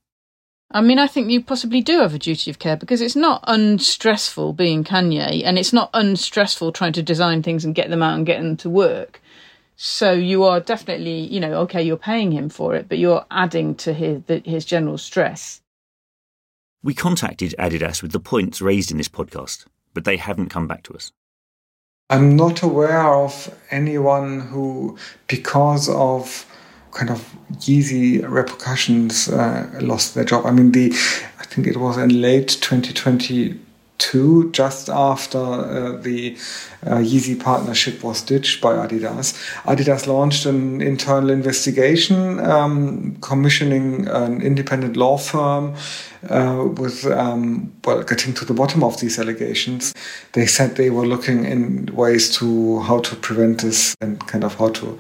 I 0.72 0.82
mean, 0.82 0.98
I 0.98 1.08
think 1.08 1.30
you 1.30 1.44
possibly 1.44 1.82
do 1.82 2.00
have 2.00 2.16
a 2.16 2.20
duty 2.20 2.50
of 2.50 2.58
care 2.58 2.76
because 2.76 3.00
it's 3.00 3.16
not 3.16 3.44
unstressful 3.48 4.54
being 4.54 4.84
Kanye 4.84 5.44
and 5.46 5.58
it's 5.60 5.72
not 5.72 5.92
unstressful 5.94 6.72
trying 6.72 6.94
to 6.94 7.04
design 7.04 7.44
things 7.44 7.64
and 7.64 7.76
get 7.76 7.90
them 7.90 8.02
out 8.02 8.16
and 8.16 8.26
get 8.26 8.42
them 8.42 8.58
to 8.58 8.70
work. 8.70 9.22
So 9.76 10.14
you 10.14 10.44
are 10.44 10.60
definitely, 10.60 11.22
you 11.22 11.40
know, 11.40 11.54
okay, 11.62 11.82
you're 11.82 11.98
paying 11.98 12.32
him 12.32 12.50
for 12.50 12.76
it, 12.76 12.88
but 12.88 13.00
you're 13.00 13.26
adding 13.32 13.76
to 13.76 13.94
his 13.94 14.22
his 14.46 14.66
general 14.66 14.98
stress. 14.98 15.62
We 16.84 16.94
contacted 16.94 17.56
Adidas 17.58 18.02
with 18.02 18.12
the 18.12 18.20
points 18.20 18.62
raised 18.62 18.92
in 18.92 18.98
this 18.98 19.10
podcast, 19.10 19.66
but 19.94 20.04
they 20.06 20.18
haven't 20.18 20.50
come 20.50 20.68
back 20.68 20.84
to 20.84 20.94
us. 20.94 21.12
I'm 22.10 22.36
not 22.36 22.62
aware 22.62 23.14
of 23.14 23.56
anyone 23.72 24.42
who, 24.42 24.98
because 25.28 25.90
of 25.90 26.46
kind 26.92 27.10
of 27.10 27.34
Yeezy 27.54 28.22
repercussions 28.30 29.30
uh, 29.30 29.68
lost 29.82 30.14
their 30.14 30.26
job. 30.26 30.46
I 30.46 30.52
mean, 30.52 30.72
the 30.72 30.92
I 31.40 31.44
think 31.46 31.66
it 31.66 31.78
was 31.78 31.98
in 31.98 32.22
late 32.22 32.50
2020 32.50 33.60
two, 33.98 34.52
just 34.52 34.90
after 34.90 35.38
uh, 35.38 35.98
the 36.02 36.36
uh, 36.86 36.98
Yeezy 36.98 37.40
partnership 37.40 38.04
was 38.04 38.22
ditched 38.22 38.62
by 38.62 38.74
Adidas. 38.74 39.34
Adidas 39.64 40.08
launched 40.08 40.46
an 40.46 40.82
internal 40.82 41.30
investigation, 41.30 42.40
um, 42.40 43.16
commissioning 43.22 44.08
an 44.08 44.42
independent 44.42 44.98
law 44.98 45.18
firm 45.18 45.76
uh, 46.30 46.66
with, 46.78 47.06
um, 47.06 47.72
well, 47.86 48.04
getting 48.04 48.34
to 48.34 48.46
the 48.46 48.54
bottom 48.54 48.84
of 48.84 49.00
these 49.00 49.20
allegations. 49.20 49.94
They 50.34 50.46
said 50.46 50.76
they 50.76 50.90
were 50.90 51.06
looking 51.06 51.46
in 51.46 51.86
ways 51.94 52.36
to 52.38 52.82
how 52.82 53.00
to 53.00 53.16
prevent 53.16 53.62
this 53.62 53.96
and 54.02 54.20
kind 54.28 54.44
of 54.44 54.56
how 54.56 54.70
to 54.70 55.00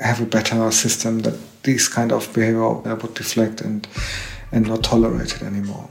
have 0.00 0.20
a 0.20 0.26
better 0.26 0.70
system 0.70 1.20
that 1.20 1.34
these 1.62 1.88
kind 1.88 2.12
of 2.12 2.32
behavior 2.32 2.70
would 2.70 3.14
deflect 3.14 3.60
and 3.60 3.86
and 4.52 4.68
not 4.68 4.84
tolerated 4.84 5.42
anymore. 5.42 5.88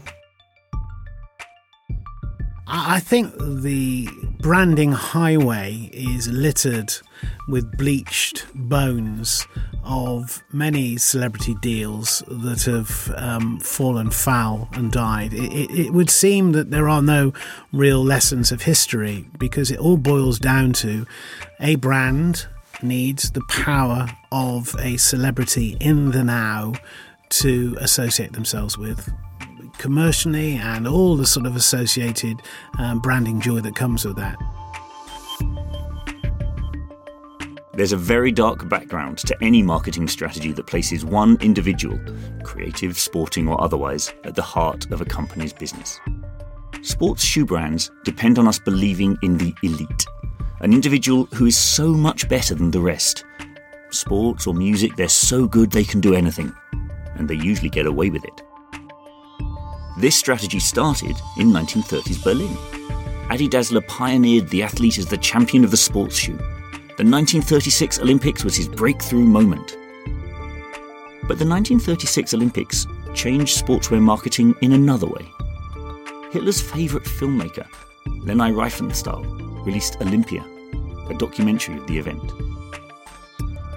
I 2.68 3.00
think 3.00 3.34
the 3.38 4.08
branding 4.40 4.92
highway 4.92 5.90
is 5.94 6.28
littered 6.28 6.94
with 7.48 7.78
bleached 7.78 8.46
bones 8.56 9.46
of 9.84 10.44
many 10.52 10.98
celebrity 10.98 11.56
deals 11.62 12.24
that 12.28 12.64
have 12.64 13.14
um, 13.18 13.60
fallen 13.60 14.10
foul 14.10 14.68
and 14.74 14.92
died. 14.92 15.34
It, 15.34 15.54
it, 15.54 15.80
it, 15.80 15.94
would 15.94 16.10
seem 16.10 16.54
that 16.54 16.72
there 16.72 16.90
are 16.90 17.04
no 17.04 17.34
real 17.72 18.04
lessons 18.04 18.52
of 18.52 18.64
history 18.64 19.26
because 19.38 19.70
it 19.70 19.80
all 19.80 19.98
boils 19.98 20.40
down 20.40 20.74
to 20.74 21.06
a 21.60 21.76
brand 21.76 22.48
needs 22.82 23.32
the 23.32 23.44
power 23.48 24.08
of 24.32 24.76
a 24.80 24.98
celebrity 24.98 25.78
in 25.80 26.12
the 26.12 26.24
now 26.24 26.74
to 27.30 27.78
associate 27.80 28.34
themselves 28.34 28.78
with 28.78 29.12
commercially 29.78 30.56
and 30.56 30.88
all 30.88 31.16
the 31.16 31.26
sort 31.26 31.46
of 31.46 31.56
associated 31.56 32.42
um, 32.80 33.00
branding 33.00 33.40
joy 33.42 33.60
that 33.62 33.76
comes 33.76 34.06
with 34.06 34.16
that. 34.18 34.38
There's 37.76 37.92
a 37.92 37.98
very 37.98 38.32
dark 38.32 38.70
background 38.70 39.18
to 39.18 39.36
any 39.42 39.62
marketing 39.62 40.08
strategy 40.08 40.54
that 40.54 40.66
places 40.66 41.04
one 41.04 41.38
individual, 41.42 42.00
creative, 42.42 42.98
sporting, 42.98 43.50
or 43.50 43.62
otherwise, 43.62 44.14
at 44.24 44.36
the 44.36 44.42
heart 44.42 44.90
of 44.92 45.02
a 45.02 45.06
company's 45.06 45.52
business. 45.52 46.00
Sports 46.84 47.22
shoe 47.22 47.46
brands 47.46 47.92
depend 48.06 48.40
on 48.40 48.48
us 48.48 48.60
believing 48.60 49.18
in 49.24 49.38
the 49.38 49.54
elite, 49.62 50.06
an 50.62 50.72
individual 50.72 51.26
who 51.34 51.48
is 51.48 51.58
so 51.58 51.90
much 51.90 52.30
better 52.30 52.56
than 52.56 52.72
the 52.72 52.80
rest. 52.80 53.26
Sports 53.90 54.48
or 54.48 54.54
music, 54.54 54.96
they're 54.96 55.10
so 55.10 55.46
good 55.46 55.72
they 55.72 55.84
can 55.84 56.00
do 56.00 56.14
anything, 56.14 56.54
and 57.16 57.28
they 57.28 57.36
usually 57.36 57.70
get 57.70 57.86
away 57.86 58.10
with 58.10 58.24
it. 58.24 58.42
This 59.98 60.18
strategy 60.18 60.60
started 60.60 61.16
in 61.38 61.52
1930s 61.52 62.22
Berlin. 62.22 62.58
Adi 63.30 63.48
Dassler 63.48 63.86
pioneered 63.88 64.50
the 64.50 64.62
athlete 64.62 64.98
as 64.98 65.06
the 65.06 65.18
champion 65.18 65.64
of 65.64 65.72
the 65.72 65.78
sports 65.78 66.18
shoe. 66.18 66.36
The 66.98 67.04
1936 67.04 68.00
Olympics 68.00 68.44
was 68.44 68.58
his 68.58 68.68
breakthrough 68.68 69.24
moment. 69.24 69.78
But 71.22 71.40
the 71.40 71.48
1936 71.48 72.34
Olympics 72.34 72.86
changed 73.14 73.64
sportswear 73.64 74.02
marketing 74.02 74.54
in 74.62 74.74
another 74.74 75.08
way. 75.08 75.26
Hitler's 76.32 76.62
favourite 76.62 77.06
filmmaker, 77.06 77.66
Leni 78.06 78.52
Riefenstahl, 78.52 79.66
released 79.66 80.02
Olympia, 80.02 80.44
a 81.10 81.14
documentary 81.14 81.78
of 81.78 81.88
the 81.88 81.98
event. 81.98 82.22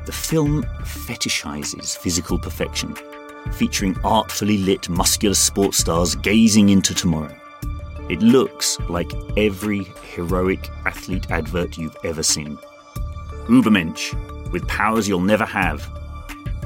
The 0.05 0.13
film 0.13 0.65
fetishizes 0.83 1.97
physical 1.97 2.39
perfection 2.41 2.97
featuring 3.53 3.97
artfully 4.05 4.59
lit 4.59 4.89
muscular 4.89 5.35
sports 5.35 5.79
stars 5.79 6.15
gazing 6.15 6.69
into 6.69 6.95
tomorrow. 6.95 7.35
It 8.09 8.23
looks 8.23 8.79
like 8.89 9.13
every 9.37 9.85
heroic 10.15 10.71
athlete 10.87 11.31
advert 11.31 11.77
you've 11.77 11.97
ever 12.05 12.23
seen. 12.23 12.57
Ubermensch, 13.49 14.15
with 14.53 14.67
powers 14.69 15.09
you'll 15.09 15.21
never 15.21 15.45
have. 15.45 15.87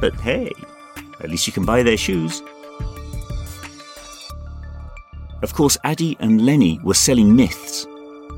But 0.01 0.15
hey, 0.21 0.53
at 1.21 1.31
least 1.31 1.47
you 1.47 1.53
can 1.53 1.65
buy 1.65 1.83
their 1.83 1.97
shoes. 1.97 2.43
Of 5.43 5.55
course, 5.55 5.77
Adi 5.85 6.17
and 6.21 6.47
Leni 6.47 6.79
were 6.85 6.95
selling 6.95 7.35
myths. 7.35 7.87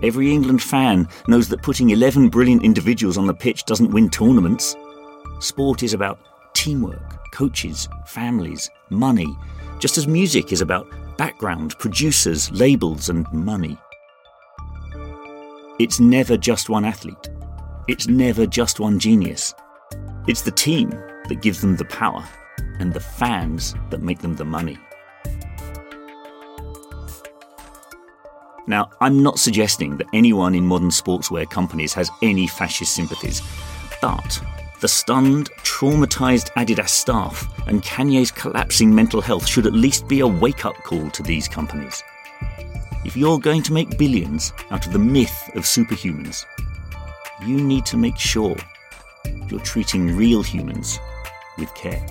Every 0.02 0.32
England 0.32 0.62
fan 0.62 1.08
knows 1.28 1.48
that 1.48 1.62
putting 1.62 1.90
11 1.90 2.28
brilliant 2.28 2.64
individuals 2.64 3.18
on 3.18 3.26
the 3.26 3.34
pitch 3.34 3.64
doesn't 3.64 3.90
win 3.90 4.08
tournaments. 4.08 4.74
Sport 5.40 5.82
is 5.82 5.92
about 5.92 6.18
teamwork, 6.54 7.23
coaches, 7.34 7.88
families, 8.06 8.70
money, 8.90 9.36
just 9.80 9.98
as 9.98 10.06
music 10.06 10.52
is 10.52 10.60
about 10.60 10.86
background, 11.18 11.76
producers, 11.80 12.50
labels, 12.52 13.08
and 13.08 13.30
money. 13.32 13.76
It's 15.80 15.98
never 15.98 16.36
just 16.36 16.68
one 16.68 16.84
athlete. 16.84 17.28
It's 17.88 18.06
never 18.06 18.46
just 18.46 18.78
one 18.78 19.00
genius. 19.00 19.52
It's 20.28 20.42
the 20.42 20.52
team 20.52 20.90
that 21.28 21.42
gives 21.42 21.60
them 21.60 21.76
the 21.76 21.84
power, 21.86 22.24
and 22.78 22.92
the 22.92 23.00
fans 23.00 23.74
that 23.90 24.00
make 24.00 24.20
them 24.20 24.36
the 24.36 24.44
money. 24.44 24.78
Now, 28.66 28.90
I'm 29.00 29.22
not 29.22 29.38
suggesting 29.38 29.96
that 29.98 30.06
anyone 30.14 30.54
in 30.54 30.64
modern 30.64 30.88
sportswear 30.88 31.50
companies 31.50 31.92
has 31.94 32.10
any 32.22 32.46
fascist 32.46 32.94
sympathies, 32.94 33.42
but 34.00 34.40
the 34.84 34.88
stunned, 34.88 35.50
traumatized 35.62 36.52
Adidas 36.58 36.90
staff 36.90 37.48
and 37.66 37.82
Kanye's 37.82 38.30
collapsing 38.30 38.94
mental 38.94 39.22
health 39.22 39.46
should 39.46 39.66
at 39.66 39.72
least 39.72 40.06
be 40.06 40.20
a 40.20 40.26
wake 40.26 40.66
up 40.66 40.74
call 40.74 41.08
to 41.08 41.22
these 41.22 41.48
companies. 41.48 42.02
If 43.02 43.16
you're 43.16 43.38
going 43.38 43.62
to 43.62 43.72
make 43.72 43.96
billions 43.96 44.52
out 44.70 44.86
of 44.86 44.92
the 44.92 44.98
myth 44.98 45.50
of 45.54 45.62
superhumans, 45.62 46.44
you 47.46 47.56
need 47.56 47.86
to 47.86 47.96
make 47.96 48.18
sure 48.18 48.54
you're 49.48 49.58
treating 49.60 50.14
real 50.14 50.42
humans 50.42 50.98
with 51.56 51.74
care. 51.74 52.06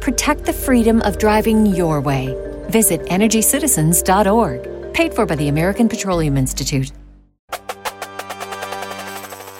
Protect 0.00 0.44
the 0.44 0.52
freedom 0.52 1.00
of 1.02 1.18
driving 1.18 1.66
your 1.66 2.00
way. 2.00 2.34
Visit 2.70 3.02
EnergyCitizens.org. 3.02 4.92
Paid 4.94 5.14
for 5.14 5.26
by 5.26 5.36
the 5.36 5.48
American 5.48 5.88
Petroleum 5.88 6.36
Institute. 6.36 6.92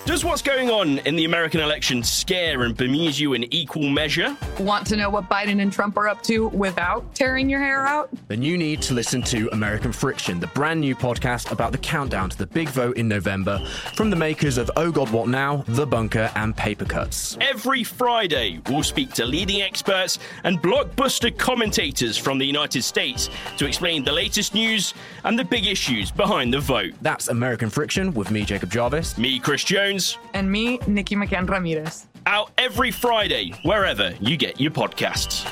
Does 0.08 0.24
what's 0.24 0.40
going 0.40 0.70
on 0.70 1.00
in 1.00 1.16
the 1.16 1.26
American 1.26 1.60
election 1.60 2.02
scare 2.02 2.62
and 2.62 2.74
bemuse 2.74 3.20
you 3.20 3.34
in 3.34 3.44
equal 3.52 3.90
measure? 3.90 4.34
Want 4.58 4.86
to 4.86 4.96
know 4.96 5.10
what 5.10 5.28
Biden 5.28 5.60
and 5.60 5.70
Trump 5.70 5.98
are 5.98 6.08
up 6.08 6.22
to 6.22 6.48
without 6.48 7.14
tearing 7.14 7.50
your 7.50 7.60
hair 7.60 7.86
out? 7.86 8.08
Then 8.26 8.40
you 8.42 8.56
need 8.56 8.80
to 8.82 8.94
listen 8.94 9.20
to 9.24 9.50
American 9.52 9.92
Friction, 9.92 10.40
the 10.40 10.46
brand 10.46 10.80
new 10.80 10.96
podcast 10.96 11.52
about 11.52 11.72
the 11.72 11.78
countdown 11.78 12.30
to 12.30 12.38
the 12.38 12.46
big 12.46 12.70
vote 12.70 12.96
in 12.96 13.06
November 13.06 13.62
from 13.96 14.08
the 14.08 14.16
makers 14.16 14.56
of 14.56 14.70
Oh 14.76 14.90
God 14.90 15.10
What 15.10 15.28
Now, 15.28 15.62
The 15.68 15.86
Bunker, 15.86 16.30
and 16.36 16.56
Paper 16.56 16.86
Cuts. 16.86 17.36
Every 17.42 17.84
Friday, 17.84 18.62
we'll 18.70 18.82
speak 18.84 19.12
to 19.12 19.26
leading 19.26 19.60
experts 19.60 20.18
and 20.44 20.58
blockbuster 20.62 21.36
commentators 21.36 22.16
from 22.16 22.38
the 22.38 22.46
United 22.46 22.82
States 22.82 23.28
to 23.58 23.66
explain 23.66 24.04
the 24.04 24.12
latest 24.12 24.54
news 24.54 24.94
and 25.24 25.38
the 25.38 25.44
big 25.44 25.66
issues 25.66 26.10
behind 26.10 26.54
the 26.54 26.60
vote. 26.60 26.94
That's 27.02 27.28
American 27.28 27.68
Friction 27.68 28.14
with 28.14 28.30
me, 28.30 28.46
Jacob 28.46 28.70
Jarvis. 28.70 29.18
Me, 29.18 29.38
Chris 29.38 29.64
Jones. 29.98 30.18
And 30.34 30.50
me, 30.50 30.78
Nikki 30.86 31.16
McCann 31.16 31.48
Ramirez. 31.48 32.06
Out 32.26 32.50
every 32.58 32.90
Friday, 32.90 33.52
wherever 33.62 34.14
you 34.20 34.36
get 34.36 34.60
your 34.60 34.70
podcasts. 34.70 35.46